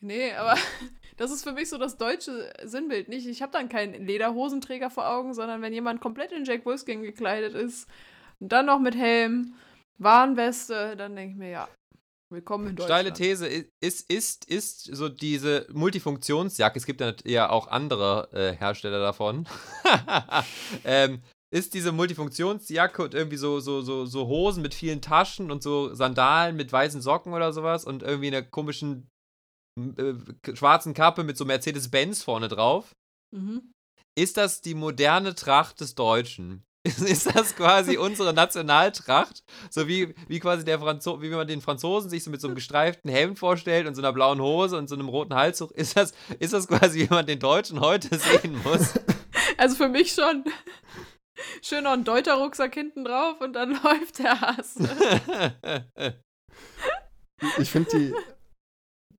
Nee, 0.00 0.32
aber 0.32 0.56
das 1.16 1.30
ist 1.30 1.42
für 1.44 1.52
mich 1.52 1.68
so 1.68 1.78
das 1.78 1.98
deutsche 1.98 2.52
Sinnbild. 2.62 3.08
Nicht, 3.08 3.26
ich 3.26 3.42
habe 3.42 3.52
dann 3.52 3.68
keinen 3.68 4.06
Lederhosenträger 4.06 4.90
vor 4.90 5.08
Augen, 5.08 5.34
sondern 5.34 5.62
wenn 5.62 5.72
jemand 5.72 6.00
komplett 6.00 6.32
in 6.32 6.44
Jack 6.44 6.64
Wolfskin 6.64 7.02
gekleidet 7.02 7.54
ist 7.54 7.88
und 8.40 8.50
dann 8.50 8.66
noch 8.66 8.78
mit 8.78 8.94
Helm, 8.96 9.54
Warnweste, 9.98 10.96
dann 10.96 11.16
denke 11.16 11.32
ich 11.32 11.38
mir, 11.38 11.50
ja, 11.50 11.68
willkommen 12.30 12.68
in 12.68 12.76
Deutschland. 12.76 13.08
Steile 13.08 13.12
These 13.12 13.46
ist, 13.80 14.10
ist, 14.10 14.44
ist 14.46 14.84
so 14.84 15.08
diese 15.08 15.66
Multifunktionsjacke, 15.72 16.78
es 16.78 16.86
gibt 16.86 17.00
ja, 17.00 17.14
ja 17.24 17.50
auch 17.50 17.68
andere 17.68 18.28
äh, 18.32 18.56
Hersteller 18.56 19.00
davon, 19.00 19.48
ähm, 20.84 21.22
ist 21.50 21.74
diese 21.74 21.92
Multifunktionsjacke 21.92 23.02
und 23.04 23.14
irgendwie 23.14 23.36
so, 23.36 23.60
so, 23.60 23.80
so, 23.80 24.04
so 24.04 24.26
Hosen 24.26 24.62
mit 24.62 24.74
vielen 24.74 25.00
Taschen 25.00 25.50
und 25.50 25.62
so 25.62 25.94
Sandalen 25.94 26.56
mit 26.56 26.72
weißen 26.72 27.00
Socken 27.00 27.32
oder 27.32 27.52
sowas 27.52 27.84
und 27.84 28.02
irgendwie 28.02 28.28
einer 28.28 28.42
komischen 28.42 29.08
äh, 29.78 30.14
schwarzen 30.54 30.92
Kappe 30.92 31.24
mit 31.24 31.38
so 31.38 31.44
Mercedes-Benz 31.44 32.22
vorne 32.22 32.48
drauf. 32.48 32.92
Mhm. 33.34 33.72
Ist 34.18 34.36
das 34.36 34.60
die 34.60 34.74
moderne 34.74 35.34
Tracht 35.34 35.80
des 35.80 35.94
Deutschen? 35.94 36.65
Ist, 36.86 37.34
das 37.34 37.56
quasi 37.56 37.96
unsere 37.96 38.32
Nationaltracht? 38.32 39.42
So 39.70 39.88
wie, 39.88 40.14
wie 40.28 40.40
quasi 40.40 40.64
der 40.64 40.78
Franzo 40.78 41.20
wie 41.20 41.30
man 41.30 41.46
den 41.46 41.60
Franzosen 41.60 42.10
sich 42.10 42.24
so 42.24 42.30
mit 42.30 42.40
so 42.40 42.48
einem 42.48 42.54
gestreiften 42.54 43.10
Hemd 43.10 43.38
vorstellt 43.38 43.86
und 43.86 43.94
so 43.94 44.02
einer 44.02 44.12
blauen 44.12 44.40
Hose 44.40 44.76
und 44.76 44.88
so 44.88 44.94
einem 44.94 45.08
roten 45.08 45.34
Halstuch. 45.34 45.70
Ist 45.72 45.96
das, 45.96 46.12
ist 46.38 46.52
das 46.52 46.68
quasi, 46.68 47.00
wie 47.00 47.12
man 47.12 47.26
den 47.26 47.38
Deutschen 47.38 47.80
heute 47.80 48.16
sehen 48.18 48.60
muss? 48.62 48.94
Also 49.58 49.76
für 49.76 49.88
mich 49.88 50.12
schon. 50.12 50.44
Schön 51.62 51.84
noch 51.84 51.92
ein 51.92 52.04
Deuter-Rucksack 52.04 52.74
hinten 52.74 53.04
drauf 53.04 53.40
und 53.40 53.52
dann 53.54 53.70
läuft 53.82 54.18
der 54.18 54.40
Hass. 54.40 54.76
Ich 57.58 57.70
finde 57.70 57.90
die. 57.90 58.14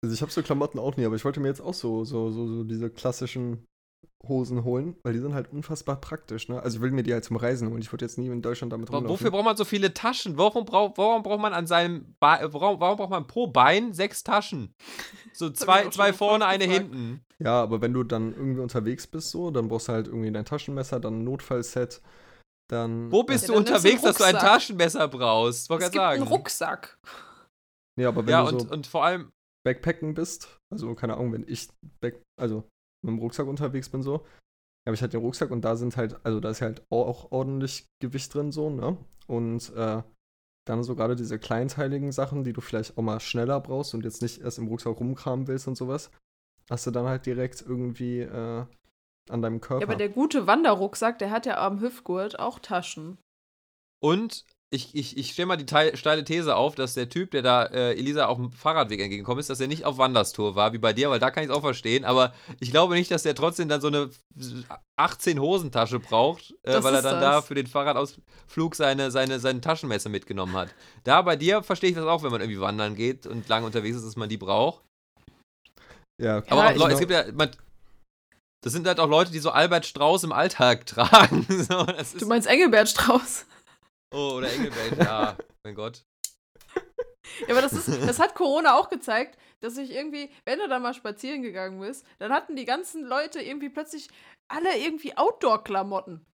Also 0.02 0.14
ich 0.14 0.22
habe 0.22 0.32
so 0.32 0.42
Klamotten 0.44 0.80
auch 0.80 0.96
nie, 0.96 1.06
aber 1.06 1.16
ich 1.16 1.26
wollte 1.26 1.40
mir 1.40 1.48
jetzt 1.48 1.62
auch 1.62 1.74
so, 1.74 2.04
so, 2.04 2.30
so, 2.30 2.48
so 2.48 2.64
diese 2.64 2.90
klassischen 2.90 3.66
Hosen 4.28 4.64
holen, 4.64 4.96
weil 5.04 5.14
die 5.14 5.20
sind 5.20 5.34
halt 5.34 5.52
unfassbar 5.52 6.02
praktisch, 6.02 6.50
ne? 6.50 6.62
Also 6.62 6.78
ich 6.78 6.82
will 6.82 6.92
mir 6.92 7.04
die 7.04 7.14
halt 7.14 7.24
zum 7.24 7.36
Reisen 7.38 7.70
holen. 7.70 7.82
Ich 7.82 7.92
würde 7.94 8.04
jetzt 8.06 8.18
nie 8.18 8.28
in 8.28 8.42
Deutschland 8.42 8.74
damit 8.74 8.90
rumlaufen. 8.90 9.10
Wofür 9.10 9.32
braucht 9.32 9.46
man 9.46 9.58
so 9.58 9.64
viele 9.66 9.94
Taschen? 9.94 10.38
Warum, 10.38 10.66
brauch, 10.66 10.98
warum 10.98 11.24
braucht 11.24 11.40
man 11.40 11.54
an 11.54 11.68
seinem 11.68 12.16
Be 12.20 12.50
warum, 12.52 12.80
warum 12.80 12.98
braucht 12.98 13.10
man 13.12 13.28
pro 13.28 13.48
Bein 13.48 13.94
sechs 13.94 14.24
Taschen? 14.24 14.74
So 15.34 15.50
zwei, 15.52 15.88
zwei 15.90 16.14
vorne, 16.14 16.46
eine 16.46 16.66
gefragt. 16.68 16.90
hinten. 16.92 17.22
Ja, 17.40 17.62
aber 17.62 17.82
wenn 17.82 17.94
du 17.94 18.04
dann 18.04 18.34
irgendwie 18.34 18.62
unterwegs 18.62 19.06
bist, 19.06 19.30
so, 19.30 19.52
dann 19.52 19.68
brauchst 19.68 19.88
du 19.88 19.94
halt 19.94 20.08
irgendwie 20.08 20.32
dein 20.32 20.46
Taschenmesser, 20.46 21.00
dann 21.00 21.20
ein 21.20 21.24
Notfallset, 21.24 22.02
dann. 22.70 23.12
Wo 23.12 23.24
bist 23.24 23.48
Ja, 23.48 23.54
du 23.54 23.60
unterwegs, 23.60 24.02
dass 24.02 24.18
du 24.18 24.24
ein. 24.24 24.34
Taschenmesser 24.36 25.08
brauchst? 25.08 25.70
Wollte 25.70 25.86
Es 25.86 25.92
gerade 25.92 25.94
gibt 25.94 26.04
sagen. 26.04 26.22
einen 26.24 26.32
Rucksack. 26.32 26.98
Nee, 28.00 28.06
aber 28.06 28.26
wenn 28.26 28.32
Ja, 28.32 28.42
du 28.42 28.50
und, 28.50 28.62
so 28.62 28.68
und 28.74 28.88
vor 28.88 29.06
allem, 29.06 29.30
Backpacken 29.64 30.14
bist, 30.16 30.58
also 30.72 30.96
keine 30.96 31.16
Ahnung, 31.16 31.34
wenn 31.34 31.46
ich 31.48 31.68
back, 32.02 32.22
also 32.40 32.64
mit 33.04 33.14
dem 33.14 33.20
Rucksack 33.20 33.48
unterwegs 33.48 33.90
bin 33.90 34.04
so, 34.04 34.26
habe 34.86 34.96
ich 34.96 35.02
halt 35.02 35.14
den 35.14 35.22
Rucksack 35.22 35.52
und 35.52 35.62
da 35.62 35.76
sind 35.76 35.98
halt, 35.98 36.20
also 36.24 36.40
da 36.40 36.50
ist 36.50 36.62
halt 36.62 36.82
auch, 36.90 37.08
auch 37.08 37.32
ordentlich 37.32 37.86
Gewicht 38.02 38.34
drin 38.34 38.52
so, 38.52 38.70
ne? 38.70 38.98
Und 39.28 39.74
äh, 39.76 40.02
dann 40.66 40.84
so 40.84 40.96
gerade 40.96 41.16
diese 41.16 41.40
kleinteiligen 41.40 42.12
Sachen, 42.12 42.44
die 42.44 42.54
du 42.54 42.62
vielleicht 42.62 42.98
auch 42.98 43.02
mal 43.02 43.20
schneller 43.20 43.60
brauchst 43.60 43.94
und 43.94 44.04
jetzt 44.04 44.22
nicht 44.22 44.42
erst 44.42 44.58
im 44.58 44.68
Rucksack 44.68 45.00
rumkramen 45.00 45.48
willst 45.48 45.68
und 45.68 45.76
sowas, 45.76 46.12
hast 46.70 46.88
du 46.88 46.92
dann 46.92 47.06
halt 47.06 47.26
direkt 47.26 47.62
irgendwie 47.62 48.22
äh, 48.22 48.66
an 49.30 49.42
deinem 49.42 49.62
Körper. 49.62 49.82
Ja, 49.82 49.88
aber 49.88 49.98
der 49.98 50.10
gute 50.10 50.48
Wanderrucksack, 50.48 51.20
der 51.20 51.32
hat 51.32 51.46
ja 51.46 51.66
am 51.66 51.82
Hüftgurt 51.82 52.40
auch 52.40 52.60
Taschen. 52.60 53.18
und 54.00 54.46
ich, 54.70 54.94
ich, 54.96 55.16
ich 55.18 55.32
stelle 55.32 55.46
mal 55.46 55.56
die 55.56 55.66
teil, 55.66 55.96
steile 55.96 56.26
These 56.26 56.56
auf, 56.56 56.76
dass 56.76 56.94
der 56.94 57.08
Typ, 57.08 57.32
der 57.32 57.42
da 57.42 57.64
äh, 57.64 57.94
Elisa 57.94 58.26
auf 58.26 58.38
dem 58.38 58.52
Fahrradweg 58.52 59.00
entgegengekommen 59.00 59.40
ist, 59.40 59.50
dass 59.50 59.62
er 59.62 59.68
nicht 59.68 59.86
auf 59.86 59.98
Wanderstour 59.98 60.56
war, 60.56 60.74
wie 60.74 60.78
bei 60.78 60.92
dir, 60.92 61.10
weil 61.10 61.20
da 61.20 61.32
kann 61.32 61.44
ich 61.44 61.50
es 61.50 61.56
auch 61.56 61.62
verstehen. 61.62 62.04
Aber 62.04 62.34
ich 62.60 62.72
glaube 62.72 62.96
nicht, 62.96 63.10
dass 63.10 63.24
der 63.24 63.34
trotzdem 63.34 63.70
dann 63.70 63.80
so 63.80 63.88
eine 63.88 64.10
18 64.98 65.40
Hosentasche 65.40 66.00
braucht, 66.00 66.54
äh, 66.64 66.84
weil 66.84 66.96
er 66.96 67.02
dann 67.02 67.22
das. 67.22 67.36
da 67.36 67.42
für 67.42 67.56
den 67.56 67.68
Fahrradausflug 67.68 68.76
seine, 68.76 69.10
seine, 69.10 69.40
seine 69.40 69.62
Taschenmesser 69.62 70.10
mitgenommen 70.10 70.56
hat. 70.58 70.70
Da 71.06 71.22
bei 71.22 71.38
dir 71.38 71.64
verstehe 71.64 71.92
ich 71.92 71.96
das 71.96 72.06
auch, 72.06 72.24
wenn 72.24 72.32
man 72.32 72.42
irgendwie 72.42 72.60
wandern 72.60 72.96
geht 72.96 73.26
und 73.26 73.48
lang 73.48 73.64
unterwegs 73.64 73.96
ist, 73.96 74.06
dass 74.06 74.18
man 74.18 74.28
die 74.28 74.38
braucht. 74.38 74.84
ja, 76.22 76.38
Aber 76.50 76.50
Ja, 76.50 76.72
auch 76.72 76.76
Leute, 76.76 76.78
genau. 76.78 76.94
es 76.94 77.00
gibt 77.00 77.12
ja, 77.12 77.24
man, 77.32 77.52
das 78.62 78.74
sind 78.74 78.86
halt 78.86 79.00
auch 79.00 79.08
Leute, 79.08 79.32
die 79.32 79.40
so 79.40 79.52
Albert 79.52 79.86
Strauß 79.86 80.26
im 80.26 80.34
Alltag 80.34 80.86
tragen. 80.88 81.46
so, 81.48 81.84
das 81.86 82.14
ist, 82.16 82.22
Du 82.22 82.26
meinst 82.26 82.50
Engelbert 82.50 82.90
Strauß? 82.90 83.46
Oh, 84.14 84.36
oder 84.38 84.52
Engelbert, 84.52 84.98
ja, 84.98 85.38
mein 85.64 85.76
Gott. 85.76 86.06
Ja, 87.42 87.50
aber 87.50 87.62
das, 87.62 87.74
ist, 87.74 87.88
das 87.88 88.20
hat 88.20 88.36
Corona 88.36 88.76
auch 88.76 88.90
gezeigt, 88.90 89.38
dass 89.60 89.78
ich 89.78 89.92
irgendwie, 89.92 90.30
wenn 90.46 90.60
du 90.60 90.68
da 90.68 90.80
mal 90.80 90.94
spazieren 90.94 91.42
gegangen 91.42 91.80
bist, 91.80 92.06
dann 92.20 92.32
hatten 92.32 92.56
die 92.56 92.66
ganzen 92.66 93.04
Leute 93.04 93.42
irgendwie 93.42 93.70
plötzlich 93.70 94.08
alle 94.48 94.78
irgendwie 94.78 95.18
Outdoor-Klamotten. 95.18 96.26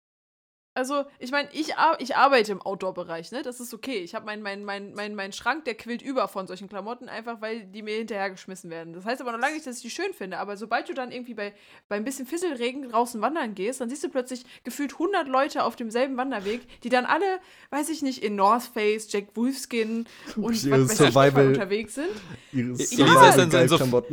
Also, 0.75 1.03
ich 1.19 1.29
meine, 1.29 1.49
ich, 1.51 1.77
ar 1.77 1.97
ich 1.99 2.15
arbeite 2.15 2.51
im 2.51 2.61
Outdoor-Bereich, 2.61 3.31
ne? 3.31 3.43
Das 3.43 3.59
ist 3.59 3.73
okay. 3.75 3.97
Ich 3.99 4.15
habe 4.15 4.25
meinen 4.25 4.41
mein, 4.41 4.63
mein, 4.65 4.93
mein, 4.95 5.13
mein 5.13 5.31
Schrank, 5.31 5.65
der 5.65 5.75
quillt 5.75 6.01
über 6.01 6.27
von 6.27 6.47
solchen 6.47 6.67
Klamotten, 6.67 7.09
einfach 7.09 7.41
weil 7.41 7.65
die 7.65 7.83
mir 7.83 7.95
hinterhergeschmissen 7.97 8.71
werden. 8.71 8.93
Das 8.93 9.05
heißt 9.05 9.21
aber 9.21 9.33
noch 9.33 9.39
lange 9.39 9.53
nicht, 9.53 9.67
dass 9.67 9.77
ich 9.77 9.83
die 9.83 9.91
schön 9.91 10.13
finde. 10.13 10.39
Aber 10.39 10.57
sobald 10.57 10.89
du 10.89 10.93
dann 10.95 11.11
irgendwie 11.11 11.35
bei, 11.35 11.53
bei 11.89 11.95
ein 11.97 12.03
bisschen 12.03 12.25
Fisselregen 12.25 12.89
draußen 12.89 13.21
wandern 13.21 13.53
gehst, 13.53 13.81
dann 13.81 13.89
siehst 13.89 14.03
du 14.03 14.09
plötzlich 14.09 14.45
gefühlt 14.63 14.93
100 14.93 15.27
Leute 15.27 15.63
auf 15.63 15.75
demselben 15.75 16.17
Wanderweg, 16.17 16.61
die 16.81 16.89
dann 16.89 17.05
alle, 17.05 17.39
weiß 17.69 17.89
ich 17.89 18.01
nicht, 18.01 18.23
in 18.23 18.35
North 18.35 18.63
Face, 18.73 19.11
Jack 19.11 19.27
Wolfskin 19.35 20.07
und 20.35 20.63
Ihre 20.65 20.81
was 20.81 20.89
weiß 20.89 20.99
ich, 20.99 21.05
was 21.05 21.13
Survival- 21.13 21.47
unterwegs 21.49 21.95
sind. 21.95 22.09
ihre 22.51 22.69
Elisa 22.71 23.29
ist 23.29 23.37
dann 23.53 23.67
so. 23.67 24.03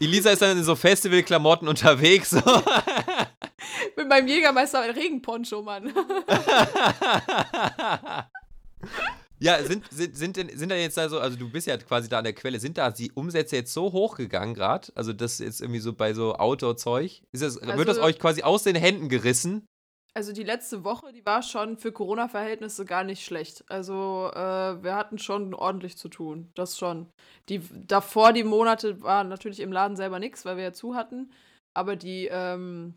Elisa 0.00 0.30
ist 0.30 0.42
dann 0.42 0.58
in 0.58 0.64
so 0.64 0.74
Festivalklamotten 0.74 1.68
unterwegs. 1.68 2.30
So. 2.30 2.40
Mit 4.00 4.08
meinem 4.08 4.28
Jägermeister 4.28 4.96
Regenponcho, 4.96 5.60
Mann. 5.60 5.92
ja, 9.38 9.62
sind, 9.62 9.84
sind, 9.90 10.16
sind, 10.16 10.36
denn, 10.38 10.56
sind 10.56 10.70
da 10.70 10.74
jetzt 10.74 10.96
da 10.96 11.10
so, 11.10 11.20
also 11.20 11.36
du 11.36 11.50
bist 11.50 11.66
ja 11.66 11.76
quasi 11.76 12.08
da 12.08 12.16
an 12.18 12.24
der 12.24 12.32
Quelle, 12.32 12.58
sind 12.60 12.78
da 12.78 12.90
die 12.90 13.12
Umsätze 13.12 13.56
jetzt 13.56 13.74
so 13.74 13.92
hochgegangen 13.92 14.54
gerade? 14.54 14.88
Also 14.94 15.12
das 15.12 15.38
jetzt 15.38 15.60
irgendwie 15.60 15.80
so 15.80 15.92
bei 15.92 16.14
so 16.14 16.34
Outdoor-Zeug? 16.34 17.22
Ist 17.32 17.42
das, 17.42 17.56
wird 17.60 17.88
das 17.88 17.98
Also- 17.98 18.02
euch 18.02 18.18
quasi 18.18 18.42
aus 18.42 18.62
den 18.62 18.76
Händen 18.76 19.10
gerissen? 19.10 19.66
Also 20.14 20.32
die 20.32 20.42
letzte 20.42 20.82
Woche, 20.82 21.12
die 21.12 21.24
war 21.24 21.42
schon 21.42 21.76
für 21.76 21.92
Corona-Verhältnisse 21.92 22.84
gar 22.86 23.04
nicht 23.04 23.22
schlecht. 23.24 23.64
Also 23.68 24.30
äh, 24.34 24.82
wir 24.82 24.96
hatten 24.96 25.18
schon 25.18 25.54
ordentlich 25.54 25.96
zu 25.98 26.08
tun. 26.08 26.50
Das 26.54 26.78
schon. 26.78 27.06
Die 27.48 27.60
davor 27.86 28.32
die 28.32 28.44
Monate 28.44 29.02
waren 29.02 29.28
natürlich 29.28 29.60
im 29.60 29.70
Laden 29.70 29.96
selber 29.96 30.18
nichts, 30.18 30.44
weil 30.46 30.56
wir 30.56 30.64
ja 30.64 30.72
zu 30.72 30.96
hatten. 30.96 31.30
Aber 31.74 31.94
die 31.94 32.28
ähm, 32.28 32.94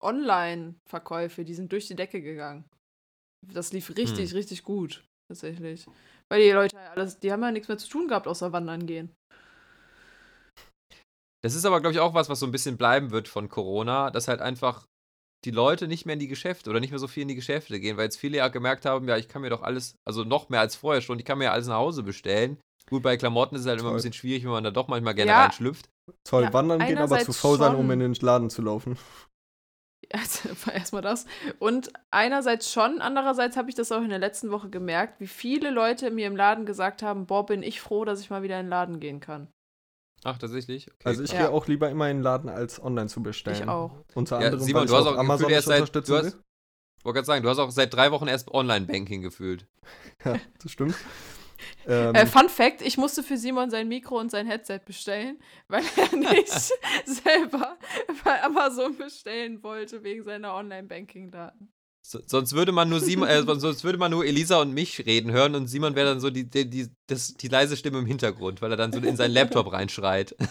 Online-Verkäufe, 0.00 1.44
die 1.44 1.54
sind 1.54 1.72
durch 1.72 1.86
die 1.86 1.96
Decke 1.96 2.22
gegangen. 2.22 2.64
Das 3.46 3.72
lief 3.72 3.96
richtig, 3.96 4.34
richtig 4.34 4.62
gut, 4.62 5.04
tatsächlich. 5.28 5.86
Weil 6.28 6.42
die 6.42 6.50
Leute 6.50 6.78
alles, 6.78 7.18
die 7.18 7.32
haben 7.32 7.42
ja 7.42 7.50
nichts 7.50 7.68
mehr 7.68 7.78
zu 7.78 7.88
tun 7.88 8.08
gehabt, 8.08 8.26
außer 8.26 8.52
wandern 8.52 8.86
gehen. 8.86 9.14
Das 11.42 11.54
ist 11.54 11.64
aber, 11.64 11.80
glaube 11.80 11.94
ich, 11.94 12.00
auch 12.00 12.12
was, 12.12 12.28
was 12.28 12.40
so 12.40 12.46
ein 12.46 12.52
bisschen 12.52 12.76
bleiben 12.76 13.10
wird 13.10 13.26
von 13.26 13.48
Corona, 13.48 14.10
dass 14.10 14.28
halt 14.28 14.40
einfach 14.40 14.86
die 15.46 15.50
Leute 15.50 15.88
nicht 15.88 16.04
mehr 16.04 16.12
in 16.12 16.20
die 16.20 16.28
Geschäfte 16.28 16.68
oder 16.68 16.80
nicht 16.80 16.90
mehr 16.90 16.98
so 16.98 17.08
viel 17.08 17.22
in 17.22 17.28
die 17.28 17.34
Geschäfte 17.34 17.80
gehen, 17.80 17.96
weil 17.96 18.04
jetzt 18.04 18.18
viele 18.18 18.36
ja 18.36 18.48
gemerkt 18.48 18.84
haben, 18.84 19.08
ja, 19.08 19.16
ich 19.16 19.28
kann 19.28 19.40
mir 19.40 19.48
doch 19.48 19.62
alles, 19.62 19.94
also 20.06 20.22
noch 20.22 20.50
mehr 20.50 20.60
als 20.60 20.76
vorher 20.76 21.00
schon, 21.00 21.18
ich 21.18 21.24
kann 21.24 21.38
mir 21.38 21.44
ja 21.44 21.52
alles 21.52 21.66
nach 21.66 21.76
Hause 21.78 22.02
bestellen. 22.02 22.58
Gut, 22.90 23.02
bei 23.02 23.16
Klamotten 23.16 23.54
ist 23.54 23.62
es 23.62 23.66
halt 23.68 23.80
immer 23.80 23.88
ein 23.88 23.92
Toll. 23.92 23.98
bisschen 23.98 24.12
schwierig, 24.12 24.44
wenn 24.44 24.50
man 24.50 24.64
da 24.64 24.70
doch 24.70 24.88
manchmal 24.88 25.14
gerne 25.14 25.30
Ja. 25.32 25.44
reinschlüpft. 25.44 25.88
Toll, 26.24 26.44
Ja, 26.44 26.52
wandern 26.52 26.80
gehen, 26.80 26.98
aber 26.98 27.20
zu 27.20 27.32
faul 27.32 27.56
sein, 27.56 27.74
um 27.74 27.90
in 27.90 28.00
den 28.00 28.14
Laden 28.14 28.50
zu 28.50 28.60
laufen. 28.62 28.98
Also, 30.18 30.48
erstmal 30.72 31.02
das. 31.02 31.24
Und 31.60 31.92
einerseits 32.10 32.72
schon, 32.72 33.00
andererseits 33.00 33.56
habe 33.56 33.68
ich 33.68 33.76
das 33.76 33.92
auch 33.92 34.02
in 34.02 34.08
der 34.10 34.18
letzten 34.18 34.50
Woche 34.50 34.68
gemerkt, 34.68 35.20
wie 35.20 35.28
viele 35.28 35.70
Leute 35.70 36.10
mir 36.10 36.26
im 36.26 36.34
Laden 36.34 36.66
gesagt 36.66 37.02
haben, 37.02 37.26
boah, 37.26 37.46
bin 37.46 37.62
ich 37.62 37.80
froh, 37.80 38.04
dass 38.04 38.20
ich 38.20 38.28
mal 38.30 38.42
wieder 38.42 38.58
in 38.58 38.66
den 38.66 38.70
Laden 38.70 38.98
gehen 38.98 39.20
kann. 39.20 39.46
Ach, 40.24 40.36
tatsächlich? 40.36 40.88
Okay. 40.88 40.96
Also 41.04 41.22
ich 41.22 41.30
Ja. 41.32 41.38
gehe 41.42 41.50
auch 41.50 41.66
lieber 41.68 41.88
immer 41.90 42.10
in 42.10 42.18
den 42.18 42.22
Laden, 42.24 42.50
als 42.50 42.82
online 42.82 43.06
zu 43.08 43.22
bestellen. 43.22 43.56
Ich 43.62 43.68
auch. 43.68 43.92
Unter 44.14 44.40
Ja, 44.40 44.46
anderem, 44.46 44.64
Simon, 44.66 44.80
weil 44.82 44.86
du 44.88 44.92
ich 44.94 44.98
hast 44.98 45.06
auch 45.06 45.16
Amazon 45.18 45.46
nicht 45.50 45.62
seit- 45.62 45.76
unterstützen 45.80 46.10
du 46.10 46.18
hast- 46.18 46.24
will. 46.34 46.42
Ich 46.98 47.04
wollte 47.06 47.14
gerade 47.14 47.26
sagen, 47.26 47.42
du 47.44 47.48
hast 47.48 47.58
auch 47.58 47.70
seit 47.70 47.94
drei 47.94 48.10
Wochen 48.10 48.26
erst 48.26 48.50
Online-Banking 48.50 49.22
gefühlt. 49.22 49.66
Ja, 50.24 50.36
das 50.62 50.72
stimmt. 50.72 50.94
ähm, 51.86 52.14
Äh, 52.14 52.26
Fun 52.26 52.48
Fact: 52.48 52.82
Ich 52.82 52.96
musste 52.96 53.22
für 53.22 53.36
Simon 53.36 53.70
sein 53.70 53.88
Mikro 53.88 54.18
und 54.18 54.30
sein 54.30 54.46
Headset 54.46 54.80
bestellen, 54.84 55.38
weil 55.68 55.82
er 55.96 56.16
nicht 56.16 56.72
selber 57.04 57.78
bei 58.24 58.42
Amazon 58.42 58.96
bestellen 58.96 59.62
wollte 59.62 60.02
wegen 60.02 60.24
seiner 60.24 60.54
Online-Banking-Daten. 60.54 61.70
So, 62.02 62.18
sonst 62.26 62.54
würde 62.54 62.72
man 62.72 62.88
nur 62.88 63.00
Simon, 63.00 63.28
äh, 63.28 63.42
sonst 63.58 63.84
würde 63.84 63.98
man 63.98 64.10
nur 64.10 64.24
Elisa 64.24 64.60
und 64.60 64.72
mich 64.72 65.04
reden 65.06 65.32
hören 65.32 65.54
und 65.54 65.68
Simon 65.68 65.94
wäre 65.94 66.08
dann 66.08 66.20
so 66.20 66.30
die, 66.30 66.48
die, 66.48 66.68
die, 66.68 66.88
das, 67.06 67.34
die 67.34 67.48
leise 67.48 67.76
Stimme 67.76 67.98
im 67.98 68.06
Hintergrund, 68.06 68.62
weil 68.62 68.70
er 68.70 68.76
dann 68.76 68.92
so 68.92 69.00
in 69.00 69.16
seinen 69.16 69.32
Laptop 69.32 69.72
reinschreit. 69.72 70.34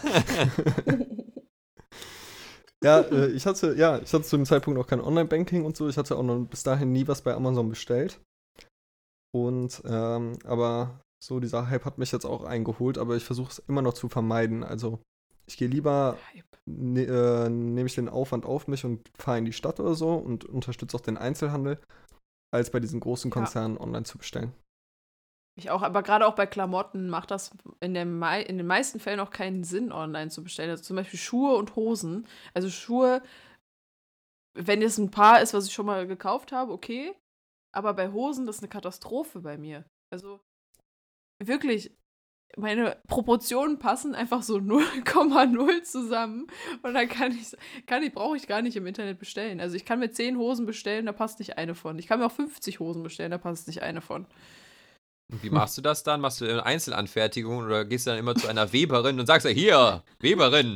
ja, 2.82 3.00
äh, 3.00 3.30
ich 3.32 3.46
hatte, 3.46 3.74
ja, 3.76 3.98
ich 3.98 4.12
hatte 4.12 4.24
zu 4.24 4.36
dem 4.36 4.46
Zeitpunkt 4.46 4.78
noch 4.78 4.86
kein 4.86 5.00
Online-Banking 5.00 5.64
und 5.64 5.76
so. 5.76 5.88
Ich 5.88 5.98
hatte 5.98 6.16
auch 6.16 6.22
noch 6.22 6.46
bis 6.46 6.62
dahin 6.62 6.92
nie 6.92 7.08
was 7.08 7.22
bei 7.22 7.34
Amazon 7.34 7.68
bestellt. 7.68 8.20
Und, 9.32 9.82
ähm, 9.86 10.38
aber 10.44 11.00
so 11.22 11.40
dieser 11.40 11.68
Hype 11.68 11.84
hat 11.84 11.98
mich 11.98 12.12
jetzt 12.12 12.24
auch 12.24 12.44
eingeholt, 12.44 12.98
aber 12.98 13.16
ich 13.16 13.24
versuche 13.24 13.50
es 13.50 13.58
immer 13.58 13.82
noch 13.82 13.94
zu 13.94 14.08
vermeiden. 14.08 14.64
Also 14.64 15.00
ich 15.46 15.56
gehe 15.56 15.68
lieber, 15.68 16.16
ne, 16.66 17.02
äh, 17.02 17.48
nehme 17.48 17.86
ich 17.86 17.94
den 17.94 18.08
Aufwand 18.08 18.46
auf 18.46 18.68
mich 18.68 18.84
und 18.84 19.10
fahre 19.16 19.38
in 19.38 19.44
die 19.44 19.52
Stadt 19.52 19.80
oder 19.80 19.94
so 19.94 20.14
und 20.14 20.44
unterstütze 20.44 20.96
auch 20.96 21.00
den 21.02 21.18
Einzelhandel, 21.18 21.80
als 22.52 22.70
bei 22.70 22.80
diesen 22.80 23.00
großen 23.00 23.30
Ja. 23.30 23.34
Konzernen 23.34 23.76
online 23.76 24.04
zu 24.04 24.16
bestellen. 24.18 24.52
Ich 25.58 25.70
auch, 25.70 25.82
aber 25.82 26.02
gerade 26.02 26.26
auch 26.26 26.36
bei 26.36 26.46
Klamotten 26.46 27.10
macht 27.10 27.30
das 27.30 27.50
in, 27.80 27.92
der 27.92 28.06
mei 28.06 28.40
in 28.42 28.56
den 28.56 28.66
meisten 28.66 29.00
Fällen 29.00 29.20
auch 29.20 29.30
keinen 29.30 29.64
Sinn, 29.64 29.92
online 29.92 30.30
zu 30.30 30.42
bestellen. 30.42 30.70
Also 30.70 30.84
zum 30.84 30.96
Beispiel 30.96 31.18
Schuhe 31.18 31.56
und 31.56 31.76
Hosen. 31.76 32.26
Also 32.54 32.70
Schuhe, 32.70 33.22
wenn 34.54 34.80
es 34.80 34.96
ein 34.96 35.10
Paar 35.10 35.42
ist, 35.42 35.52
was 35.52 35.66
ich 35.66 35.74
schon 35.74 35.86
mal 35.86 36.06
gekauft 36.06 36.52
habe, 36.52 36.72
okay. 36.72 37.14
Aber 37.72 37.92
bei 37.94 38.10
Hosen, 38.10 38.46
das 38.46 38.56
ist 38.56 38.62
eine 38.62 38.70
Katastrophe 38.70 39.40
bei 39.40 39.58
mir. 39.58 39.84
Also 40.12 40.40
wirklich, 41.42 41.96
meine 42.56 43.00
Proportionen 43.08 43.78
passen 43.78 44.14
einfach 44.14 44.42
so 44.42 44.56
0,0 44.58 45.82
zusammen. 45.82 46.46
Und 46.82 46.94
dann 46.94 47.08
kann 47.08 47.32
ich, 47.32 47.56
kann 47.86 48.02
ich, 48.02 48.12
brauche 48.12 48.36
ich 48.36 48.46
gar 48.46 48.62
nicht 48.62 48.76
im 48.76 48.86
Internet 48.86 49.18
bestellen. 49.18 49.60
Also 49.60 49.76
ich 49.76 49.84
kann 49.84 49.98
mir 49.98 50.10
10 50.10 50.36
Hosen 50.36 50.66
bestellen, 50.66 51.06
da 51.06 51.12
passt 51.12 51.38
nicht 51.38 51.58
eine 51.58 51.74
von. 51.74 51.98
Ich 51.98 52.06
kann 52.06 52.18
mir 52.18 52.26
auch 52.26 52.32
50 52.32 52.80
Hosen 52.80 53.02
bestellen, 53.02 53.30
da 53.30 53.38
passt 53.38 53.66
nicht 53.66 53.82
eine 53.82 54.00
von. 54.00 54.26
Und 55.30 55.42
wie 55.44 55.50
machst 55.50 55.78
du 55.78 55.82
das 55.82 56.02
dann? 56.02 56.20
Machst 56.20 56.40
du 56.40 56.44
eine 56.44 56.66
Einzelanfertigung 56.66 57.58
oder 57.58 57.84
gehst 57.84 58.06
du 58.06 58.10
dann 58.10 58.18
immer 58.18 58.34
zu 58.34 58.48
einer 58.48 58.72
Weberin 58.72 59.20
und 59.20 59.26
sagst, 59.26 59.46
hier, 59.46 60.02
Weberin, 60.18 60.74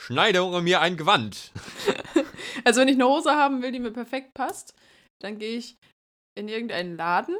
schneide 0.00 0.42
mir 0.60 0.80
ein 0.80 0.96
Gewand. 0.96 1.52
Also 2.64 2.80
wenn 2.80 2.88
ich 2.88 2.96
eine 2.96 3.06
Hose 3.06 3.30
haben 3.30 3.62
will, 3.62 3.72
die 3.72 3.78
mir 3.78 3.92
perfekt 3.92 4.34
passt, 4.34 4.74
dann 5.22 5.38
gehe 5.38 5.56
ich 5.56 5.78
in 6.36 6.48
irgendeinen 6.48 6.96
Laden, 6.96 7.36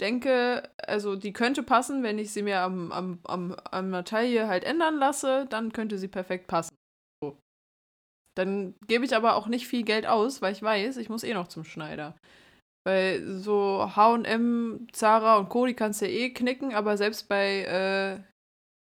denke, 0.00 0.68
also 0.78 1.16
die 1.16 1.32
könnte 1.32 1.62
passen, 1.62 2.02
wenn 2.02 2.18
ich 2.18 2.32
sie 2.32 2.42
mir 2.42 2.60
am, 2.60 2.92
am, 2.92 3.18
am, 3.24 3.54
am 3.70 4.04
Taille 4.04 4.48
halt 4.48 4.64
ändern 4.64 4.96
lasse, 4.96 5.46
dann 5.48 5.72
könnte 5.72 5.98
sie 5.98 6.08
perfekt 6.08 6.46
passen. 6.46 6.74
So. 7.22 7.38
Dann 8.36 8.74
gebe 8.86 9.04
ich 9.04 9.14
aber 9.14 9.36
auch 9.36 9.46
nicht 9.46 9.66
viel 9.66 9.84
Geld 9.84 10.06
aus, 10.06 10.42
weil 10.42 10.52
ich 10.52 10.62
weiß, 10.62 10.96
ich 10.96 11.08
muss 11.08 11.24
eh 11.24 11.34
noch 11.34 11.48
zum 11.48 11.64
Schneider. 11.64 12.16
Weil 12.84 13.38
so 13.38 13.90
H&M, 13.94 14.88
Zara 14.92 15.36
und 15.36 15.48
Co., 15.48 15.66
die 15.66 15.74
kannst 15.74 16.00
du 16.02 16.06
ja 16.06 16.12
eh 16.12 16.30
knicken, 16.30 16.74
aber 16.74 16.96
selbst 16.96 17.28
bei 17.28 17.62
äh, 17.62 18.20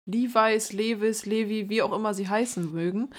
Levi's, 0.09 0.73
Levis, 0.73 1.25
Levi, 1.27 1.69
wie 1.69 1.81
auch 1.83 1.93
immer 1.93 2.13
sie 2.13 2.27
heißen 2.27 2.73
mögen, 2.73 3.13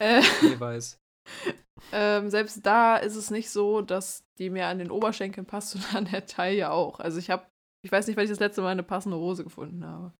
äh, 0.00 0.22
Jeweils. 0.42 0.98
ähm, 1.92 2.30
selbst 2.30 2.64
da 2.64 2.96
ist 2.96 3.16
es 3.16 3.30
nicht 3.30 3.50
so, 3.50 3.82
dass 3.82 4.24
die 4.38 4.50
mir 4.50 4.66
an 4.66 4.78
den 4.78 4.90
Oberschenkeln 4.90 5.46
passt 5.46 5.74
und 5.76 5.94
an 5.94 6.06
der 6.06 6.26
Taille 6.26 6.70
auch. 6.70 7.00
Also 7.00 7.18
ich 7.18 7.30
habe 7.30 7.46
Ich 7.84 7.92
weiß 7.92 8.06
nicht, 8.06 8.16
weil 8.16 8.24
ich 8.24 8.30
das 8.30 8.40
letzte 8.40 8.62
Mal 8.62 8.70
eine 8.70 8.82
passende 8.82 9.16
Hose 9.18 9.44
gefunden 9.44 9.84
habe. 9.84 10.12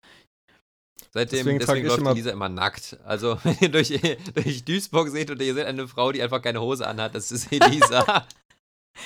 Seitdem, 1.11 1.39
Deswegen 1.39 1.59
deswegen, 1.59 1.65
trage 1.65 1.79
ich 1.81 1.87
läuft 1.87 1.99
immer- 1.99 2.13
die 2.13 2.19
Lisa 2.19 2.31
immer 2.31 2.49
nackt. 2.49 2.97
Also, 3.05 3.37
wenn 3.43 3.57
ihr 3.59 3.69
durch, 3.69 3.99
durch 4.33 4.65
Duisburg 4.65 5.09
seht 5.09 5.29
und 5.31 5.41
ihr 5.41 5.53
seht 5.53 5.65
eine 5.65 5.87
Frau, 5.87 6.11
die 6.11 6.21
einfach 6.21 6.41
keine 6.41 6.61
Hose 6.61 6.87
anhat, 6.87 7.15
das 7.15 7.31
ist 7.31 7.51
Elisa. 7.51 8.25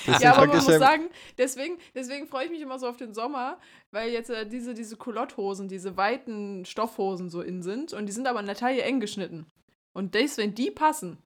Deswegen 0.06 0.22
ja, 0.22 0.34
aber 0.36 0.46
man 0.46 0.56
ich 0.58 0.64
muss 0.64 0.78
sagen, 0.78 1.10
deswegen, 1.36 1.78
deswegen 1.96 2.28
freue 2.28 2.44
ich 2.44 2.50
mich 2.52 2.60
immer 2.60 2.78
so 2.78 2.86
auf 2.86 2.96
den 2.96 3.12
Sommer, 3.12 3.58
weil 3.90 4.10
jetzt 4.10 4.30
äh, 4.30 4.46
diese, 4.46 4.72
diese 4.72 4.96
Culotte-Hosen, 4.96 5.66
diese 5.68 5.96
weiten 5.96 6.64
Stoffhosen 6.64 7.28
so 7.28 7.40
in 7.42 7.60
sind 7.62 7.92
und 7.92 8.06
die 8.06 8.12
sind 8.12 8.28
aber 8.28 8.38
in 8.38 8.46
der 8.46 8.54
Taille 8.54 8.82
eng 8.82 9.00
geschnitten. 9.00 9.46
Und 9.92 10.14
deswegen, 10.14 10.54
die 10.54 10.70
passen. 10.70 11.18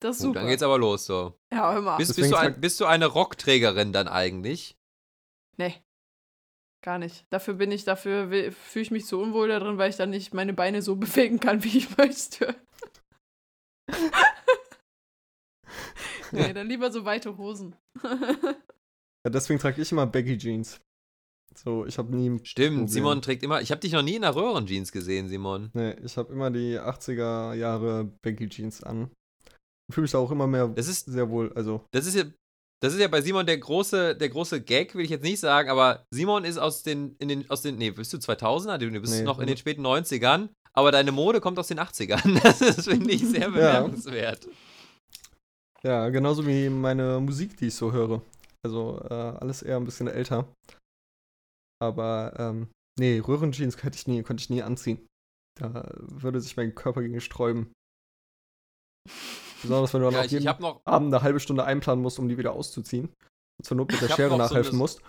Das 0.00 0.16
ist 0.16 0.22
Gut, 0.22 0.28
super. 0.28 0.40
dann 0.40 0.48
geht's 0.48 0.62
aber 0.62 0.78
los 0.78 1.04
so. 1.04 1.38
ja, 1.52 1.72
hör 1.72 1.82
mal. 1.82 1.96
Bist, 1.98 2.16
bist, 2.16 2.32
du 2.32 2.36
ein, 2.36 2.60
bist 2.60 2.80
du 2.80 2.86
eine 2.86 3.06
Rockträgerin 3.06 3.92
dann 3.92 4.08
eigentlich? 4.08 4.76
Nee. 5.58 5.74
Gar 6.82 6.98
nicht. 6.98 7.26
Dafür 7.30 7.54
bin 7.54 7.70
ich, 7.70 7.84
dafür 7.84 8.30
fühle 8.52 8.82
ich 8.82 8.90
mich 8.90 9.06
so 9.06 9.20
unwohl 9.20 9.48
da 9.48 9.58
drin, 9.58 9.76
weil 9.76 9.90
ich 9.90 9.96
dann 9.96 10.10
nicht 10.10 10.32
meine 10.32 10.54
Beine 10.54 10.80
so 10.80 10.96
bewegen 10.96 11.38
kann, 11.38 11.62
wie 11.64 11.76
ich 11.78 11.96
möchte. 11.98 12.56
nee, 16.32 16.52
dann 16.54 16.68
lieber 16.68 16.90
so 16.90 17.04
weite 17.04 17.36
Hosen. 17.36 17.76
Ja, 19.22 19.30
deswegen 19.30 19.60
trage 19.60 19.82
ich 19.82 19.92
immer 19.92 20.06
Baggy 20.06 20.38
Jeans. 20.38 20.80
So, 21.54 21.84
ich 21.84 21.98
habe 21.98 22.16
nie. 22.16 22.40
Stimmt, 22.42 22.76
Problem. 22.76 22.88
Simon 22.88 23.20
trägt 23.20 23.42
immer. 23.42 23.60
Ich 23.60 23.70
habe 23.70 23.80
dich 23.82 23.92
noch 23.92 24.00
nie 24.00 24.14
in 24.14 24.22
der 24.22 24.34
Röhrenjeans 24.34 24.92
gesehen, 24.92 25.28
Simon. 25.28 25.70
Nee, 25.74 25.92
ich 26.02 26.16
habe 26.16 26.32
immer 26.32 26.50
die 26.50 26.78
80er 26.80 27.52
Jahre 27.52 28.04
Baggy 28.22 28.48
Jeans 28.48 28.82
an. 28.82 29.10
Fühle 29.90 30.02
mich 30.02 30.10
da 30.12 30.18
auch 30.18 30.30
immer 30.30 30.46
mehr 30.46 30.68
Das 30.68 30.88
ist, 30.88 31.06
sehr 31.06 31.28
wohl. 31.30 31.52
Also, 31.54 31.84
das 31.92 32.06
ist 32.06 32.14
ja. 32.16 32.24
Das 32.82 32.94
ist 32.94 33.00
ja 33.00 33.08
bei 33.08 33.20
Simon 33.20 33.44
der 33.44 33.58
große, 33.58 34.16
der 34.16 34.30
große 34.30 34.62
Gag, 34.62 34.94
will 34.94 35.04
ich 35.04 35.10
jetzt 35.10 35.22
nicht 35.22 35.38
sagen, 35.38 35.68
aber 35.68 36.06
Simon 36.14 36.44
ist 36.44 36.56
aus 36.56 36.82
den, 36.82 37.14
in 37.18 37.28
den, 37.28 37.50
aus 37.50 37.60
den, 37.60 37.76
nee, 37.76 37.90
bist 37.90 38.10
du 38.14 38.16
2000er? 38.16 38.78
Du 38.78 38.90
bist 39.02 39.12
Nee, 39.12 39.22
noch 39.22 39.36
in 39.36 39.42
also- 39.42 39.52
den 39.52 39.56
späten 39.58 39.82
90ern, 39.86 40.48
aber 40.72 40.90
deine 40.90 41.12
Mode 41.12 41.42
kommt 41.42 41.58
aus 41.58 41.68
den 41.68 41.78
80ern. 41.78 42.40
Das 42.42 42.62
ist, 42.62 42.88
finde 42.88 43.10
ich, 43.12 43.20
sehr 43.28 43.50
bemerkenswert. 43.50 44.48
ja, 45.82 46.08
genauso 46.08 46.46
wie 46.46 46.70
meine 46.70 47.20
Musik, 47.20 47.58
die 47.58 47.66
ich 47.66 47.74
so 47.74 47.92
höre. 47.92 48.22
Also, 48.64 48.98
äh, 49.10 49.12
alles 49.14 49.60
eher 49.60 49.76
ein 49.76 49.84
bisschen 49.84 50.08
älter. 50.08 50.50
Aber, 51.82 52.32
ähm, 52.38 52.68
nee, 52.98 53.18
Röhrenjeans 53.18 53.76
könnte 53.76 53.96
ich 53.98 54.06
nie, 54.06 54.22
konnte 54.22 54.40
ich 54.42 54.48
nie 54.48 54.62
anziehen. 54.62 55.06
Da 55.60 55.86
würde 55.98 56.40
sich 56.40 56.56
mein 56.56 56.74
Körper 56.74 57.02
gegen 57.02 57.20
sträuben. 57.20 57.72
Besonders 59.62 59.92
wenn 59.94 60.00
du 60.00 60.06
dann 60.06 60.14
Ja, 60.14 60.20
auch 60.20 60.24
ich, 60.24 60.32
jeden 60.32 60.44
noch, 60.60 60.80
Abend 60.84 61.12
eine 61.14 61.22
halbe 61.22 61.40
Stunde 61.40 61.64
einplanen 61.64 62.02
musst, 62.02 62.18
um 62.18 62.28
die 62.28 62.38
wieder 62.38 62.52
auszuziehen. 62.52 63.06
Und 63.58 63.64
zur 63.64 63.76
Not 63.76 63.92
mit 63.92 64.00
der 64.00 64.08
Schere 64.08 64.30
so 64.30 64.36
nachhelfen 64.36 64.70
eine- 64.72 64.78
musst. 64.78 65.00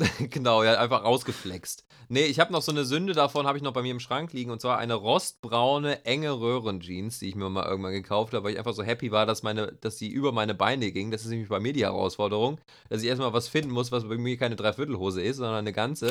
genau, 0.30 0.64
ja, 0.64 0.80
einfach 0.80 1.04
rausgeflext. 1.04 1.84
Nee, 2.08 2.24
ich 2.24 2.40
habe 2.40 2.52
noch 2.52 2.62
so 2.62 2.72
eine 2.72 2.84
Sünde 2.84 3.12
davon, 3.12 3.46
habe 3.46 3.56
ich 3.58 3.62
noch 3.62 3.72
bei 3.72 3.82
mir 3.82 3.92
im 3.92 4.00
Schrank 4.00 4.32
liegen, 4.32 4.50
und 4.50 4.60
zwar 4.60 4.76
eine 4.78 4.94
rostbraune, 4.94 6.04
enge 6.04 6.32
Röhrenjeans, 6.32 7.20
die 7.20 7.28
ich 7.28 7.36
mir 7.36 7.48
mal 7.48 7.64
irgendwann 7.64 7.92
gekauft 7.92 8.34
habe, 8.34 8.42
weil 8.44 8.52
ich 8.54 8.58
einfach 8.58 8.74
so 8.74 8.82
happy 8.82 9.12
war, 9.12 9.24
dass, 9.24 9.44
meine, 9.44 9.68
dass 9.80 9.96
die 9.96 10.10
über 10.10 10.32
meine 10.32 10.54
Beine 10.54 10.90
ging. 10.90 11.12
Das 11.12 11.22
ist 11.22 11.28
nämlich 11.28 11.48
bei 11.48 11.60
mir 11.60 11.72
die 11.72 11.84
Herausforderung, 11.84 12.58
dass 12.88 13.02
ich 13.02 13.08
erstmal 13.08 13.32
was 13.32 13.46
finden 13.46 13.70
muss, 13.70 13.92
was 13.92 14.08
bei 14.08 14.16
mir 14.16 14.36
keine 14.36 14.56
Dreiviertelhose 14.56 15.22
ist, 15.22 15.36
sondern 15.36 15.54
eine 15.54 15.72
ganze. 15.72 16.10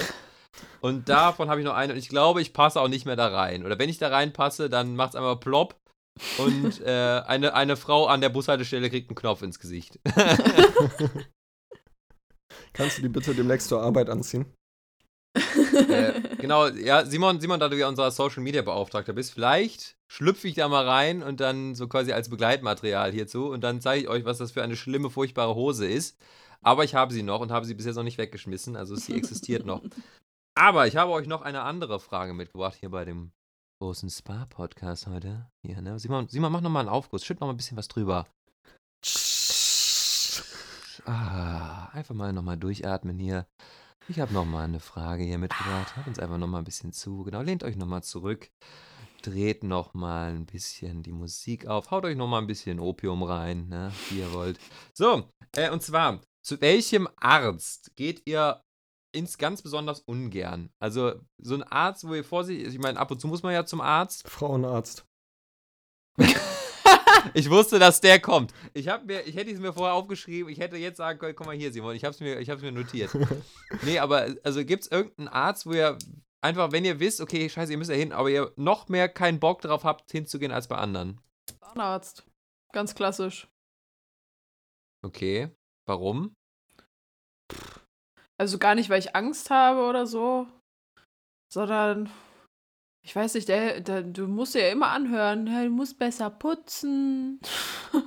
Und 0.80 1.10
davon 1.10 1.50
habe 1.50 1.60
ich 1.60 1.66
noch 1.66 1.74
eine 1.76 1.92
und 1.94 2.00
ich 2.00 2.08
glaube, 2.10 2.42
ich 2.42 2.54
passe 2.54 2.80
auch 2.80 2.88
nicht 2.88 3.06
mehr 3.06 3.18
da 3.18 3.28
rein. 3.28 3.66
Oder 3.66 3.80
wenn 3.80 3.90
ich 3.90 3.98
da 3.98 4.08
reinpasse, 4.08 4.70
dann 4.70 4.96
macht 4.96 5.10
es 5.10 5.16
einmal 5.18 5.38
plopp 5.38 5.76
und 6.38 6.82
äh, 6.82 7.22
eine, 7.26 7.54
eine 7.54 7.76
Frau 7.76 8.06
an 8.06 8.22
der 8.22 8.30
Bushaltestelle 8.30 8.90
kriegt 8.90 9.10
einen 9.10 9.16
Knopf 9.16 9.42
ins 9.42 9.60
Gesicht. 9.60 10.00
Kannst 12.74 12.98
du 12.98 13.02
die 13.02 13.10
bitte 13.10 13.36
demnächst 13.36 13.68
zur 13.70 13.82
Arbeit 13.82 14.10
anziehen? 14.10 14.46
äh, 15.36 16.22
genau, 16.38 16.68
ja, 16.68 17.06
Simon, 17.06 17.42
Simon, 17.42 17.60
da 17.60 17.70
du 17.70 17.78
ja 17.78 17.88
unser 17.88 18.12
Social 18.12 18.44
Media 18.44 18.62
Beauftragter 18.62 19.14
bist, 19.14 19.34
vielleicht 19.34 19.96
schlüpfe 20.08 20.48
ich 20.48 20.56
da 20.56 20.68
mal 20.68 20.88
rein 20.88 21.24
und 21.24 21.40
dann 21.40 21.74
so 21.74 21.88
quasi 21.88 22.12
als 22.14 22.30
Begleitmaterial 22.30 23.12
hierzu 23.12 23.50
und 23.50 23.62
dann 23.62 23.82
zeige 23.82 24.04
ich 24.04 24.10
euch, 24.10 24.26
was 24.26 24.38
das 24.38 24.52
für 24.52 24.62
eine 24.62 24.76
schlimme, 24.76 25.10
furchtbare 25.10 25.56
Hose 25.56 25.88
ist. 25.88 26.20
Aber 26.62 26.84
ich 26.84 26.96
habe 26.96 27.14
sie 27.14 27.24
noch 27.24 27.42
und 27.42 27.52
habe 27.52 27.66
sie 27.66 27.74
bis 27.74 27.86
jetzt 27.86 27.96
noch 27.96 28.04
nicht 28.04 28.18
weggeschmissen, 28.18 28.76
also 28.76 28.96
sie 28.96 29.16
existiert 29.16 29.66
noch. 29.66 29.82
Aber 30.56 30.86
ich 30.88 30.96
habe 30.96 31.12
euch 31.12 31.28
noch 31.28 31.42
eine 31.42 31.64
andere 31.64 32.00
Frage 32.00 32.34
mitgebracht 32.34 32.78
hier 32.80 32.90
bei 32.90 33.06
dem 33.06 33.32
großen 33.84 34.10
Spa-Podcast 34.10 35.08
heute. 35.08 35.46
Hier, 35.62 35.82
ne? 35.82 36.00
Simon, 36.00 36.30
Simon, 36.30 36.54
mach 36.54 36.62
nochmal 36.62 36.84
einen 36.84 36.90
Aufguss, 36.90 37.26
schütt 37.26 37.42
noch 37.42 37.48
mal 37.48 37.54
ein 37.54 37.58
bisschen 37.58 37.76
was 37.76 37.90
drüber. 37.90 38.26
Ah, 41.06 41.90
einfach 41.92 42.16
mal 42.16 42.32
nochmal 42.32 42.56
durchatmen 42.56 43.20
hier. 43.20 43.46
Ich 44.08 44.22
habe 44.22 44.34
nochmal 44.34 44.64
eine 44.64 44.80
Frage 44.80 45.26
hier 45.26 45.38
mitgebracht. 45.38 45.98
Hört 45.98 46.08
uns 46.08 46.18
einfach 46.18 46.38
nochmal 46.38 46.62
ein 46.62 46.64
bisschen 46.64 46.94
zu. 46.94 47.24
Genau, 47.24 47.42
lehnt 47.42 47.66
euch 47.66 47.76
nochmal 47.76 48.04
zurück. 48.04 48.50
Dreht 49.22 49.66
nochmal 49.66 50.30
ein 50.30 50.46
bisschen 50.46 51.04
die 51.04 51.12
Musik 51.12 51.68
auf. 51.68 51.92
Haut 51.92 52.06
euch 52.06 52.16
nochmal 52.16 52.42
ein 52.42 52.48
bisschen 52.48 52.80
Opium 52.80 53.22
rein, 53.22 53.68
ne, 53.68 53.92
wie 54.10 54.20
ihr 54.20 54.32
wollt. 54.32 54.62
So, 54.94 55.30
äh, 55.58 55.70
und 55.70 55.84
zwar, 55.84 56.22
zu 56.42 56.62
welchem 56.62 57.10
Arzt 57.18 57.98
geht 57.98 58.26
ihr 58.28 58.64
ins 59.14 59.38
ganz 59.38 59.62
besonders 59.62 60.02
ungern? 60.02 60.70
Also, 60.80 61.14
so 61.38 61.56
ein 61.56 61.64
Arzt, 61.64 62.08
wo 62.08 62.14
ihr 62.14 62.24
vorsichtig, 62.24 62.68
ich 62.68 62.80
meine, 62.80 63.00
ab 63.00 63.12
und 63.12 63.22
zu 63.22 63.28
muss 63.28 63.44
man 63.44 63.54
ja 63.54 63.66
zum 63.66 63.82
Arzt. 63.82 64.28
Frauenarzt. 64.30 65.06
Ich 67.34 67.50
wusste, 67.50 67.80
dass 67.80 68.02
der 68.02 68.20
kommt. 68.20 68.54
Ich 68.74 68.90
habe 68.90 69.06
mir, 69.06 69.22
ich 69.22 69.36
hätte 69.36 69.52
es 69.52 69.60
mir 69.60 69.74
vorher 69.74 69.94
aufgeschrieben. 69.94 70.52
Ich 70.52 70.60
hätte 70.60 70.78
jetzt 70.78 70.98
sagen 70.98 71.20
können, 71.20 71.36
komm 71.36 71.48
mal 71.48 71.56
hier, 71.56 71.72
Simon. 71.72 71.96
Ich 71.96 72.04
habe 72.04 72.14
es 72.14 72.20
mir, 72.20 72.40
ich 72.40 72.48
mir 72.48 72.72
notiert. 72.72 73.12
nee, 73.84 74.00
aber 74.00 74.36
also 74.44 74.66
gibt 74.66 74.84
es 74.84 74.92
irgendeinen 74.92 75.30
Arzt, 75.30 75.66
wo 75.66 75.72
ihr 75.72 75.98
einfach, 76.42 76.72
wenn 76.72 76.86
ihr 76.86 77.00
wisst, 77.00 77.22
okay, 77.22 77.50
scheiße, 77.50 77.72
ihr 77.72 77.78
müsst 77.78 77.90
ja 77.90 77.96
hin, 77.96 78.12
aber 78.12 78.30
ihr 78.30 78.52
noch 78.56 78.90
mehr 78.90 79.10
keinen 79.10 79.40
Bock 79.40 79.62
drauf 79.62 79.84
habt, 79.84 80.12
hinzugehen 80.12 80.52
als 80.52 80.68
bei 80.68 80.76
anderen. 80.76 81.22
Zahnarzt. 81.62 82.26
Ganz 82.74 82.96
klassisch. 82.96 83.48
Okay. 85.02 85.50
Warum? 85.86 86.36
Also 88.40 88.58
gar 88.58 88.76
nicht, 88.76 88.90
weil 88.90 89.00
ich 89.00 89.16
Angst 89.16 89.50
habe 89.50 89.82
oder 89.82 90.06
so, 90.08 90.48
sondern 91.52 92.10
ich 93.06 93.16
weiß 93.16 93.34
nicht, 93.36 93.50
der, 93.50 93.82
der, 93.82 94.02
du 94.02 94.28
musst 94.28 94.56
dir 94.56 94.62
ja 94.68 94.72
immer 94.72 94.90
anhören, 94.90 95.46
du 95.46 95.70
musst 95.70 96.00
besser 96.00 96.30
putzen. 96.30 97.42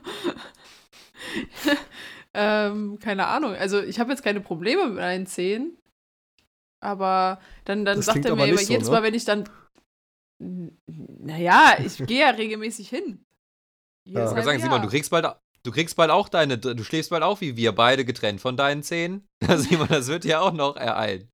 ähm, 2.35 2.99
keine 2.99 3.27
Ahnung. 3.27 3.55
Also 3.55 3.81
ich 3.83 4.01
habe 4.01 4.11
jetzt 4.11 4.23
keine 4.23 4.41
Probleme 4.41 4.87
mit 4.87 4.97
meinen 4.97 5.27
Zähnen, 5.27 5.79
aber 6.81 7.41
dann, 7.65 7.85
dann 7.85 7.99
Das 7.99 8.07
sagt 8.07 8.25
er 8.25 8.33
aber 8.33 8.47
mir 8.47 8.53
immer 8.53 8.59
so, 8.59 8.73
jedes 8.73 8.89
ne? 8.89 8.95
Mal, 8.95 9.03
wenn 9.03 9.15
ich 9.15 9.25
dann. 9.25 9.49
Naja, 10.39 11.77
ich 11.85 11.99
gehe 11.99 12.21
ja 12.21 12.31
regelmäßig 12.31 12.89
hin. 12.89 13.25
Ja. 14.07 14.29
Ich 14.29 14.35
kann 14.35 14.45
sagen, 14.45 14.61
Simon, 14.61 14.83
du 14.83 14.89
kriegst 14.89 15.11
bald, 15.11 15.27
du 15.67 15.73
kriegst 15.73 15.97
bald 15.97 16.11
auch 16.11 16.29
deine, 16.29 16.57
du 16.59 16.83
schläfst 16.85 17.11
bald 17.11 17.23
auch 17.23 17.41
wie 17.41 17.57
wir 17.57 17.73
beide 17.73 18.05
getrennt 18.05 18.41
von 18.41 18.57
deinen 18.57 18.83
Zähnen. 18.83 19.27
Simon, 19.57 19.89
das 19.89 20.07
wird 20.09 20.25
ja 20.25 20.41
auch 20.41 20.53
noch 20.53 20.77
ereilen. 20.77 21.29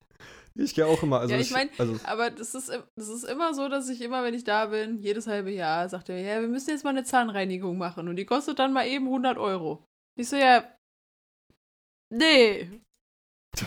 Ich 0.55 0.75
gehe 0.75 0.87
auch 0.87 1.03
immer. 1.03 1.21
Also 1.21 1.35
Ja, 1.35 1.41
ich 1.41 1.51
mein- 1.51 1.71
also, 1.79 1.99
Aber 2.05 2.31
das 2.31 2.55
ist, 2.55 2.69
das 2.97 3.09
ist 3.09 3.25
immer 3.25 3.55
so, 3.55 3.69
dass 3.69 3.89
ich 3.89 4.03
immer, 4.03 4.23
wenn 4.23 4.35
ich 4.35 4.45
da 4.45 4.67
bin, 4.67 4.99
jedes 4.99 5.27
halbe 5.27 5.51
Jahr, 5.51 5.89
sagt 5.89 6.09
er, 6.11 6.19
ja, 6.21 6.41
wir 6.43 6.49
müssen 6.49 6.71
jetzt 6.71 6.85
mal 6.85 6.91
eine 6.91 7.05
Zahnreinigung 7.05 7.79
machen 7.79 8.09
und 8.09 8.17
die 8.17 8.27
kostet 8.27 8.59
dann 8.59 8.73
mal 8.73 8.87
eben 8.87 9.07
100 9.07 9.39
Euro. 9.39 9.85
Ich 10.15 10.29
so, 10.29 10.37
ja, 10.37 10.65
nee, 12.11 12.69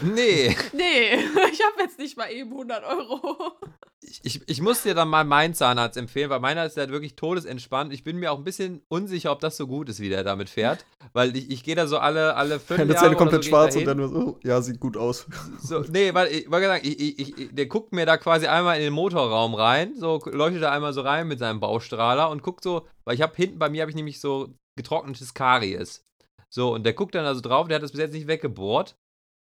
Nee. 0.01 0.55
nee, 0.73 1.13
ich 1.51 1.61
habe 1.63 1.81
jetzt 1.81 1.99
nicht 1.99 2.17
mal 2.17 2.31
eben 2.31 2.51
100 2.51 2.83
Euro. 2.83 3.53
Ich, 4.01 4.21
ich, 4.23 4.41
ich 4.47 4.61
muss 4.61 4.83
dir 4.83 4.93
dann 4.93 5.07
mal 5.07 5.23
meinen 5.23 5.53
Zahnarzt 5.53 5.97
empfehlen, 5.97 6.29
weil 6.29 6.39
meiner 6.39 6.65
ist 6.65 6.77
ja 6.77 6.89
wirklich 6.89 7.15
todesentspannt. 7.15 7.91
Ich 7.93 8.03
bin 8.03 8.17
mir 8.17 8.31
auch 8.31 8.37
ein 8.37 8.43
bisschen 8.43 8.83
unsicher, 8.87 9.31
ob 9.31 9.39
das 9.39 9.57
so 9.57 9.67
gut 9.67 9.89
ist, 9.89 9.99
wie 9.99 10.09
der 10.09 10.23
damit 10.23 10.49
fährt. 10.49 10.85
Weil 11.13 11.35
ich, 11.35 11.49
ich 11.49 11.63
gehe 11.63 11.75
da 11.75 11.87
so 11.87 11.97
alle, 11.97 12.35
alle 12.35 12.59
fünf 12.59 12.79
deine 12.79 12.93
Jahre 12.93 13.05
Zähne 13.05 13.15
komplett 13.15 13.43
so, 13.43 13.49
schwarz 13.49 13.75
und 13.75 13.81
da 13.81 13.91
dann 13.91 13.97
nur 13.97 14.09
so, 14.09 14.39
ja, 14.43 14.61
sieht 14.61 14.79
gut 14.79 14.97
aus. 14.97 15.27
So, 15.59 15.79
nee, 15.89 16.13
weil 16.13 16.27
ich 16.27 16.51
wollte 16.51 16.67
sagen, 16.67 16.87
ich, 16.87 17.19
ich, 17.19 17.37
ich, 17.37 17.49
der 17.51 17.65
guckt 17.67 17.93
mir 17.93 18.05
da 18.05 18.17
quasi 18.17 18.47
einmal 18.47 18.77
in 18.77 18.83
den 18.83 18.93
Motorraum 18.93 19.55
rein, 19.55 19.95
so 19.95 20.21
leuchtet 20.25 20.63
da 20.63 20.71
einmal 20.71 20.93
so 20.93 21.01
rein 21.01 21.27
mit 21.27 21.39
seinem 21.39 21.59
Baustrahler 21.59 22.29
und 22.29 22.43
guckt 22.43 22.63
so, 22.63 22.87
weil 23.05 23.15
ich 23.15 23.21
habe 23.21 23.35
hinten 23.35 23.59
bei 23.59 23.69
mir 23.69 23.81
habe 23.81 23.91
ich 23.91 23.95
nämlich 23.95 24.19
so 24.19 24.53
getrocknetes 24.75 25.33
Karies. 25.33 26.05
So, 26.49 26.73
und 26.73 26.85
der 26.85 26.93
guckt 26.93 27.15
dann 27.15 27.25
also 27.25 27.41
drauf, 27.41 27.67
der 27.67 27.75
hat 27.75 27.83
das 27.83 27.91
bis 27.91 28.01
jetzt 28.01 28.13
nicht 28.13 28.27
weggebohrt. 28.27 28.95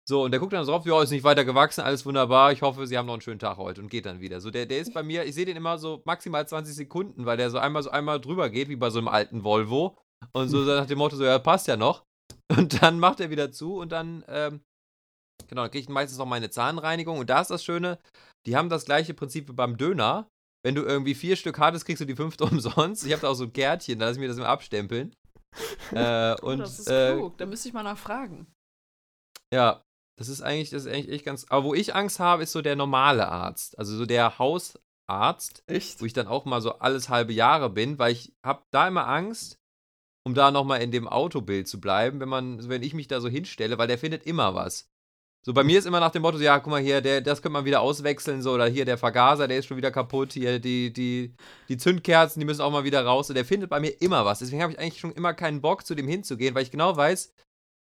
So, 0.09 0.23
und 0.25 0.31
der 0.31 0.41
guckt 0.41 0.55
dann 0.55 0.65
so 0.65 0.73
drauf, 0.73 0.87
ja, 0.87 1.03
ist 1.03 1.11
nicht 1.11 1.25
weiter 1.25 1.45
gewachsen, 1.45 1.83
alles 1.83 2.07
wunderbar, 2.07 2.51
ich 2.53 2.63
hoffe, 2.63 2.87
Sie 2.87 2.97
haben 2.97 3.07
noch 3.07 3.13
einen 3.13 3.21
schönen 3.21 3.39
Tag 3.39 3.59
heute 3.59 3.83
und 3.83 3.91
geht 3.91 4.07
dann 4.07 4.21
wieder. 4.21 4.41
So, 4.41 4.51
der, 4.51 4.65
der 4.65 4.79
ist 4.79 4.95
bei 4.95 5.03
mir, 5.03 5.25
ich 5.27 5.35
sehe 5.35 5.45
den 5.45 5.57
immer 5.57 5.77
so 5.77 6.03
maximal 6.07 6.49
20 6.49 6.75
Sekunden, 6.75 7.27
weil 7.27 7.37
der 7.37 7.51
so 7.51 7.59
einmal 7.59 7.83
so 7.83 7.91
einmal 7.91 8.19
drüber 8.21 8.49
geht, 8.49 8.69
wie 8.71 8.77
bei 8.77 8.89
so 8.89 8.99
einem 8.99 9.09
alten 9.09 9.45
Volvo. 9.45 9.99
Und 10.33 10.49
so 10.49 10.59
nach 10.65 10.87
dem 10.87 10.99
Motto, 10.99 11.17
so, 11.17 11.25
ja, 11.25 11.39
passt 11.39 11.67
ja 11.69 11.77
noch. 11.77 12.05
Und 12.57 12.83
dann 12.83 12.99
macht 12.99 13.21
er 13.21 13.29
wieder 13.29 13.53
zu 13.53 13.77
und 13.77 13.93
dann, 13.93 14.25
ähm, 14.29 14.63
Genau, 15.47 15.63
dann 15.63 15.71
kriege 15.71 15.83
ich 15.83 15.89
meistens 15.89 16.19
noch 16.19 16.27
meine 16.27 16.51
Zahnreinigung. 16.51 17.19
Und 17.19 17.31
da 17.31 17.41
ist 17.41 17.51
das 17.51 17.63
Schöne, 17.65 17.99
die 18.47 18.57
haben 18.57 18.69
das 18.69 18.85
gleiche 18.85 19.15
Prinzip 19.15 19.49
wie 19.49 19.53
beim 19.53 19.77
Döner. 19.77 20.29
Wenn 20.65 20.75
du 20.75 20.83
irgendwie 20.83 21.15
vier 21.15 21.37
Stück 21.37 21.59
hattest, 21.59 21.87
kriegst 21.87 22.01
du 22.01 22.05
die 22.05 22.17
fünfte 22.17 22.45
umsonst. 22.45 23.07
Ich 23.07 23.13
habe 23.13 23.23
da 23.23 23.29
auch 23.29 23.35
so 23.35 23.45
ein 23.45 23.53
Kärtchen, 23.53 23.99
da 23.99 24.07
lasse 24.07 24.19
ich 24.19 24.21
mir 24.21 24.29
das 24.29 24.39
immer 24.39 24.49
abstempeln. 24.49 25.15
Äh, 25.93 26.37
Oh, 26.43 26.49
und 26.49 26.59
das 26.59 26.79
ist 26.79 26.89
äh, 26.89 27.15
klug, 27.15 27.39
da 27.39 27.47
müsste 27.47 27.69
ich 27.69 27.75
mal 27.75 27.83
nachfragen. 27.83 28.47
ja, 29.53 29.83
Das 30.19 30.29
ist 30.29 30.43
eigentlich, 30.43 30.71
das 30.71 30.85
ist 30.85 30.93
eigentlich 30.93 31.11
echt 31.11 31.25
ganz. 31.25 31.47
Aber 31.49 31.65
wo 31.65 31.75
ich 31.75 31.95
Angst 31.95 32.19
habe, 32.19 32.43
ist 32.43 32.51
so 32.51 32.61
der 32.61 32.75
normale 32.75 33.29
Arzt. 33.29 33.79
Also 33.79 33.97
so 33.97 34.05
der 34.05 34.39
Hausarzt, 34.39 35.63
Echt? 35.69 36.01
wo 36.01 36.07
ich 36.07 36.13
dann 36.13 36.27
auch 36.27 36.45
mal 36.45 36.61
so 36.61 36.73
alles 36.81 37.09
halbe 37.09 37.33
Jahre 37.33 37.71
bin, 37.71 38.01
weil 38.01 38.13
ich 38.13 38.33
habe 38.43 38.65
da 38.73 38.89
immer 38.89 39.07
Angst, 39.07 39.61
um 40.25 40.35
da 40.35 40.51
nochmal 40.51 40.83
in 40.83 40.91
dem 40.91 41.07
Autobild 41.07 41.69
zu 41.69 41.81
bleiben, 41.81 42.19
wenn 42.19 42.29
man, 42.29 42.69
wenn 42.69 42.83
ich 42.83 42.95
mich 42.95 43.07
da 43.07 43.21
so 43.21 43.29
hinstelle, 43.29 43.79
weil 43.79 43.87
der 43.87 43.97
findet 43.97 44.27
immer 44.27 44.57
was. 44.57 44.91
So 45.47 45.55
bei 45.55 45.63
mir 45.63 45.79
ist 45.79 45.87
immer 45.87 46.01
nach 46.01 46.11
dem 46.11 46.23
Motto, 46.23 46.37
so, 46.37 46.43
ja, 46.43 46.59
guck 46.59 46.73
mal 46.73 46.83
hier, 46.83 47.01
der, 47.01 47.21
das 47.21 47.41
könnte 47.41 47.53
man 47.53 47.65
wieder 47.65 47.81
auswechseln, 47.81 48.43
so, 48.43 48.53
oder 48.53 48.67
hier 48.67 48.85
der 48.85 48.99
Vergaser, 48.99 49.47
der 49.47 49.59
ist 49.59 49.67
schon 49.67 49.77
wieder 49.77 49.93
kaputt, 49.93 50.33
hier 50.33 50.59
die, 50.59 50.93
die, 50.93 51.33
die 51.69 51.77
Zündkerzen, 51.77 52.41
die 52.41 52.45
müssen 52.45 52.61
auch 52.61 52.73
mal 52.73 52.85
wieder 52.85 53.05
raus. 53.05 53.29
Und 53.31 53.37
der 53.37 53.45
findet 53.45 53.71
bei 53.71 53.79
mir 53.79 54.03
immer 54.03 54.25
was. 54.25 54.41
Deswegen 54.41 54.63
habe 54.63 54.73
ich 54.73 54.79
eigentlich 54.81 54.99
schon 54.99 55.13
immer 55.13 55.33
keinen 55.35 55.61
Bock, 55.61 55.87
zu 55.87 55.95
dem 55.95 56.09
hinzugehen, 56.09 56.57
weil 56.57 56.65
ich 56.65 56.73
genau 56.73 56.97
weiß, 56.97 57.33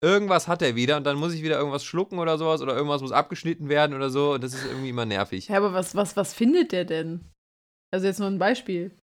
irgendwas 0.01 0.47
hat 0.47 0.61
er 0.61 0.75
wieder 0.75 0.97
und 0.97 1.03
dann 1.05 1.17
muss 1.17 1.33
ich 1.33 1.41
wieder 1.43 1.57
irgendwas 1.57 1.83
schlucken 1.83 2.19
oder 2.19 2.37
sowas 2.37 2.61
oder 2.61 2.75
irgendwas 2.75 3.01
muss 3.01 3.11
abgeschnitten 3.11 3.69
werden 3.69 3.95
oder 3.95 4.09
so 4.09 4.33
und 4.33 4.43
das 4.43 4.53
ist 4.53 4.65
irgendwie 4.65 4.89
immer 4.89 5.05
nervig. 5.05 5.47
Ja, 5.47 5.57
aber 5.57 5.73
was, 5.73 5.95
was, 5.95 6.15
was 6.15 6.33
findet 6.33 6.71
der 6.71 6.85
denn? 6.85 7.31
Also 7.91 8.07
jetzt 8.07 8.19
nur 8.19 8.29
ein 8.29 8.39
Beispiel. 8.39 8.97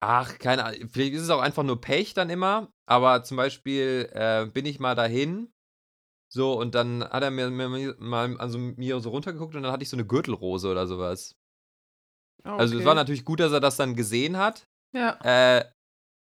Ach, 0.00 0.38
keine 0.38 0.64
Ahnung. 0.64 0.88
Vielleicht 0.88 1.12
ist 1.14 1.22
es 1.22 1.30
auch 1.30 1.40
einfach 1.40 1.62
nur 1.62 1.80
Pech 1.80 2.14
dann 2.14 2.30
immer. 2.30 2.72
Aber 2.86 3.22
zum 3.22 3.36
Beispiel 3.36 4.08
äh, 4.12 4.46
bin 4.46 4.64
ich 4.64 4.80
mal 4.80 4.94
dahin. 4.94 5.52
So, 6.32 6.58
und 6.58 6.74
dann 6.74 7.04
hat 7.04 7.22
er 7.22 7.30
mir, 7.30 7.50
mir 7.50 7.96
mal 7.98 8.36
also 8.38 8.56
mir 8.58 9.00
so 9.00 9.10
runtergeguckt 9.10 9.54
und 9.54 9.62
dann 9.62 9.72
hatte 9.72 9.82
ich 9.82 9.88
so 9.90 9.96
eine 9.96 10.06
Gürtelrose 10.06 10.70
oder 10.70 10.86
sowas. 10.86 11.36
Ah, 12.44 12.56
Also 12.56 12.74
es 12.74 12.80
okay. 12.80 12.86
war 12.86 12.94
natürlich 12.94 13.24
gut, 13.24 13.40
dass 13.40 13.52
er 13.52 13.60
das 13.60 13.76
dann 13.76 13.94
gesehen 13.94 14.36
hat. 14.36 14.66
Ja. 14.94 15.18
Äh, 15.22 15.64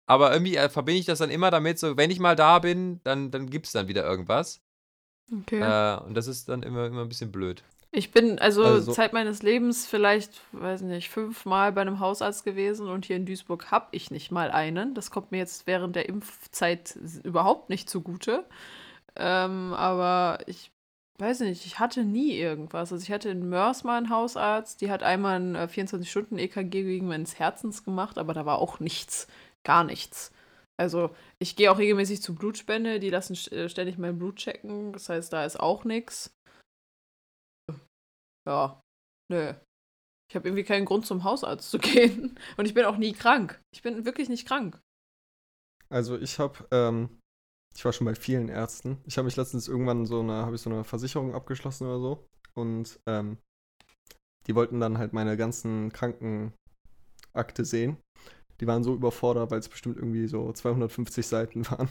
aber 0.06 0.32
irgendwie 0.32 0.56
äh, 0.56 0.68
verbinde 0.68 1.00
ich 1.00 1.06
das 1.06 1.18
dann 1.18 1.30
immer 1.30 1.50
damit, 1.50 1.78
so 1.78 1.96
wenn 1.96 2.10
ich 2.10 2.18
mal 2.20 2.36
da 2.36 2.58
bin, 2.58 3.00
dann, 3.04 3.30
dann 3.30 3.48
gibt 3.50 3.66
es 3.66 3.72
dann 3.72 3.88
wieder 3.88 4.04
irgendwas. 4.04 4.60
Okay. 5.32 5.60
Äh, 5.60 6.00
und 6.04 6.14
das 6.14 6.26
ist 6.26 6.48
dann 6.48 6.62
immer, 6.62 6.86
immer 6.86 7.02
ein 7.02 7.08
bisschen 7.08 7.32
blöd. 7.32 7.62
Ich 7.94 8.10
bin 8.10 8.38
also, 8.38 8.64
Also- 8.64 8.92
Zeit 8.92 9.12
meines 9.12 9.42
Lebens 9.42 9.86
vielleicht, 9.86 10.40
weiß 10.52 10.80
nicht, 10.82 11.10
fünfmal 11.10 11.72
bei 11.72 11.82
einem 11.82 12.00
Hausarzt 12.00 12.42
gewesen 12.44 12.88
und 12.88 13.04
hier 13.04 13.16
in 13.16 13.26
Duisburg 13.26 13.70
habe 13.70 13.88
ich 13.92 14.10
nicht 14.10 14.30
mal 14.30 14.50
einen. 14.50 14.94
Das 14.94 15.10
kommt 15.10 15.30
mir 15.30 15.38
jetzt 15.38 15.66
während 15.66 15.94
der 15.94 16.08
Impfzeit 16.08 16.98
überhaupt 17.22 17.68
nicht 17.68 17.90
zugute. 17.90 18.44
Ähm, 19.14 19.74
aber 19.74 20.38
ich 20.46 20.70
weiß 21.18 21.40
nicht, 21.40 21.66
ich 21.66 21.78
hatte 21.78 22.02
nie 22.04 22.32
irgendwas. 22.32 22.92
Also 22.92 23.02
ich 23.02 23.12
hatte 23.12 23.28
in 23.28 23.48
Mörs 23.50 23.84
mal 23.84 23.98
einen 23.98 24.08
Hausarzt, 24.10 24.80
die 24.80 24.90
hat 24.90 25.02
einmal 25.02 25.38
ein 25.38 25.54
äh, 25.54 25.68
24-Stunden-EKG 25.70 26.70
gegen 26.70 27.08
meines 27.08 27.38
Herzens 27.38 27.84
gemacht, 27.84 28.16
aber 28.16 28.32
da 28.32 28.46
war 28.46 28.58
auch 28.58 28.80
nichts, 28.80 29.26
gar 29.64 29.84
nichts. 29.84 30.32
Also 30.80 31.14
ich 31.38 31.56
gehe 31.56 31.70
auch 31.70 31.78
regelmäßig 31.78 32.22
zur 32.22 32.34
Blutspende, 32.34 32.98
die 32.98 33.10
lassen 33.10 33.34
äh, 33.52 33.68
ständig 33.68 33.98
mein 33.98 34.18
Blut 34.18 34.36
checken, 34.36 34.92
das 34.92 35.08
heißt, 35.08 35.32
da 35.32 35.44
ist 35.44 35.60
auch 35.60 35.84
nichts. 35.84 36.34
Ja, 38.46 38.80
nö. 39.30 39.54
Ich 40.28 40.36
habe 40.36 40.48
irgendwie 40.48 40.64
keinen 40.64 40.86
Grund 40.86 41.06
zum 41.06 41.24
Hausarzt 41.24 41.70
zu 41.70 41.78
gehen. 41.78 42.38
Und 42.56 42.66
ich 42.66 42.74
bin 42.74 42.84
auch 42.84 42.96
nie 42.96 43.12
krank. 43.12 43.60
Ich 43.72 43.82
bin 43.82 44.04
wirklich 44.04 44.28
nicht 44.28 44.48
krank. 44.48 44.80
Also 45.90 46.16
ich 46.16 46.38
habe, 46.38 46.66
ähm, 46.70 47.20
ich 47.76 47.84
war 47.84 47.92
schon 47.92 48.06
bei 48.06 48.14
vielen 48.14 48.48
Ärzten. 48.48 48.98
Ich 49.04 49.18
habe 49.18 49.26
mich 49.26 49.36
letztens 49.36 49.68
irgendwann 49.68 50.06
so 50.06 50.20
eine, 50.20 50.46
habe 50.46 50.56
ich 50.56 50.62
so 50.62 50.70
eine 50.70 50.84
Versicherung 50.84 51.34
abgeschlossen 51.34 51.86
oder 51.86 52.00
so. 52.00 52.26
Und 52.54 52.98
ähm, 53.06 53.38
die 54.46 54.54
wollten 54.54 54.80
dann 54.80 54.98
halt 54.98 55.12
meine 55.12 55.36
ganzen 55.36 55.92
Krankenakte 55.92 56.54
sehen. 57.64 57.98
Die 58.62 58.68
waren 58.68 58.84
so 58.84 58.94
überfordert, 58.94 59.50
weil 59.50 59.58
es 59.58 59.68
bestimmt 59.68 59.96
irgendwie 59.96 60.28
so 60.28 60.52
250 60.52 61.26
Seiten 61.26 61.66
waren. 61.70 61.88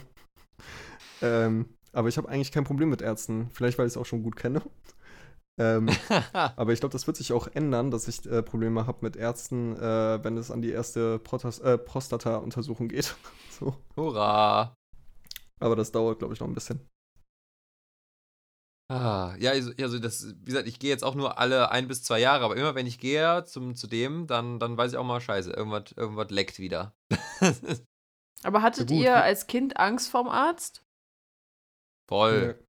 ähm, 1.20 1.66
aber 1.92 2.08
ich 2.08 2.16
habe 2.16 2.30
eigentlich 2.30 2.50
kein 2.50 2.64
Problem 2.64 2.88
mit 2.88 3.02
Ärzten. 3.02 3.50
Vielleicht, 3.52 3.76
weil 3.76 3.86
ich 3.86 3.92
es 3.92 3.96
auch 3.98 4.06
schon 4.06 4.22
gut 4.22 4.36
kenne. 4.36 4.62
Ähm, 5.60 5.90
aber 6.32 6.72
ich 6.72 6.80
glaube, 6.80 6.94
das 6.94 7.06
wird 7.06 7.18
sich 7.18 7.34
auch 7.34 7.46
ändern, 7.48 7.90
dass 7.90 8.08
ich 8.08 8.24
äh, 8.24 8.42
Probleme 8.42 8.86
habe 8.86 9.00
mit 9.02 9.16
Ärzten, 9.16 9.76
äh, 9.76 10.24
wenn 10.24 10.38
es 10.38 10.50
an 10.50 10.62
die 10.62 10.70
erste 10.70 11.18
Protas 11.18 11.58
äh, 11.58 11.76
Prostata-Untersuchung 11.76 12.88
geht. 12.88 13.14
so. 13.50 13.76
Hurra! 13.94 14.74
Aber 15.60 15.76
das 15.76 15.92
dauert, 15.92 16.20
glaube 16.20 16.32
ich, 16.32 16.40
noch 16.40 16.48
ein 16.48 16.54
bisschen. 16.54 16.80
Ah, 18.92 19.34
ja, 19.38 19.52
also, 19.52 19.70
also 19.80 19.98
das, 19.98 20.34
wie 20.40 20.44
gesagt, 20.44 20.66
ich 20.68 20.78
gehe 20.78 20.90
jetzt 20.90 21.02
auch 21.02 21.14
nur 21.14 21.38
alle 21.38 21.70
ein 21.70 21.88
bis 21.88 22.02
zwei 22.02 22.18
Jahre, 22.20 22.44
aber 22.44 22.56
immer 22.56 22.74
wenn 22.74 22.86
ich 22.86 22.98
gehe 22.98 23.42
zum, 23.44 23.74
zu 23.74 23.86
dem, 23.86 24.26
dann, 24.26 24.58
dann 24.58 24.76
weiß 24.76 24.92
ich 24.92 24.98
auch 24.98 25.04
mal, 25.04 25.20
scheiße, 25.20 25.50
irgendwas, 25.50 25.92
irgendwas 25.96 26.30
leckt 26.30 26.58
wieder. 26.58 26.94
Aber 28.44 28.62
hattet 28.62 28.92
Ja, 28.92 28.92
ihr 28.92 29.20
als 29.20 29.48
Kind 29.48 29.78
Angst 29.78 30.08
vorm 30.08 30.28
Arzt? 30.28 30.84
Voll. 32.08 32.64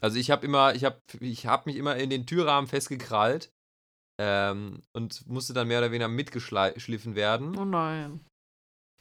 Also 0.00 0.18
ich 0.18 0.30
habe 0.30 0.44
immer, 0.46 0.74
ich 0.74 0.84
habe 0.84 1.00
ich 1.20 1.46
hab 1.46 1.66
mich 1.66 1.76
immer 1.76 1.96
in 1.96 2.10
den 2.10 2.26
Türrahmen 2.26 2.68
festgekrallt 2.68 3.52
ähm, 4.20 4.82
und 4.94 5.26
musste 5.28 5.54
dann 5.54 5.68
mehr 5.68 5.78
oder 5.80 5.90
weniger 5.92 6.08
mitgeschliffen 6.08 7.14
werden, 7.16 7.58
Oh 7.58 7.64
nein. 7.64 8.20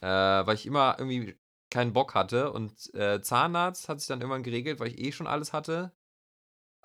äh, 0.01 0.07
weil 0.07 0.55
ich 0.55 0.65
immer 0.65 0.95
irgendwie 0.99 1.37
keinen 1.71 1.93
Bock 1.93 2.13
hatte. 2.15 2.51
Und 2.51 2.93
äh, 2.93 3.21
Zahnarzt 3.21 3.89
hat 3.89 3.99
sich 3.99 4.07
dann 4.07 4.21
irgendwann 4.21 4.43
geregelt, 4.43 4.79
weil 4.79 4.89
ich 4.89 4.99
eh 4.99 5.11
schon 5.11 5.27
alles 5.27 5.53
hatte. 5.53 5.91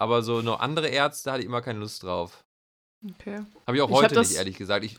Aber 0.01 0.23
so 0.23 0.41
noch 0.41 0.61
andere 0.61 0.89
Ärzte 0.89 1.31
hatte 1.31 1.41
ich 1.41 1.47
immer 1.47 1.61
keine 1.61 1.79
Lust 1.81 2.03
drauf. 2.03 2.43
Okay. 3.07 3.41
Habe 3.67 3.77
ich 3.77 3.83
auch 3.83 3.91
Ich 3.91 3.95
heute 3.97 4.19
nicht, 4.19 4.35
ehrlich 4.35 4.57
gesagt. 4.57 4.85
Ich, 4.85 4.99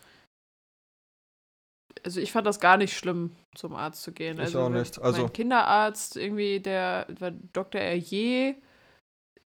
Also 2.04 2.20
ich 2.20 2.32
fand 2.32 2.45
das 2.45 2.60
gar 2.60 2.78
nicht 2.78 2.95
schlimm, 2.95 3.36
zum 3.56 3.76
Arzt 3.76 4.04
zu 4.04 4.12
gehen. 4.12 4.38
Ich 4.38 4.43
also 4.43 4.62
auch 4.62 4.70
nicht. 4.70 4.99
Also- 5.02 5.24
mein 5.24 5.34
Kinderarzt, 5.34 6.18
irgendwie, 6.18 6.60
der 6.60 7.08
war 7.20 7.32
Dr. 7.32 7.82
Herrier, 7.82 8.56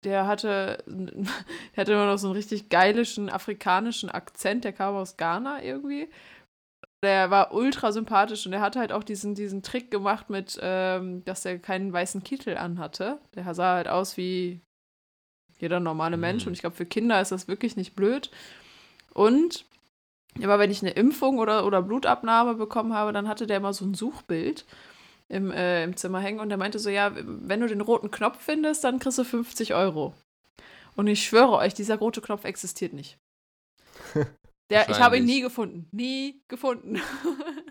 der 0.03 0.25
hatte, 0.25 0.83
der 0.87 1.77
hatte 1.77 1.93
immer 1.93 2.07
noch 2.07 2.17
so 2.17 2.27
einen 2.27 2.35
richtig 2.35 2.69
geilischen 2.69 3.29
afrikanischen 3.29 4.09
Akzent, 4.09 4.63
der 4.63 4.73
kam 4.73 4.95
aus 4.95 5.15
Ghana 5.15 5.63
irgendwie. 5.63 6.09
Der 7.03 7.29
war 7.29 7.53
ultra 7.53 7.91
sympathisch 7.91 8.47
und 8.47 8.51
der 8.51 8.61
hat 8.61 8.75
halt 8.75 8.91
auch 8.91 9.03
diesen, 9.03 9.35
diesen 9.35 9.61
Trick 9.61 9.91
gemacht 9.91 10.31
mit, 10.31 10.57
ähm, 10.59 11.23
dass 11.25 11.45
er 11.45 11.59
keinen 11.59 11.93
weißen 11.93 12.23
Kittel 12.23 12.57
anhatte. 12.57 13.19
Der 13.35 13.53
sah 13.53 13.75
halt 13.75 13.87
aus 13.87 14.17
wie 14.17 14.61
jeder 15.57 15.79
normale 15.79 16.17
Mensch 16.17 16.43
Mhm. 16.43 16.47
und 16.49 16.53
ich 16.53 16.59
glaube, 16.61 16.75
für 16.75 16.85
Kinder 16.85 17.21
ist 17.21 17.31
das 17.31 17.47
wirklich 17.47 17.75
nicht 17.75 17.95
blöd. 17.95 18.29
Und 19.13 19.65
immer 20.39 20.59
wenn 20.59 20.71
ich 20.71 20.81
eine 20.81 20.91
Impfung 20.91 21.39
oder, 21.39 21.65
oder 21.65 21.81
Blutabnahme 21.81 22.55
bekommen 22.55 22.93
habe, 22.93 23.13
dann 23.13 23.27
hatte 23.27 23.47
der 23.47 23.57
immer 23.57 23.73
so 23.73 23.85
ein 23.85 23.93
Suchbild 23.93 24.65
im, 25.29 25.51
äh, 25.51 25.83
im 25.83 25.95
Zimmer 25.95 26.19
hängen 26.19 26.39
und 26.39 26.49
der 26.49 26.57
meinte 26.57 26.77
so, 26.79 26.89
ja, 26.89 27.11
wenn 27.15 27.61
du 27.61 27.67
den 27.67 27.81
roten 27.81 28.11
Knopf 28.11 28.43
findest, 28.43 28.83
dann 28.83 28.99
kriegst 28.99 29.17
du 29.17 29.23
50 29.23 29.73
Euro. 29.73 30.13
Und 30.95 31.07
ich 31.07 31.25
schwöre 31.25 31.53
euch, 31.53 31.73
dieser 31.73 31.97
rote 31.97 32.21
Knopf 32.21 32.45
existiert 32.45 32.93
nicht. 32.93 33.17
Der, 34.71 34.89
ich 34.89 34.99
habe 34.99 35.17
ihn 35.17 35.25
nie 35.25 35.41
gefunden. 35.41 35.87
Nie 35.91 36.41
gefunden. 36.47 36.99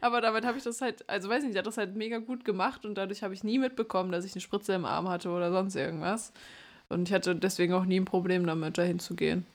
Aber 0.00 0.20
damit 0.20 0.44
habe 0.44 0.58
ich 0.58 0.64
das 0.64 0.80
halt, 0.80 1.08
also 1.08 1.28
weiß 1.28 1.42
nicht, 1.42 1.54
der 1.54 1.60
hat 1.60 1.66
das 1.66 1.78
halt 1.78 1.96
mega 1.96 2.18
gut 2.18 2.44
gemacht 2.44 2.84
und 2.84 2.94
dadurch 2.96 3.22
habe 3.22 3.34
ich 3.34 3.44
nie 3.44 3.58
mitbekommen, 3.58 4.12
dass 4.12 4.24
ich 4.24 4.32
eine 4.32 4.40
Spritze 4.40 4.72
im 4.74 4.84
Arm 4.84 5.08
hatte 5.08 5.30
oder 5.30 5.50
sonst 5.50 5.74
irgendwas. 5.74 6.32
Und 6.88 7.08
ich 7.08 7.14
hatte 7.14 7.34
deswegen 7.34 7.72
auch 7.72 7.84
nie 7.84 7.98
ein 7.98 8.04
Problem 8.04 8.46
damit, 8.46 8.78
dahin 8.78 8.98
zu 8.98 9.14
gehen. 9.14 9.46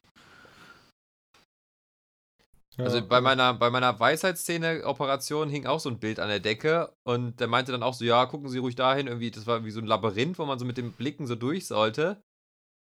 Also 2.78 3.06
bei 3.06 3.20
meiner, 3.20 3.54
bei 3.54 3.70
meiner 3.70 4.00
Weisheitszähne-Operation 4.00 5.50
hing 5.50 5.66
auch 5.66 5.82
so 5.82 5.90
ein 5.90 6.00
Bild 6.00 6.20
an 6.20 6.30
der 6.30 6.40
Decke 6.40 6.94
und 7.04 7.40
der 7.40 7.48
meinte 7.48 7.74
dann 7.74 7.84
auch 7.84 7.94
so, 7.94 8.06
ja, 8.06 8.26
gucken 8.26 8.48
Sie 8.50 8.60
ruhig 8.60 8.76
dahin, 8.76 9.08
irgendwie, 9.08 9.32
das 9.32 9.48
war 9.48 9.66
wie 9.66 9.72
so 9.72 9.82
ein 9.82 9.86
Labyrinth, 9.86 10.40
wo 10.40 10.46
man 10.46 10.60
so 10.60 10.66
mit 10.66 10.78
den 10.78 10.94
Blicken 10.94 11.28
so 11.28 11.36
durch 11.36 11.68
sollte. 11.68 12.24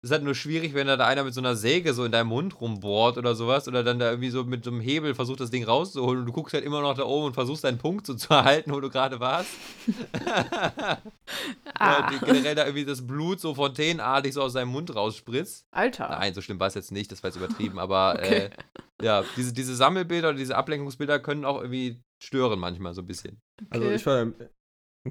Das 0.05 0.11
ist 0.11 0.17
halt 0.17 0.25
nur 0.25 0.35
schwierig, 0.35 0.75
wenn 0.75 0.87
da 0.87 0.97
einer 0.97 1.25
mit 1.25 1.33
so 1.33 1.41
einer 1.41 1.57
Säge 1.57 1.95
so 1.95 2.05
in 2.05 2.13
deinem 2.13 2.27
Mund 2.27 2.61
rumbohrt 2.61 3.17
oder 3.17 3.35
sowas 3.35 3.67
oder 3.69 3.83
dann 3.83 3.99
da 3.99 4.11
irgendwie 4.11 4.29
so 4.29 4.45
mit 4.45 4.63
so 4.63 4.71
einem 4.71 4.83
Hebel 4.83 5.15
versucht, 5.15 5.41
das 5.41 5.51
Ding 5.51 5.65
rauszuholen 5.65 6.21
und 6.21 6.27
du 6.27 6.33
guckst 6.33 6.53
halt 6.53 6.63
immer 6.63 6.83
noch 6.83 6.95
da 6.95 7.05
oben 7.05 7.29
und 7.29 7.33
versuchst 7.33 7.65
deinen 7.65 7.79
Punkt 7.79 8.05
so 8.07 8.13
zu 8.13 8.29
erhalten, 8.35 8.71
wo 8.75 8.81
du 8.81 8.91
gerade 8.91 9.19
warst. 9.19 9.49
Ah. 11.77 12.09
Oder 12.09 12.19
generell 12.21 12.55
da 12.55 12.65
irgendwie 12.67 12.85
das 12.85 13.05
Blut 13.05 13.41
so 13.41 13.55
fontänenartig 13.55 14.33
so 14.35 14.43
aus 14.43 14.53
seinem 14.53 14.69
Mund 14.69 14.95
rausspritzt. 14.95 15.67
Alter. 15.73 16.09
Nein, 16.09 16.33
so 16.35 16.41
schlimm 16.41 16.61
war 16.61 16.69
es 16.69 16.75
jetzt 16.75 16.93
nicht, 16.93 17.11
das 17.11 17.23
war 17.23 17.31
jetzt 17.31 17.37
übertrieben, 17.37 17.79
aber 17.81 18.15
Okay. 18.19 18.51
äh, 19.01 19.05
ja, 19.05 19.25
diese, 19.37 19.53
diese 19.53 19.75
Sammelbilder 19.75 20.29
oder 20.29 20.39
diese 20.39 20.57
Ablenkungsbilder 20.57 21.19
können 21.19 21.45
auch 21.45 21.61
irgendwie 21.61 22.01
stören 22.23 22.61
manchmal 22.61 22.95
so 22.95 23.03
ein 23.03 23.07
bisschen. 23.07 23.41
Also 23.71 23.87
Okay. 23.87 23.95
ich 23.97 24.07
war 24.07 24.27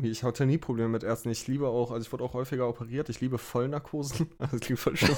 ich 0.02 0.24
hatte 0.24 0.48
nie 0.48 0.58
Probleme 0.58 0.90
mit 0.90 1.04
Ärzten. 1.04 1.30
Ich 1.30 1.48
liebe 1.48 1.68
auch, 1.68 1.92
also 1.92 2.04
ich 2.04 2.12
wurde 2.12 2.24
auch 2.24 2.34
häufiger 2.34 2.68
operiert. 2.68 3.10
Ich 3.10 3.22
liebe 3.22 3.38
Vollnarkosen. 3.38 4.28
Also 4.40 4.58
klingt 4.58 4.80
voll 4.80 4.98
schlimm. 4.98 5.16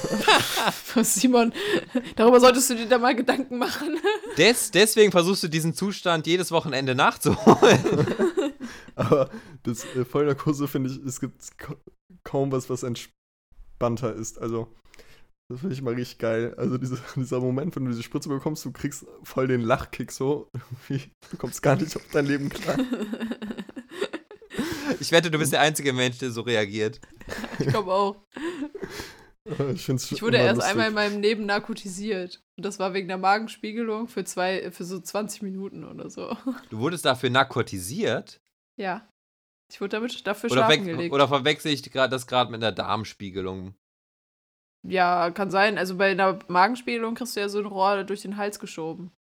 Simon, 1.03 1.53
darüber 2.15 2.39
solltest 2.39 2.69
du 2.69 2.75
dir 2.75 2.87
da 2.87 2.97
mal 2.97 3.15
Gedanken 3.15 3.57
machen. 3.57 3.97
Des, 4.37 4.71
deswegen 4.71 5.11
versuchst 5.11 5.43
du 5.43 5.47
diesen 5.47 5.73
Zustand 5.73 6.27
jedes 6.27 6.51
Wochenende 6.51 6.93
nachzuholen. 6.93 7.79
Aber 8.95 9.29
das 9.63 9.85
äh, 9.95 10.03
Vollnarkose 10.03 10.67
finde 10.67 10.89
ich, 10.89 10.97
es 11.05 11.19
gibt 11.19 11.57
ka 11.57 11.75
kaum 12.23 12.51
was, 12.51 12.69
was 12.69 12.83
entspannter 12.83 14.13
ist. 14.13 14.39
Also 14.39 14.73
das 15.49 15.59
finde 15.59 15.75
ich 15.75 15.81
mal 15.81 15.93
richtig 15.93 16.17
geil. 16.17 16.53
Also 16.57 16.77
diese, 16.77 16.97
dieser 17.15 17.39
Moment, 17.39 17.75
wenn 17.75 17.85
du 17.85 17.91
diese 17.91 18.03
Spritze 18.03 18.29
bekommst, 18.29 18.65
du 18.65 18.71
kriegst 18.71 19.05
voll 19.23 19.47
den 19.47 19.61
Lachkick 19.61 20.11
so. 20.11 20.49
Du 20.89 21.37
kommst 21.37 21.61
gar 21.61 21.75
nicht 21.75 21.95
auf 21.95 22.03
dein 22.11 22.25
Leben 22.25 22.49
klar. 22.49 22.77
Ich 25.05 25.11
wette, 25.11 25.29
du 25.29 25.37
bist 25.37 25.53
der 25.53 25.61
einzige 25.61 25.93
Mensch, 25.93 26.17
der 26.17 26.31
so 26.31 26.41
reagiert. 26.41 26.99
ich 27.59 27.67
glaube 27.67 27.93
auch. 27.93 28.15
Ich, 29.73 29.85
find's 29.85 30.11
Ich 30.11 30.23
wurde 30.23 30.37
erst 30.37 30.55
lustig. 30.55 30.71
einmal 30.71 30.87
in 30.87 30.93
meinem 30.95 31.21
Leben 31.21 31.45
narkotisiert. 31.45 32.41
Und 32.57 32.65
das 32.65 32.79
war 32.79 32.95
wegen 32.95 33.07
der 33.07 33.19
Magenspiegelung 33.19 34.07
für 34.07 34.23
zwei, 34.23 34.71
für 34.71 34.83
so 34.83 34.99
20 34.99 35.43
Minuten 35.43 35.83
oder 35.83 36.09
so. 36.09 36.35
Du 36.71 36.79
wurdest 36.79 37.05
dafür 37.05 37.29
narkotisiert? 37.29 38.41
Ja. 38.79 39.07
Ich 39.71 39.79
wurde 39.79 39.89
damit 39.89 40.25
dafür 40.25 40.51
Oder, 40.51 40.65
schlafen 40.65 40.85
gelegt. 40.85 41.13
oder 41.13 41.27
verwechsel 41.27 41.71
ich 41.71 41.91
grad, 41.91 42.11
das 42.11 42.25
gerade 42.25 42.51
mit 42.51 42.63
einer 42.63 42.71
Darmspiegelung? 42.71 43.75
ja, 44.87 45.31
kann 45.31 45.51
sein. 45.51 45.77
Also 45.77 45.97
bei 45.97 46.11
einer 46.11 46.39
Magenspiegelung 46.47 47.15
kriegst 47.15 47.35
du 47.35 47.39
ja 47.39 47.49
so 47.49 47.59
ein 47.59 47.65
Rohr 47.65 48.03
durch 48.03 48.21
den 48.21 48.37
Hals 48.37 48.59
geschoben. 48.59 49.11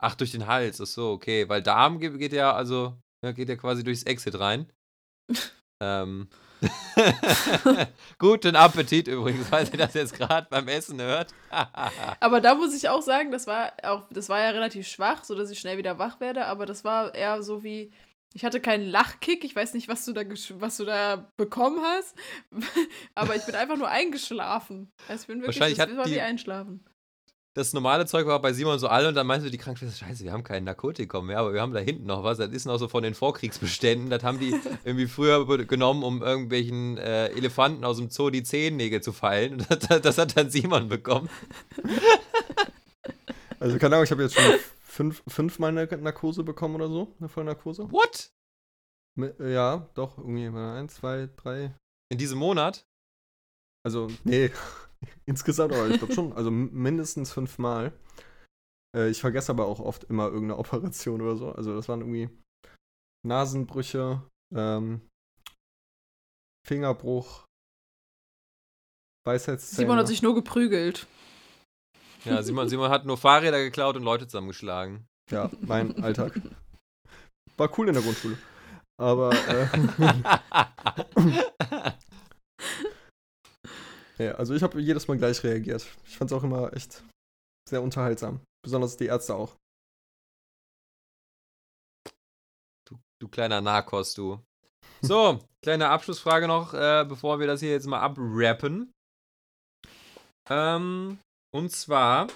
Ach, 0.00 0.14
durch 0.14 0.30
den 0.32 0.46
Hals, 0.46 0.80
ach 0.80 0.86
so, 0.86 1.10
okay. 1.10 1.48
Weil 1.48 1.62
Darm 1.62 1.98
geht, 1.98 2.18
geht 2.18 2.32
ja, 2.32 2.52
also, 2.52 2.96
ja, 3.24 3.32
geht 3.32 3.48
ja 3.48 3.56
quasi 3.56 3.82
durchs 3.82 4.04
Exit 4.04 4.38
rein. 4.38 4.70
Ähm. 5.80 6.28
Guten 8.18 8.56
Appetit 8.56 9.06
übrigens, 9.08 9.46
falls 9.48 9.70
ihr 9.70 9.78
das 9.78 9.94
jetzt 9.94 10.14
gerade 10.14 10.46
beim 10.50 10.66
Essen 10.68 11.00
hört. 11.00 11.32
Aber 12.20 12.40
da 12.40 12.54
muss 12.56 12.74
ich 12.74 12.88
auch 12.88 13.02
sagen, 13.02 13.30
das 13.30 13.46
war 13.46 13.72
auch, 13.84 14.02
das 14.10 14.28
war 14.28 14.40
ja 14.40 14.50
relativ 14.50 14.88
schwach, 14.88 15.22
sodass 15.24 15.50
ich 15.50 15.60
schnell 15.60 15.78
wieder 15.78 15.98
wach 15.98 16.18
werde, 16.20 16.46
aber 16.46 16.66
das 16.66 16.84
war 16.84 17.14
eher 17.14 17.42
so 17.42 17.62
wie. 17.62 17.92
Ich 18.34 18.44
hatte 18.44 18.60
keinen 18.60 18.86
Lachkick, 18.90 19.42
ich 19.44 19.56
weiß 19.56 19.72
nicht, 19.72 19.88
was 19.88 20.04
du 20.04 20.12
da, 20.12 20.22
was 20.58 20.76
du 20.76 20.84
da 20.84 21.30
bekommen 21.38 21.80
hast, 21.82 22.14
aber 23.14 23.34
ich 23.36 23.44
bin 23.46 23.54
einfach 23.54 23.76
nur 23.76 23.88
eingeschlafen. 23.88 24.90
Also 25.08 25.22
ich 25.22 25.26
bin 25.28 25.38
wirklich, 25.40 25.56
Wahrscheinlich 25.60 25.78
das 25.78 25.88
hat 25.88 25.96
war 25.96 26.04
die- 26.04 26.12
wie 26.12 26.20
einschlafen. 26.20 26.84
Das 27.54 27.72
normale 27.72 28.06
Zeug 28.06 28.26
war 28.26 28.40
bei 28.40 28.52
Simon 28.52 28.78
so 28.78 28.86
alle 28.88 29.08
und 29.08 29.14
dann 29.14 29.26
meinst 29.26 29.44
du 29.44 29.50
die 29.50 29.58
Krankenschwester, 29.58 30.06
scheiße, 30.06 30.22
wir 30.24 30.32
haben 30.32 30.44
kein 30.44 30.62
Narkotikum 30.64 31.26
mehr, 31.26 31.38
aber 31.38 31.52
wir 31.52 31.60
haben 31.60 31.72
da 31.72 31.80
hinten 31.80 32.06
noch 32.06 32.22
was. 32.22 32.38
Das 32.38 32.50
ist 32.50 32.66
noch 32.66 32.78
so 32.78 32.86
von 32.88 33.02
den 33.02 33.14
Vorkriegsbeständen. 33.14 34.10
Das 34.10 34.22
haben 34.22 34.38
die 34.38 34.54
irgendwie 34.84 35.06
früher 35.08 35.44
genommen, 35.66 36.04
um 36.04 36.22
irgendwelchen 36.22 36.98
äh, 36.98 37.28
Elefanten 37.30 37.84
aus 37.84 37.96
dem 37.96 38.10
Zoo 38.10 38.30
die 38.30 38.44
Zehennägel 38.44 39.00
zu 39.02 39.12
feilen. 39.12 39.54
Und 39.54 39.66
das, 39.90 40.00
das 40.02 40.18
hat 40.18 40.36
dann 40.36 40.50
Simon 40.50 40.88
bekommen. 40.88 41.28
Also 43.60 43.76
keine 43.78 43.96
Ahnung, 43.96 44.04
ich 44.04 44.10
habe 44.12 44.22
jetzt 44.22 44.34
schon 44.38 44.54
fünf, 44.80 45.22
fünfmal 45.26 45.70
eine 45.76 45.86
Narkose 45.98 46.44
bekommen 46.44 46.76
oder 46.76 46.88
so, 46.88 47.12
eine 47.18 47.28
Vollnarkose. 47.28 47.90
What? 47.90 48.30
Mi- 49.18 49.34
Ja, 49.50 49.88
doch, 49.94 50.16
irgendwie 50.18 50.48
mal 50.48 50.78
eins, 50.78 50.94
zwei, 50.94 51.28
drei. 51.36 51.74
In 52.08 52.18
diesem 52.18 52.38
Monat? 52.38 52.86
Also, 53.84 54.08
nee, 54.22 54.52
insgesamt, 55.26 55.72
aber 55.72 55.88
ich 55.88 55.98
glaube 55.98 56.14
schon, 56.14 56.32
also 56.32 56.50
mindestens 56.50 57.32
fünfmal. 57.32 57.92
Äh, 58.96 59.10
ich 59.10 59.20
vergesse 59.20 59.52
aber 59.52 59.66
auch 59.66 59.80
oft 59.80 60.04
immer 60.04 60.26
irgendeine 60.26 60.58
Operation 60.58 61.20
oder 61.20 61.36
so. 61.36 61.52
Also 61.52 61.74
das 61.74 61.88
waren 61.88 62.00
irgendwie 62.00 62.30
Nasenbrüche, 63.26 64.22
ähm, 64.54 65.02
Fingerbruch, 66.66 67.44
Weisheitszähne. 69.26 69.86
Simon 69.86 69.98
hat 69.98 70.08
sich 70.08 70.22
nur 70.22 70.34
geprügelt. 70.34 71.06
Ja, 72.24 72.42
Simon, 72.42 72.68
Simon 72.68 72.90
hat 72.90 73.06
nur 73.06 73.16
Fahrräder 73.16 73.58
geklaut 73.58 73.96
und 73.96 74.02
Leute 74.02 74.26
zusammengeschlagen. 74.26 75.06
Ja, 75.30 75.50
mein 75.60 76.02
Alltag. 76.02 76.40
War 77.56 77.78
cool 77.78 77.88
in 77.88 77.94
der 77.94 78.02
Grundschule. 78.02 78.38
Aber, 79.00 79.32
äh, 79.32 79.68
ja, 84.18 84.32
also 84.32 84.54
ich 84.54 84.62
habe 84.62 84.80
jedes 84.80 85.08
Mal 85.08 85.16
gleich 85.16 85.42
reagiert. 85.44 85.86
Ich 86.06 86.16
fand 86.16 86.30
es 86.30 86.36
auch 86.36 86.42
immer 86.42 86.72
echt 86.74 87.04
sehr 87.68 87.82
unterhaltsam. 87.82 88.40
Besonders 88.62 88.96
die 88.96 89.06
Ärzte 89.06 89.34
auch. 89.34 89.56
Du, 92.88 92.98
du 93.20 93.28
kleiner 93.28 93.60
Narkos, 93.60 94.14
du. 94.14 94.40
So, 95.02 95.38
kleine 95.62 95.88
Abschlussfrage 95.88 96.48
noch, 96.48 96.74
äh, 96.74 97.04
bevor 97.08 97.38
wir 97.38 97.46
das 97.46 97.60
hier 97.60 97.70
jetzt 97.70 97.86
mal 97.86 98.00
abrappen. 98.00 98.92
Ähm, 100.50 101.18
und 101.54 101.70
zwar, 101.70 102.28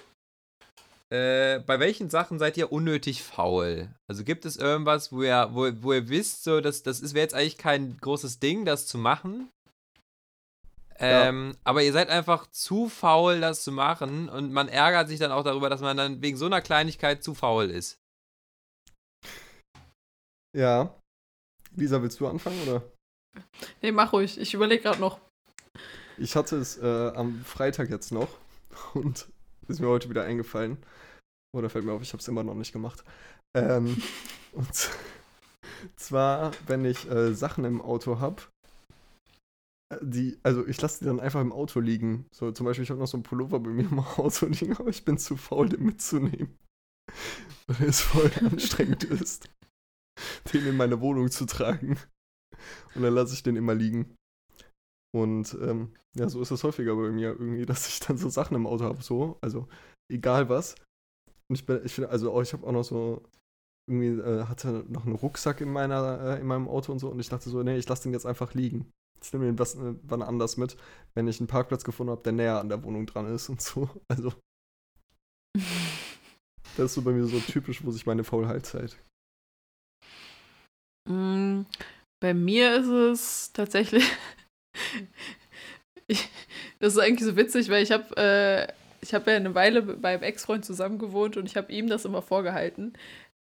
äh, 1.11 1.59
bei 1.61 1.81
welchen 1.81 2.11
Sachen 2.11 2.39
seid 2.39 2.57
ihr 2.57 2.71
unnötig 2.71 3.23
faul? 3.23 3.89
Also 4.09 4.23
gibt 4.23 4.45
es 4.45 4.57
irgendwas, 4.57 5.13
wo 5.13 5.23
ihr, 5.23 5.49
wo, 5.53 5.71
wo 5.83 5.93
ihr 5.93 6.09
wisst, 6.09 6.45
so, 6.45 6.61
dass, 6.61 6.83
das 6.83 7.03
wäre 7.15 7.25
jetzt 7.25 7.35
eigentlich 7.35 7.59
kein 7.59 7.97
großes 7.99 8.39
Ding, 8.39 8.65
das 8.65 8.87
zu 8.87 8.99
machen. 8.99 9.51
Ähm, 11.03 11.57
aber 11.65 11.83
ihr 11.83 11.93
seid 11.93 12.09
einfach 12.11 12.47
zu 12.51 12.89
faul, 12.89 13.41
das 13.41 13.65
zu 13.65 13.73
machen 13.73 14.29
und 14.29 14.53
man 14.53 14.69
ärgert 14.69 15.09
sich 15.09 15.19
dann 15.19 15.33
auch 15.33 15.43
darüber, 15.43 15.69
dass 15.69 15.81
man 15.81 15.97
dann 15.97 16.23
wegen 16.23 16.37
so 16.37 16.47
einer 16.47 16.61
Kleinigkeit 16.61 17.25
zu 17.25 17.35
faul 17.35 17.71
ist. 17.71 17.99
Ja. 20.57 20.95
Lisa, 21.75 22.03
willst 22.03 22.21
du 22.21 22.29
anfangen 22.29 22.61
oder? 22.69 22.83
Nee, 23.81 23.93
mach 23.93 24.13
ruhig. 24.13 24.39
Ich 24.39 24.55
überlege 24.55 24.83
gerade 24.83 25.01
noch. 25.01 25.21
Ich 26.19 26.37
hatte 26.37 26.57
es 26.57 26.77
äh, 26.79 27.13
am 27.15 27.45
Freitag 27.45 27.91
jetzt 27.91 28.13
noch 28.13 28.29
und 28.95 29.29
ist 29.69 29.81
mir 29.81 29.89
heute 29.89 30.09
wieder 30.09 30.25
eingefallen. 30.25 30.79
Oder 31.55 31.69
fällt 31.69 31.85
mir 31.85 31.93
auf, 31.93 32.03
ich 32.03 32.13
habe 32.13 32.21
es 32.21 32.29
immer 32.29 32.45
noch 32.45 32.55
nicht 32.55 32.73
gemacht. 32.73 33.05
Ähm, 33.57 34.01
und 34.53 34.91
zwar, 35.97 36.53
wenn 36.67 36.85
ich 36.85 37.11
äh, 37.11 37.35
Sachen 37.35 37.65
im 37.65 37.81
Auto 37.81 38.21
habe, 38.21 38.43
die, 40.01 40.39
also 40.43 40.67
ich 40.67 40.81
lasse 40.81 41.01
die 41.01 41.05
dann 41.05 41.21
einfach 41.21 41.41
im 41.41 41.53
Auto 41.53 41.81
liegen. 41.81 42.27
So 42.33 42.53
zum 42.53 42.67
Beispiel, 42.67 42.85
ich 42.85 42.91
habe 42.91 43.01
noch 43.01 43.07
so 43.07 43.17
einen 43.17 43.25
Pullover 43.25 43.61
bei 43.61 43.71
mir 43.71 43.91
im 43.91 43.99
Auto 43.99 44.47
liegen, 44.47 44.77
aber 44.77 44.89
ich 44.89 45.05
bin 45.05 45.19
zu 45.19 45.37
faul, 45.37 45.69
den 45.69 45.85
mitzunehmen. 45.85 46.57
Weil 47.67 47.89
es 47.89 48.01
voll 48.01 48.31
anstrengend 48.41 49.05
ist, 49.05 49.49
den 50.53 50.67
in 50.67 50.77
meine 50.77 51.01
Wohnung 51.01 51.31
zu 51.31 51.47
tragen. 51.47 51.99
Und 52.95 53.03
dann 53.03 53.15
lasse 53.15 53.35
ich 53.35 53.43
den 53.43 53.57
immer 53.57 53.75
liegen. 53.75 54.15
Und 55.15 55.55
ähm, 55.61 55.95
ja, 56.17 56.29
so 56.29 56.41
ist 56.41 56.51
es 56.51 56.65
häufiger 56.65 56.97
bei 56.97 57.11
mir 57.11 57.31
irgendwie, 57.31 57.67
dass 57.67 57.89
ich 57.89 58.01
dann 58.01 58.17
so 58.17 58.29
Sachen 58.29 58.55
im 58.55 58.67
Auto 58.67 58.85
habe, 58.85 59.03
so, 59.03 59.39
also 59.41 59.69
egal 60.11 60.49
was. 60.49 60.75
Und 61.49 61.57
ich 61.57 61.67
bin, 61.67 61.81
ich 61.85 61.93
finde, 61.93 62.11
also 62.11 62.33
auch, 62.33 62.43
ich 62.43 62.53
habe 62.53 62.67
auch 62.67 62.73
noch 62.73 62.85
so, 62.85 63.23
irgendwie 63.89 64.21
äh, 64.21 64.45
hatte 64.45 64.85
noch 64.89 65.05
einen 65.05 65.17
Rucksack 65.17 65.61
in 65.61 65.71
meiner, 65.71 66.37
äh, 66.37 66.41
in 66.41 66.47
meinem 66.47 66.69
Auto 66.69 66.93
und 66.93 66.99
so 66.99 67.09
und 67.09 67.21
ich 67.21 67.29
dachte 67.29 67.51
so, 67.51 67.63
nee, 67.63 67.77
ich 67.77 67.89
lasse 67.89 68.05
den 68.05 68.13
jetzt 68.13 68.27
einfach 68.27 68.55
liegen. 68.55 68.91
Ich 69.23 69.33
nehme 69.33 69.47
den 69.47 69.59
was, 69.59 69.77
wann 69.79 70.23
anders 70.23 70.57
mit, 70.57 70.77
wenn 71.15 71.29
ich 71.29 71.41
einen 71.41 71.47
Parkplatz 71.47 71.85
gefunden 71.85 72.11
habe, 72.11 72.23
der 72.23 72.33
näher 72.33 72.59
an 72.61 72.69
der 72.69 72.83
Wohnung 72.85 73.07
dran 73.07 73.33
ist 73.33 73.49
und 73.49 73.61
so. 73.61 73.89
Also, 74.09 74.33
das 76.77 76.87
ist 76.87 76.95
so 76.95 77.03
bei 77.03 77.13
mir 77.13 77.27
so 77.27 77.39
typisch, 77.41 77.85
wo 77.85 77.91
sich 77.91 78.07
meine 78.07 78.25
Faulheit 78.25 78.65
zeigt. 78.67 78.99
Mm, 81.09 81.63
Bei 82.21 82.35
mir 82.35 82.77
ist 82.77 82.87
es 82.87 83.53
tatsächlich. 83.53 84.05
ich, 86.07 86.29
das 86.79 86.95
ist 86.95 86.99
eigentlich 86.99 87.29
so 87.29 87.37
witzig, 87.37 87.69
weil 87.69 87.83
ich 87.83 87.93
habe 87.93 88.17
äh, 88.17 88.73
ich 89.03 89.13
habe 89.15 89.31
ja 89.33 89.37
eine 89.37 89.55
Weile 89.55 89.83
mit 89.83 90.01
meinem 90.01 90.23
Ex-Freund 90.23 90.65
zusammen 90.65 90.99
gewohnt 90.99 91.37
und 91.37 91.47
ich 91.47 91.57
habe 91.57 91.73
ihm 91.73 91.89
das 91.89 92.05
immer 92.05 92.23
vorgehalten. 92.23 92.93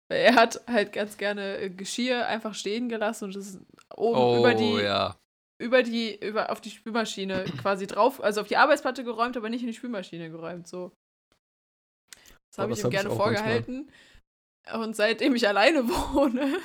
Weil 0.10 0.22
er 0.22 0.36
hat 0.36 0.62
halt 0.68 0.94
ganz 0.94 1.18
gerne 1.18 1.70
Geschirr 1.70 2.26
einfach 2.28 2.56
stehen 2.56 2.90
gelassen 2.90 3.26
und 3.26 3.36
das 3.36 3.48
ist 3.48 3.62
oben 3.96 4.18
Oh, 4.18 4.38
über 4.40 4.56
die 4.56 4.76
ja. 4.78 5.16
Über 5.60 5.84
die 5.84 6.16
über 6.26 6.52
auf 6.52 6.62
die 6.62 6.72
Spülmaschine 6.72 7.44
quasi 7.62 7.86
drauf, 7.88 8.22
also 8.24 8.42
auf 8.42 8.48
die 8.48 8.58
Arbeitsplatte 8.58 9.04
geräumt, 9.04 9.36
aber 9.38 9.50
nicht 9.50 9.62
in 9.62 9.68
die 9.68 9.74
Spülmaschine 9.74 10.30
geräumt 10.30 10.68
so. 10.68 10.92
Das 12.52 12.60
Oh, 12.60 12.62
habe 12.64 12.74
ich 12.74 12.80
ihm 12.80 12.86
hab 12.86 12.94
ich 12.94 12.98
gerne 12.98 13.10
auch 13.10 13.18
manchmal. 13.18 13.64
vorgehalten. 13.64 13.92
Und 14.74 14.96
seitdem 14.96 15.36
ich 15.36 15.48
alleine 15.48 15.88
wohne, 15.90 16.58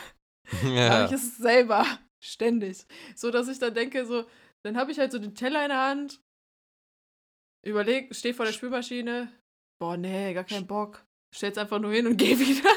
ja. 0.62 0.88
mache 0.88 1.04
ich 1.06 1.12
es 1.12 1.36
selber 1.36 1.86
ständig. 2.22 2.86
So 3.16 3.30
dass 3.30 3.48
ich 3.48 3.58
dann 3.58 3.74
denke, 3.74 4.06
so, 4.06 4.24
dann 4.64 4.76
habe 4.76 4.92
ich 4.92 4.98
halt 4.98 5.12
so 5.12 5.18
den 5.18 5.34
Teller 5.34 5.62
in 5.62 5.68
der 5.70 5.80
Hand, 5.88 6.20
überleg, 7.64 8.14
stehe 8.14 8.34
vor 8.34 8.44
der 8.46 8.52
Spülmaschine, 8.52 9.32
boah, 9.80 9.96
nee, 9.96 10.32
gar 10.34 10.44
keinen 10.44 10.66
Bock. 10.66 11.04
Stell's 11.34 11.58
einfach 11.58 11.80
nur 11.80 11.92
hin 11.92 12.06
und 12.06 12.16
geh 12.18 12.38
wieder. 12.38 12.70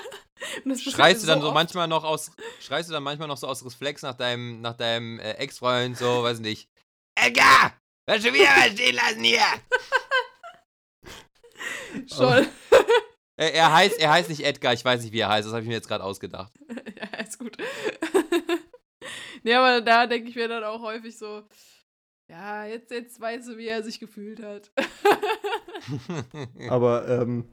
Schreist 0.75 1.23
du 1.23 1.27
dann 1.27 1.41
so 1.41 1.47
oft. 1.47 1.53
manchmal 1.53 1.87
noch 1.87 2.03
aus, 2.03 2.31
schreist 2.59 2.89
du 2.89 2.93
dann 2.93 3.03
manchmal 3.03 3.27
noch 3.27 3.37
so 3.37 3.47
aus 3.47 3.63
Reflex 3.65 4.01
nach 4.01 4.15
deinem, 4.15 4.61
nach 4.61 4.75
deinem 4.75 5.19
äh, 5.19 5.33
Ex-Freund, 5.33 5.97
so, 5.97 6.23
weiß 6.23 6.39
nicht. 6.39 6.69
Edgar! 7.15 7.73
Was 8.05 8.23
schon 8.23 8.33
wieder 8.33 8.45
was 8.45 8.71
stehen 8.71 8.95
lassen 8.95 9.23
hier? 9.23 9.41
Schon. 12.15 12.47
Er, 13.39 13.53
er, 13.53 13.71
heißt, 13.71 13.99
er 13.99 14.09
heißt 14.09 14.29
nicht 14.29 14.43
Edgar, 14.43 14.73
ich 14.73 14.83
weiß 14.83 15.03
nicht, 15.03 15.11
wie 15.13 15.19
er 15.19 15.29
heißt, 15.29 15.45
das 15.45 15.53
habe 15.53 15.61
ich 15.61 15.67
mir 15.67 15.75
jetzt 15.75 15.87
gerade 15.87 16.03
ausgedacht. 16.03 16.51
ja, 16.97 17.19
ist 17.19 17.37
gut. 17.37 17.55
nee, 19.43 19.53
aber 19.53 19.79
da 19.81 20.07
denke 20.07 20.27
ich 20.27 20.35
mir 20.35 20.47
dann 20.47 20.63
auch 20.63 20.81
häufig 20.81 21.15
so, 21.15 21.43
ja, 22.31 22.65
jetzt, 22.65 22.89
jetzt 22.89 23.21
weißt 23.21 23.49
du, 23.49 23.57
wie 23.59 23.67
er 23.67 23.83
sich 23.83 23.99
gefühlt 23.99 24.41
hat. 24.41 24.71
Aber 26.69 27.07
ähm, 27.07 27.45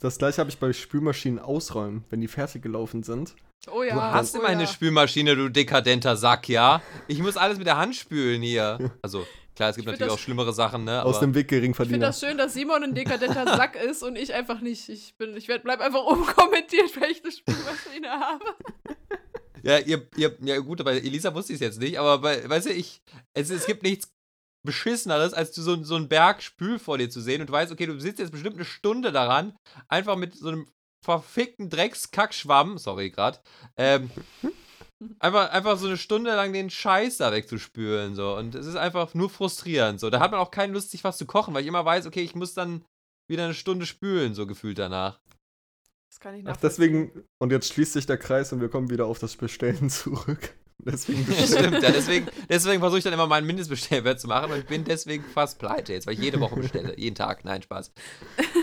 das 0.00 0.18
gleiche 0.18 0.38
habe 0.38 0.50
ich 0.50 0.58
bei 0.58 0.72
Spülmaschinen 0.72 1.38
ausräumen, 1.38 2.04
wenn 2.10 2.20
die 2.20 2.28
fertig 2.28 2.62
gelaufen 2.62 3.02
sind. 3.02 3.34
oh 3.70 3.82
ja. 3.82 3.94
Du 3.94 4.00
hast 4.00 4.34
oh 4.34 4.38
immer 4.38 4.48
eine 4.48 4.62
ja. 4.62 4.68
Spülmaschine, 4.68 5.36
du 5.36 5.48
dekadenter 5.48 6.16
Sack, 6.16 6.48
ja? 6.48 6.82
Ich 7.08 7.18
muss 7.20 7.36
alles 7.36 7.58
mit 7.58 7.66
der 7.66 7.76
Hand 7.78 7.94
spülen 7.96 8.42
hier. 8.42 8.90
Also, 9.02 9.26
klar, 9.56 9.70
es 9.70 9.76
gibt 9.76 9.86
natürlich 9.86 10.06
das- 10.08 10.14
auch 10.18 10.22
schlimmere 10.22 10.52
Sachen, 10.52 10.84
ne? 10.84 11.04
Aus 11.04 11.16
Aber 11.16 11.26
dem 11.26 11.34
Weg 11.34 11.46
Ich 11.46 11.48
finde 11.50 11.60
Geringverdiener. 11.60 12.06
das 12.06 12.20
schön, 12.20 12.38
dass 12.38 12.54
Simon 12.54 12.82
ein 12.84 12.94
dekadenter 12.94 13.46
Sack 13.56 13.76
ist 13.76 14.02
und 14.02 14.16
ich 14.16 14.32
einfach 14.34 14.60
nicht. 14.60 14.88
Ich 14.88 15.16
bin, 15.16 15.36
ich 15.36 15.48
werd, 15.48 15.64
bleib 15.64 15.80
einfach 15.80 16.04
unkommentiert, 16.04 16.90
weil 17.00 17.10
ich 17.10 17.22
eine 17.22 17.32
Spülmaschine 17.32 18.08
habe. 18.10 18.44
ja, 19.62 19.78
ihr, 19.78 20.06
ihr, 20.16 20.36
ja, 20.42 20.58
gut, 20.58 20.84
bei 20.84 20.96
Elisa 20.98 21.34
wusste 21.34 21.52
ich 21.52 21.56
es 21.56 21.60
jetzt 21.60 21.80
nicht, 21.80 21.98
aber 21.98 22.18
bei, 22.18 22.48
weißt 22.48 22.66
du, 22.66 22.70
ich, 22.72 23.02
es, 23.34 23.50
es 23.50 23.66
gibt 23.66 23.82
nichts 23.82 24.12
beschisseneres, 24.64 25.34
als 25.34 25.52
du 25.52 25.62
so, 25.62 25.82
so 25.82 25.96
einen 25.96 26.08
Berg 26.08 26.42
Spül 26.42 26.78
vor 26.78 26.98
dir 26.98 27.10
zu 27.10 27.20
sehen 27.20 27.40
und 27.40 27.48
du 27.48 27.52
weißt, 27.52 27.72
okay, 27.72 27.86
du 27.86 27.98
sitzt 27.98 28.18
jetzt 28.18 28.32
bestimmt 28.32 28.56
eine 28.56 28.64
Stunde 28.64 29.12
daran, 29.12 29.56
einfach 29.88 30.16
mit 30.16 30.34
so 30.34 30.48
einem 30.48 30.68
verfickten 31.04 31.68
Dreckskackschwamm, 31.68 32.78
sorry 32.78 33.10
gerade, 33.10 33.40
ähm, 33.76 34.10
einfach, 35.18 35.50
einfach 35.50 35.76
so 35.78 35.88
eine 35.88 35.96
Stunde 35.96 36.34
lang 36.34 36.52
den 36.52 36.70
Scheiß 36.70 37.16
da 37.18 37.32
wegzuspülen, 37.32 38.14
so. 38.14 38.36
Und 38.36 38.54
es 38.54 38.66
ist 38.66 38.76
einfach 38.76 39.14
nur 39.14 39.30
frustrierend, 39.30 40.00
so. 40.00 40.10
Da 40.10 40.20
hat 40.20 40.30
man 40.30 40.40
auch 40.40 40.50
keine 40.50 40.72
Lust, 40.72 40.90
sich 40.90 41.02
was 41.04 41.18
zu 41.18 41.26
kochen, 41.26 41.54
weil 41.54 41.62
ich 41.62 41.68
immer 41.68 41.84
weiß, 41.84 42.06
okay, 42.06 42.22
ich 42.22 42.34
muss 42.34 42.54
dann 42.54 42.84
wieder 43.28 43.44
eine 43.44 43.54
Stunde 43.54 43.86
spülen, 43.86 44.34
so 44.34 44.46
gefühlt 44.46 44.78
danach. 44.78 45.20
Das 46.08 46.20
kann 46.20 46.34
ich 46.34 46.46
Ach, 46.46 46.56
deswegen, 46.56 47.24
und 47.40 47.50
jetzt 47.50 47.72
schließt 47.72 47.94
sich 47.94 48.06
der 48.06 48.18
Kreis 48.18 48.52
und 48.52 48.60
wir 48.60 48.68
kommen 48.68 48.90
wieder 48.90 49.06
auf 49.06 49.18
das 49.18 49.36
Bestellen 49.36 49.90
zurück. 49.90 50.54
Deswegen 50.84 51.24
stimmt, 51.46 51.82
ja, 51.82 51.90
deswegen, 51.92 52.26
deswegen 52.48 52.80
versuche 52.80 52.98
ich 52.98 53.04
dann 53.04 53.12
immer 53.12 53.26
meinen 53.26 53.46
Mindestbestellwert 53.46 54.20
zu 54.20 54.26
machen 54.26 54.52
und 54.52 54.58
ich 54.58 54.66
bin 54.66 54.84
deswegen 54.84 55.24
fast 55.24 55.58
pleite 55.58 55.92
jetzt, 55.92 56.06
weil 56.06 56.14
ich 56.14 56.20
jede 56.20 56.40
Woche 56.40 56.56
bestelle, 56.56 56.98
jeden 56.98 57.14
Tag, 57.14 57.44
nein, 57.44 57.62
Spaß. 57.62 57.92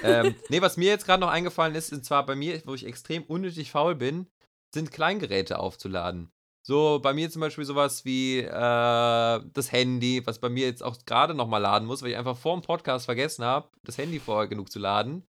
Ähm, 0.04 0.36
nee, 0.50 0.62
was 0.62 0.78
mir 0.78 0.90
jetzt 0.90 1.06
gerade 1.06 1.22
noch 1.22 1.30
eingefallen 1.30 1.76
ist, 1.76 1.94
und 1.94 2.04
zwar 2.04 2.26
bei 2.26 2.36
mir, 2.36 2.62
wo 2.66 2.74
ich 2.74 2.86
extrem 2.86 3.24
unnötig 3.24 3.72
faul 3.72 3.96
bin, 3.96 4.28
sind 4.74 4.92
Kleingeräte 4.92 5.60
aufzuladen. 5.60 6.30
So 6.66 7.00
bei 7.02 7.14
mir 7.14 7.32
zum 7.32 7.40
Beispiel 7.40 7.66
sowas 7.66 8.06
wie 8.06 8.40
äh, 8.40 8.50
das 8.52 9.72
Handy, 9.72 10.22
was 10.26 10.40
bei 10.40 10.50
mir 10.50 10.68
jetzt 10.68 10.84
auch 10.84 10.98
gerade 11.06 11.34
nochmal 11.34 11.62
laden 11.62 11.88
muss, 11.88 12.02
weil 12.02 12.12
ich 12.12 12.18
einfach 12.18 12.38
vor 12.38 12.56
dem 12.56 12.62
Podcast 12.62 13.06
vergessen 13.06 13.44
habe, 13.46 13.70
das 13.84 13.98
Handy 13.98 14.20
vorher 14.20 14.48
genug 14.48 14.72
zu 14.72 14.78
laden. 14.78 15.24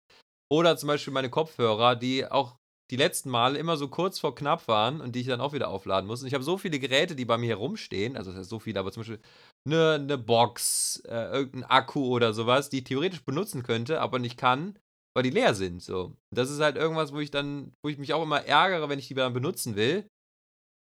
Oder 0.51 0.77
zum 0.77 0.89
Beispiel 0.89 1.13
meine 1.13 1.31
Kopfhörer, 1.31 1.95
die 1.95 2.27
auch 2.27 2.57
die 2.91 2.97
letzten 2.97 3.31
Male 3.31 3.59
immer 3.59 3.77
so 3.77 3.89
kurz 3.89 4.19
vor 4.19 4.35
knapp 4.35 4.67
waren 4.67 5.01
und 5.01 5.15
die 5.15 5.21
ich 5.21 5.27
dann 5.27 5.41
auch 5.41 5.53
wieder 5.53 5.69
aufladen 5.69 6.07
muss. 6.07 6.23
Und 6.23 6.29
ich 6.29 6.35
habe 6.35 6.45
so 6.45 6.57
viele 6.57 6.79
Geräte, 6.79 7.15
die 7.15 7.25
bei 7.25 7.37
mir 7.37 7.49
herumstehen, 7.49 8.17
also 8.17 8.31
das 8.31 8.41
heißt 8.41 8.51
so 8.51 8.59
viele, 8.59 8.81
aber 8.81 8.93
zum 8.93 9.03
Beispiel 9.03 9.21
eine, 9.67 9.95
eine 9.95 10.19
Box, 10.19 11.03
äh, 11.07 11.31
irgendein 11.31 11.65
Akku 11.65 12.07
oder 12.07 12.33
sowas, 12.33 12.71
die 12.71 12.79
ich 12.79 12.85
theoretisch 12.85 13.25
benutzen 13.25 13.63
könnte, 13.63 14.01
aber 14.01 14.19
nicht 14.19 14.39
kann, 14.39 14.79
weil 15.15 15.23
die 15.23 15.31
leer 15.31 15.55
sind. 15.55 15.83
So. 15.83 16.17
Das 16.35 16.51
ist 16.51 16.61
halt 16.61 16.77
irgendwas, 16.77 17.13
wo 17.13 17.21
ich 17.21 17.31
dann, 17.31 17.73
wo 17.83 17.91
ich 17.91 17.99
mich 17.99 18.15
auch 18.15 18.23
immer 18.23 18.45
ärgere, 18.45 18.89
wenn 18.89 18.99
ich 18.99 19.09
die 19.09 19.15
dann 19.15 19.35
benutzen 19.35 19.77
will. 19.77 20.09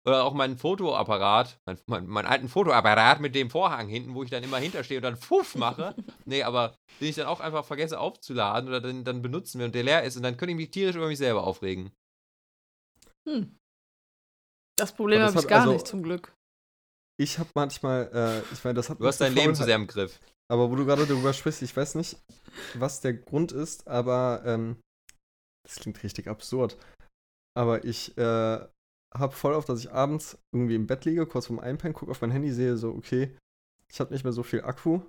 Oder 0.07 0.23
auch 0.23 0.33
meinen 0.33 0.57
Fotoapparat, 0.57 1.59
mein, 1.65 1.79
mein, 1.85 2.07
meinen 2.07 2.27
alten 2.27 2.47
Fotoapparat 2.47 3.19
mit 3.19 3.35
dem 3.35 3.49
Vorhang 3.49 3.89
hinten, 3.89 4.15
wo 4.15 4.23
ich 4.23 4.29
dann 4.29 4.41
immer 4.41 4.57
hinterstehe 4.57 4.99
und 4.99 5.03
dann 5.03 5.17
Fuff 5.17 5.55
mache. 5.55 5.95
nee, 6.25 6.43
aber 6.43 6.77
den 7.01 7.09
ich 7.09 7.15
dann 7.15 7.27
auch 7.27 7.41
einfach 7.41 7.65
vergesse 7.65 7.99
aufzuladen 7.99 8.69
oder 8.69 8.79
dann, 8.79 9.03
dann 9.03 9.21
benutzen 9.21 9.59
will 9.59 9.65
und 9.65 9.75
der 9.75 9.83
leer 9.83 10.03
ist 10.03 10.15
und 10.15 10.23
dann 10.23 10.37
könnte 10.37 10.51
ich 10.51 10.57
mich 10.57 10.71
tierisch 10.71 10.95
über 10.95 11.07
mich 11.07 11.17
selber 11.17 11.45
aufregen. 11.45 11.91
Hm. 13.27 13.57
Das 14.77 14.93
Problem 14.95 15.21
habe 15.23 15.37
ich 15.37 15.47
gar 15.47 15.61
also- 15.61 15.73
nicht, 15.73 15.87
zum 15.87 16.03
Glück. 16.03 16.33
Ich 17.19 17.39
habe 17.39 17.49
manchmal, 17.55 18.09
äh, 18.13 18.53
ich 18.53 18.63
meine, 18.63 18.75
das 18.75 18.89
hat 18.89 19.01
Du 19.01 19.07
hast 19.07 19.19
dein 19.19 19.33
Leben 19.33 19.55
zu 19.55 19.63
sehr 19.63 19.75
im 19.75 19.87
Griff. 19.87 20.19
Aber 20.49 20.71
wo 20.71 20.75
du 20.75 20.85
gerade 20.85 21.05
darüber 21.05 21.33
sprichst, 21.33 21.63
ich 21.63 21.75
weiß 21.75 21.95
nicht, 21.95 22.15
was 22.75 23.01
der 23.01 23.15
Grund 23.15 23.51
ist, 23.51 23.87
aber 23.87 24.43
ähm, 24.45 24.79
das 25.65 25.77
klingt 25.77 26.01
richtig 26.03 26.27
absurd. 26.27 26.77
Aber 27.57 27.83
ich 27.83 28.15
äh, 28.17 28.65
habe 29.19 29.33
voll 29.33 29.53
auf, 29.53 29.65
dass 29.65 29.79
ich 29.79 29.91
abends 29.91 30.37
irgendwie 30.51 30.75
im 30.75 30.87
Bett 30.87 31.05
liege, 31.05 31.25
kurz 31.25 31.47
vorm 31.47 31.59
Einpennen, 31.59 31.93
gucke 31.93 32.11
auf 32.11 32.21
mein 32.21 32.31
Handy, 32.31 32.51
sehe 32.51 32.77
so, 32.77 32.89
okay, 32.91 33.35
ich 33.89 33.99
habe 33.99 34.13
nicht 34.13 34.23
mehr 34.23 34.33
so 34.33 34.43
viel 34.43 34.61
Akku 34.61 35.01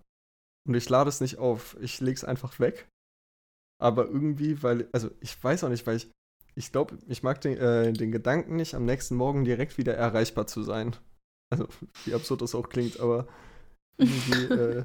und 0.67 0.75
ich 0.75 0.89
lade 0.89 1.09
es 1.09 1.21
nicht 1.21 1.39
auf. 1.39 1.77
Ich 1.81 2.01
lege 2.01 2.17
es 2.17 2.25
einfach 2.25 2.61
weg. 2.61 2.89
Aber 3.81 4.07
irgendwie, 4.07 4.63
weil, 4.63 4.89
also 4.93 5.11
ich 5.21 5.43
weiß 5.43 5.65
auch 5.65 5.69
nicht, 5.69 5.87
weil 5.87 5.97
ich, 5.97 6.11
ich 6.55 6.73
glaube, 6.73 6.99
ich 7.07 7.23
mag 7.23 7.41
den, 7.41 7.57
äh, 7.57 7.93
den 7.93 8.13
Gedanken 8.13 8.57
nicht, 8.57 8.75
am 8.75 8.85
nächsten 8.85 9.17
Morgen 9.17 9.45
direkt 9.45 9.79
wieder 9.79 9.95
erreichbar 9.95 10.47
zu 10.47 10.63
sein. 10.63 10.97
Also, 11.51 11.67
wie 12.05 12.15
absurd 12.15 12.43
das 12.43 12.55
auch 12.55 12.69
klingt, 12.69 13.01
aber 13.01 13.27
irgendwie, 13.97 14.45
äh, 14.55 14.85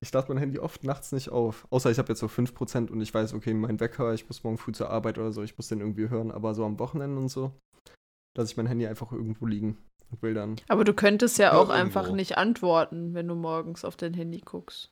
ich 0.00 0.12
lade 0.12 0.28
mein 0.28 0.38
Handy 0.38 0.58
oft 0.58 0.84
nachts 0.84 1.12
nicht 1.12 1.30
auf. 1.30 1.66
Außer 1.70 1.90
ich 1.90 1.98
habe 1.98 2.08
jetzt 2.08 2.20
so 2.20 2.26
5% 2.26 2.90
und 2.90 3.00
ich 3.00 3.12
weiß, 3.12 3.34
okay, 3.34 3.52
mein 3.52 3.80
Wecker, 3.80 4.14
ich 4.14 4.26
muss 4.28 4.44
morgen 4.44 4.58
früh 4.58 4.72
zur 4.72 4.90
Arbeit 4.90 5.18
oder 5.18 5.32
so, 5.32 5.42
ich 5.42 5.56
muss 5.56 5.68
den 5.68 5.80
irgendwie 5.80 6.08
hören. 6.08 6.30
Aber 6.30 6.54
so 6.54 6.64
am 6.64 6.78
Wochenende 6.78 7.20
und 7.20 7.28
so, 7.28 7.52
lasse 8.38 8.52
ich 8.52 8.56
mein 8.56 8.66
Handy 8.66 8.86
einfach 8.86 9.12
irgendwo 9.12 9.46
liegen 9.46 9.76
und 10.10 10.22
will 10.22 10.32
dann. 10.34 10.56
Aber 10.68 10.84
du 10.84 10.94
könntest 10.94 11.38
ja 11.38 11.52
auch 11.52 11.68
einfach 11.68 12.02
irgendwo. 12.04 12.16
nicht 12.16 12.38
antworten, 12.38 13.12
wenn 13.14 13.28
du 13.28 13.34
morgens 13.34 13.84
auf 13.84 13.96
dein 13.96 14.14
Handy 14.14 14.40
guckst. 14.40 14.90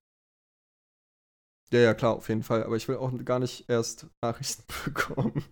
Ja, 1.72 1.80
ja, 1.80 1.94
klar, 1.94 2.14
auf 2.16 2.28
jeden 2.28 2.42
Fall. 2.42 2.62
Aber 2.64 2.76
ich 2.76 2.86
will 2.88 2.96
auch 2.96 3.10
gar 3.24 3.38
nicht 3.38 3.68
erst 3.68 4.06
Nachrichten 4.22 4.64
bekommen. 4.84 5.44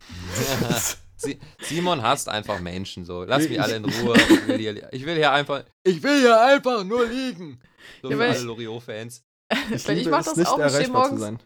Si- 1.18 1.38
Simon 1.62 2.02
hasst 2.02 2.28
einfach 2.28 2.60
Menschen 2.60 3.06
so. 3.06 3.24
Lass 3.24 3.44
mich 3.44 3.52
ich- 3.52 3.60
alle 3.62 3.76
in 3.76 3.84
Ruhe. 3.86 4.14
Ich 4.18 4.46
will 4.48 4.58
hier, 4.58 4.92
ich 4.92 5.06
will 5.06 5.14
hier 5.16 5.32
einfach. 5.32 5.64
Ich 5.82 6.02
will 6.02 6.20
hier 6.20 6.38
einfach 6.38 6.84
nur 6.84 7.06
liegen. 7.06 7.58
So 8.02 8.10
Ja, 8.10 8.18
wie 8.18 8.22
alle 8.24 8.36
ich- 8.36 8.42
Loriot-Fans. 8.42 9.22
Ich 9.70 9.74
ich 9.76 9.86
liebe 9.88 10.10
mach 10.10 10.20
es 10.20 10.26
das 10.26 10.36
nicht, 10.36 10.48
auch, 10.48 10.58
ich 10.58 10.64
steh 10.66 10.74
erreichbar 10.74 11.04
zu 11.04 11.08
morgens- 11.14 11.20
sein. 11.20 11.38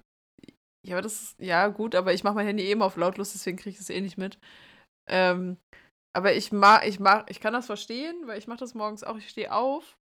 Ja, 0.85 0.97
aber 0.97 1.03
das 1.03 1.13
ist, 1.23 1.35
ja 1.39 1.69
gut, 1.69 1.95
aber 1.95 2.13
ich 2.15 2.25
mache 2.25 2.35
mein 2.35 2.47
Handy 2.47 2.65
eben 2.65 2.83
auf 2.83 2.97
lautlos, 2.97 3.33
deswegen 3.33 3.59
kriege 3.59 3.71
ich 3.71 3.79
das 3.79 3.91
eh 3.91 4.01
nicht 4.01 4.17
mit. 4.19 4.39
Ähm, 5.11 5.57
aber 6.17 6.35
ich 6.35 6.53
mag, 6.53 6.87
ich 6.87 6.99
mag, 6.99 7.31
ich 7.31 7.41
kann 7.41 7.53
das 7.53 7.67
verstehen, 7.67 8.27
weil 8.27 8.39
ich 8.39 8.47
mache 8.47 8.59
das 8.59 8.75
morgens 8.75 9.05
auch. 9.05 9.17
Ich 9.17 9.29
stehe 9.29 9.53
auf, 9.53 9.99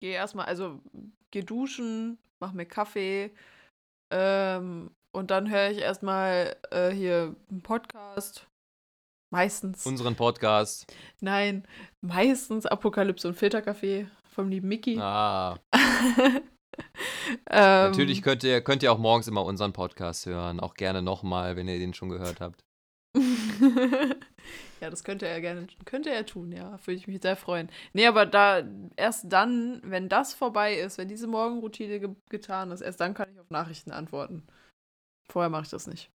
gehe 0.00 0.14
erstmal, 0.14 0.46
also 0.46 0.80
gehe 1.30 1.44
duschen, 1.44 2.18
mache 2.40 2.56
mir 2.56 2.66
Kaffee 2.66 3.32
ähm, 4.12 4.90
und 5.14 5.30
dann 5.30 5.50
höre 5.50 5.70
ich 5.70 5.78
erstmal 5.78 6.56
äh, 6.70 6.90
hier 6.90 7.34
einen 7.50 7.62
Podcast. 7.62 8.46
Meistens. 9.30 9.84
Unseren 9.84 10.16
Podcast. 10.16 10.90
Nein, 11.20 11.66
meistens 12.00 12.64
Apokalypse 12.64 13.28
und 13.28 13.34
Filterkaffee 13.34 14.08
vom 14.24 14.48
lieben 14.48 14.68
Mickey. 14.68 14.98
Ah. 14.98 15.58
ähm, 17.50 17.90
Natürlich 17.90 18.22
könnt 18.22 18.42
ihr, 18.42 18.62
könnt 18.62 18.82
ihr 18.82 18.90
auch 18.90 18.98
morgens 18.98 19.28
immer 19.28 19.44
unseren 19.44 19.74
Podcast 19.74 20.24
hören. 20.24 20.60
Auch 20.60 20.74
gerne 20.74 21.02
nochmal, 21.02 21.56
wenn 21.56 21.68
ihr 21.68 21.78
den 21.78 21.92
schon 21.92 22.08
gehört 22.08 22.40
habt. 22.40 22.64
ja, 24.80 24.90
das 24.90 25.04
könnte 25.04 25.26
er 25.26 25.40
gerne, 25.40 25.66
könnte 25.84 26.10
er 26.10 26.26
tun, 26.26 26.52
ja. 26.52 26.78
Würde 26.84 26.98
ich 26.98 27.08
mich 27.08 27.20
sehr 27.22 27.36
freuen. 27.36 27.68
Nee, 27.92 28.06
aber 28.06 28.26
da, 28.26 28.62
erst 28.96 29.32
dann, 29.32 29.80
wenn 29.84 30.08
das 30.08 30.34
vorbei 30.34 30.74
ist, 30.74 30.98
wenn 30.98 31.08
diese 31.08 31.26
Morgenroutine 31.26 32.00
ge 32.00 32.10
getan 32.30 32.70
ist, 32.70 32.80
erst 32.80 33.00
dann 33.00 33.14
kann 33.14 33.30
ich 33.32 33.38
auf 33.40 33.50
Nachrichten 33.50 33.92
antworten. 33.92 34.46
Vorher 35.30 35.50
mache 35.50 35.64
ich 35.64 35.70
das 35.70 35.86
nicht. 35.86 36.10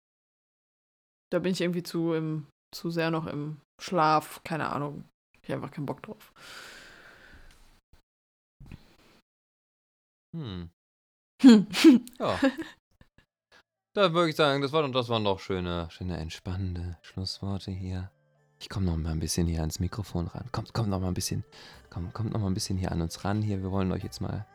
Da 1.30 1.38
bin 1.38 1.52
ich 1.52 1.60
irgendwie 1.60 1.82
zu, 1.82 2.14
im, 2.14 2.46
zu 2.74 2.90
sehr 2.90 3.10
noch 3.10 3.26
im 3.26 3.60
Schlaf, 3.80 4.42
keine 4.44 4.70
Ahnung. 4.70 5.04
Ich 5.42 5.50
habe 5.50 5.62
einfach 5.62 5.74
keinen 5.74 5.86
Bock 5.86 6.02
drauf. 6.02 6.32
Hm. 10.34 10.70
Ja. 12.18 12.38
Da 13.98 14.12
würde 14.12 14.30
ich 14.30 14.36
sagen, 14.36 14.62
das, 14.62 14.70
war, 14.70 14.88
das 14.88 15.08
waren 15.08 15.24
doch 15.24 15.40
schöne, 15.40 15.88
schöne 15.90 16.18
entspannende 16.18 16.96
Schlussworte 17.02 17.72
hier. 17.72 18.12
Ich 18.60 18.68
komme 18.68 18.86
noch 18.86 18.96
mal 18.96 19.10
ein 19.10 19.18
bisschen 19.18 19.48
hier 19.48 19.58
ans 19.58 19.80
Mikrofon 19.80 20.28
ran. 20.28 20.44
Kommt, 20.52 20.72
kommt 20.72 20.88
noch 20.88 21.00
mal 21.00 21.08
ein 21.08 21.14
bisschen, 21.14 21.42
komm, 21.90 22.12
kommt 22.12 22.32
noch 22.32 22.38
mal 22.38 22.46
ein 22.46 22.54
bisschen 22.54 22.78
hier 22.78 22.92
an 22.92 23.02
uns 23.02 23.24
ran. 23.24 23.42
Hier, 23.42 23.60
wir 23.60 23.72
wollen 23.72 23.90
euch 23.90 24.04
jetzt 24.04 24.20
mal 24.20 24.46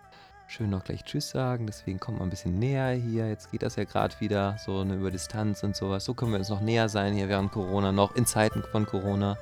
schön 0.48 0.70
noch 0.70 0.86
gleich 0.86 1.04
Tschüss 1.04 1.32
sagen. 1.32 1.68
Deswegen 1.68 2.00
kommt 2.00 2.20
mal 2.20 2.24
ein 2.24 2.30
bisschen 2.30 2.58
näher 2.58 2.94
hier. 2.94 3.28
Jetzt 3.28 3.52
geht 3.52 3.64
das 3.64 3.76
ja 3.76 3.84
gerade 3.84 4.18
wieder 4.22 4.56
so 4.66 4.80
eine 4.80 4.96
über 4.96 5.12
Distanz 5.12 5.62
und 5.64 5.76
sowas. 5.76 6.06
So 6.06 6.14
können 6.14 6.32
wir 6.32 6.40
uns 6.40 6.48
noch 6.48 6.62
näher 6.62 6.88
sein 6.88 7.14
hier 7.14 7.28
während 7.28 7.52
Corona, 7.52 7.92
noch 7.92 8.16
in 8.16 8.26
Zeiten 8.26 8.64
von 8.72 8.86
Corona. 8.86 9.38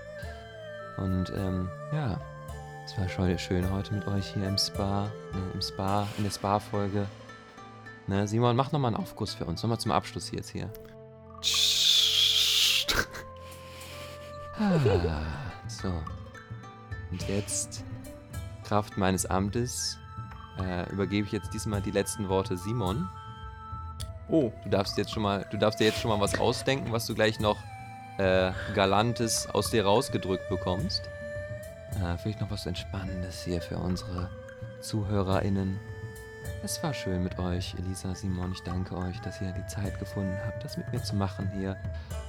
Und 0.98 1.32
ähm, 1.36 1.70
ja, 1.94 2.20
es 2.88 2.98
war 2.98 3.08
schon 3.08 3.38
schön 3.38 3.70
heute 3.70 3.94
mit 3.94 4.08
euch 4.08 4.34
hier 4.34 4.48
im 4.48 4.58
Spa, 4.58 5.12
ne, 5.32 5.52
im 5.54 5.62
Spa, 5.62 6.08
in 6.18 6.24
der 6.24 6.32
Spa-Folge. 6.32 7.06
Ne, 8.12 8.28
Simon, 8.28 8.58
mach 8.58 8.74
nochmal 8.74 8.94
einen 8.94 9.02
Aufguss 9.02 9.34
für 9.34 9.46
uns. 9.46 9.64
Nochmal 9.64 9.80
zum 9.80 9.94
Abschluss 9.94 10.32
jetzt 10.32 10.50
hier. 10.50 10.70
Ah, 14.60 15.22
so. 15.66 15.94
Und 17.10 17.26
jetzt, 17.30 17.86
Kraft 18.66 18.98
meines 18.98 19.26
Amtes, 19.26 19.98
äh, 20.62 20.92
übergebe 20.92 21.26
ich 21.26 21.32
jetzt 21.32 21.54
diesmal 21.54 21.82
die 21.82 21.92
letzten 21.92 22.28
Worte 22.28 22.58
Simon. 22.58 23.08
Oh, 24.28 24.52
Du 24.66 24.70
darfst 24.70 24.98
jetzt 24.98 25.12
schon 25.12 25.24
mal, 25.24 25.48
du 25.50 25.58
darfst 25.58 25.80
dir 25.80 25.86
jetzt 25.86 26.02
schon 26.02 26.12
mal 26.12 26.20
was 26.20 26.38
ausdenken, 26.38 26.92
was 26.92 27.06
du 27.06 27.16
gleich 27.16 27.40
noch 27.40 27.60
äh, 28.18 28.52
Galantes 28.76 29.48
aus 29.48 29.72
dir 29.72 29.86
rausgedrückt 29.86 30.50
bekommst. 30.50 31.02
Äh, 31.96 32.18
vielleicht 32.18 32.42
noch 32.42 32.52
was 32.52 32.66
Entspannendes 32.66 33.46
hier 33.46 33.62
für 33.62 33.78
unsere 33.78 34.30
ZuhörerInnen. 34.82 35.80
Es 36.64 36.82
war 36.84 36.94
schön 36.94 37.24
mit 37.24 37.40
euch, 37.40 37.76
Elisa, 37.78 38.14
Simon. 38.14 38.52
Ich 38.52 38.62
danke 38.62 38.96
euch, 38.96 39.20
dass 39.22 39.42
ihr 39.42 39.52
die 39.52 39.66
Zeit 39.66 39.98
gefunden 40.00 40.38
habt, 40.46 40.64
das 40.64 40.78
mit 40.78 40.92
mir 40.92 41.02
zu 41.02 41.16
machen 41.16 41.50
hier, 41.54 41.76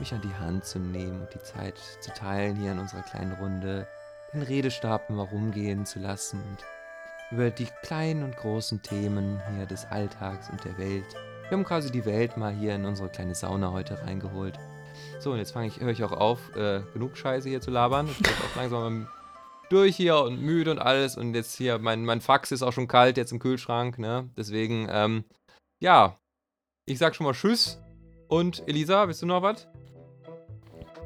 mich 0.01 0.13
an 0.15 0.23
die 0.23 0.35
Hand 0.35 0.65
zu 0.65 0.79
nehmen 0.79 1.21
und 1.21 1.35
die 1.35 1.43
Zeit 1.43 1.79
zu 2.01 2.13
teilen 2.13 2.57
hier 2.57 2.73
in 2.73 2.79
unserer 2.79 3.03
kleinen 3.03 3.33
Runde, 3.33 3.87
den 4.33 4.43
Redestab 4.43 5.11
mal 5.11 5.25
rumgehen 5.25 5.85
zu 5.85 5.99
lassen 5.99 6.41
und 6.43 6.65
über 7.31 7.51
die 7.51 7.69
kleinen 7.83 8.23
und 8.23 8.37
großen 8.37 8.81
Themen 8.83 9.41
hier 9.55 9.67
des 9.67 9.85
Alltags 9.87 10.49
und 10.49 10.65
der 10.65 10.79
Welt 10.79 11.15
wir 11.53 11.59
haben 11.59 11.65
quasi 11.67 11.91
die 11.91 12.07
Welt 12.07 12.39
mal 12.39 12.51
hier 12.51 12.75
in 12.75 12.87
unsere 12.87 13.11
kleine 13.11 13.35
Sauna 13.35 13.73
heute 13.73 14.01
reingeholt. 14.07 14.59
So, 15.19 15.33
und 15.33 15.37
jetzt 15.37 15.53
fange 15.53 15.67
ich, 15.67 15.81
höre 15.81 15.91
ich 15.91 16.03
auch 16.03 16.13
auf, 16.13 16.39
äh, 16.57 16.81
genug 16.95 17.19
Scheiße 17.19 17.47
hier 17.47 17.61
zu 17.61 17.71
labern. 17.71 18.09
Ich 18.09 18.25
werde 18.25 18.39
auch 18.39 18.57
langsam 18.57 19.07
durch 19.73 19.97
hier 19.97 20.19
und 20.19 20.41
müde 20.41 20.71
und 20.71 20.79
alles. 20.79 21.17
Und 21.17 21.35
jetzt 21.35 21.57
hier, 21.57 21.79
mein, 21.79 22.05
mein 22.05 22.21
Fax 22.21 22.53
ist 22.53 22.63
auch 22.63 22.73
schon 22.73 22.89
kalt 22.89 23.17
jetzt 23.17 23.33
im 23.33 23.39
Kühlschrank, 23.39 23.99
ne? 23.99 24.29
Deswegen, 24.37 24.87
ähm, 24.91 25.25
ja, 25.81 26.19
ich 26.85 26.99
sag 26.99 27.15
schon 27.15 27.25
mal 27.25 27.33
Tschüss. 27.33 27.81
Und 28.29 28.63
Elisa, 28.69 29.07
willst 29.09 29.23
du 29.23 29.27
noch 29.27 29.43
was? 29.43 29.67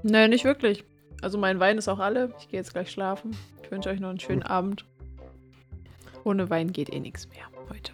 Nee, 0.02 0.28
nicht 0.28 0.44
wirklich. 0.44 0.84
Also 1.22 1.38
mein 1.38 1.60
Wein 1.60 1.78
ist 1.78 1.88
auch 1.88 1.98
alle. 1.98 2.34
Ich 2.38 2.48
gehe 2.48 2.58
jetzt 2.60 2.72
gleich 2.72 2.90
schlafen. 2.90 3.36
Ich 3.62 3.70
wünsche 3.70 3.88
euch 3.88 4.00
noch 4.00 4.10
einen 4.10 4.20
schönen 4.20 4.42
Abend. 4.42 4.84
Ohne 6.24 6.50
Wein 6.50 6.72
geht 6.72 6.92
eh 6.92 7.00
nichts 7.00 7.28
mehr 7.28 7.46
heute. 7.70 7.92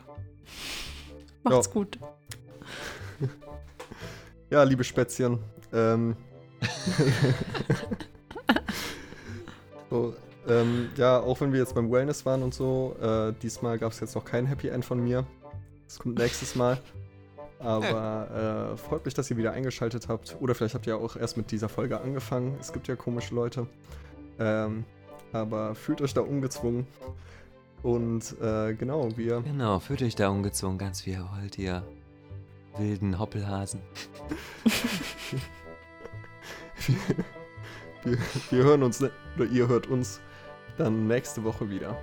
Macht's 1.43 1.67
Ja. 1.67 1.73
gut. 1.73 1.99
Ja, 4.51 4.63
liebe 4.65 4.85
Spätzchen. 4.85 5.39
Ähm, 5.73 6.17
so, 9.91 10.15
ähm, 10.49 10.91
ja, 10.97 11.21
auch 11.21 11.41
wenn 11.41 11.53
wir 11.53 11.61
jetzt 11.61 11.75
beim 11.75 11.91
Wellness 11.91 12.27
waren 12.27 12.43
und 12.43 12.55
so, 12.55 12.97
äh, 13.01 13.33
diesmal 13.43 13.79
gab 13.79 13.93
es 13.93 14.01
jetzt 14.01 14.15
noch 14.15 14.25
kein 14.25 14.47
Happy 14.47 14.69
End 14.69 14.85
von 14.85 15.03
mir. 15.03 15.25
Das 15.87 15.99
kommt 15.99 16.19
nächstes 16.19 16.55
Mal. 16.57 16.79
Aber 17.59 18.73
äh, 18.73 18.77
freut 18.77 19.05
mich, 19.05 19.15
dass 19.15 19.31
ihr 19.31 19.37
wieder 19.37 19.53
eingeschaltet 19.53 20.09
habt. 20.09 20.37
Oder 20.41 20.55
vielleicht 20.55 20.75
habt 20.75 20.87
ihr 20.87 20.97
auch 20.97 21.15
erst 21.17 21.37
mit 21.37 21.53
dieser 21.53 21.69
Folge 21.69 22.01
angefangen. 22.01 22.57
Es 22.61 22.73
gibt 22.73 22.89
ja 22.89 22.97
komische 22.97 23.35
Leute. 23.35 23.69
Ähm, 24.41 24.85
aber 25.33 25.75
fühlt 25.75 26.01
euch 26.03 26.13
da 26.13 26.23
ungezwungen. 26.23 26.87
Und 27.83 28.37
äh, 28.41 28.75
genau, 28.75 29.09
wir 29.17 29.41
Genau, 29.43 29.79
fühlt 29.81 30.03
euch 30.03 30.15
da 30.15 30.29
ungezwungen, 30.29 30.79
ganz 30.79 31.05
wie 31.07 31.11
ihr 31.13 31.29
wollt, 31.37 31.59
ihr 31.59 31.83
wilden 32.79 33.19
Hoppelhasen. 33.19 33.81
wir, 38.05 38.19
wir 38.51 38.65
hören 38.65 38.83
uns, 38.83 39.01
ne- 39.01 39.11
oder 39.37 39.47
ihr 39.47 39.69
hört 39.69 39.89
uns 39.89 40.21
dann 40.77 41.07
nächste 41.07 41.43
Woche 41.45 41.69
wieder. 41.69 41.97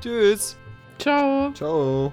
Tschüss! 0.00 0.56
Ciao. 0.98 1.52
Ciao. 1.52 2.12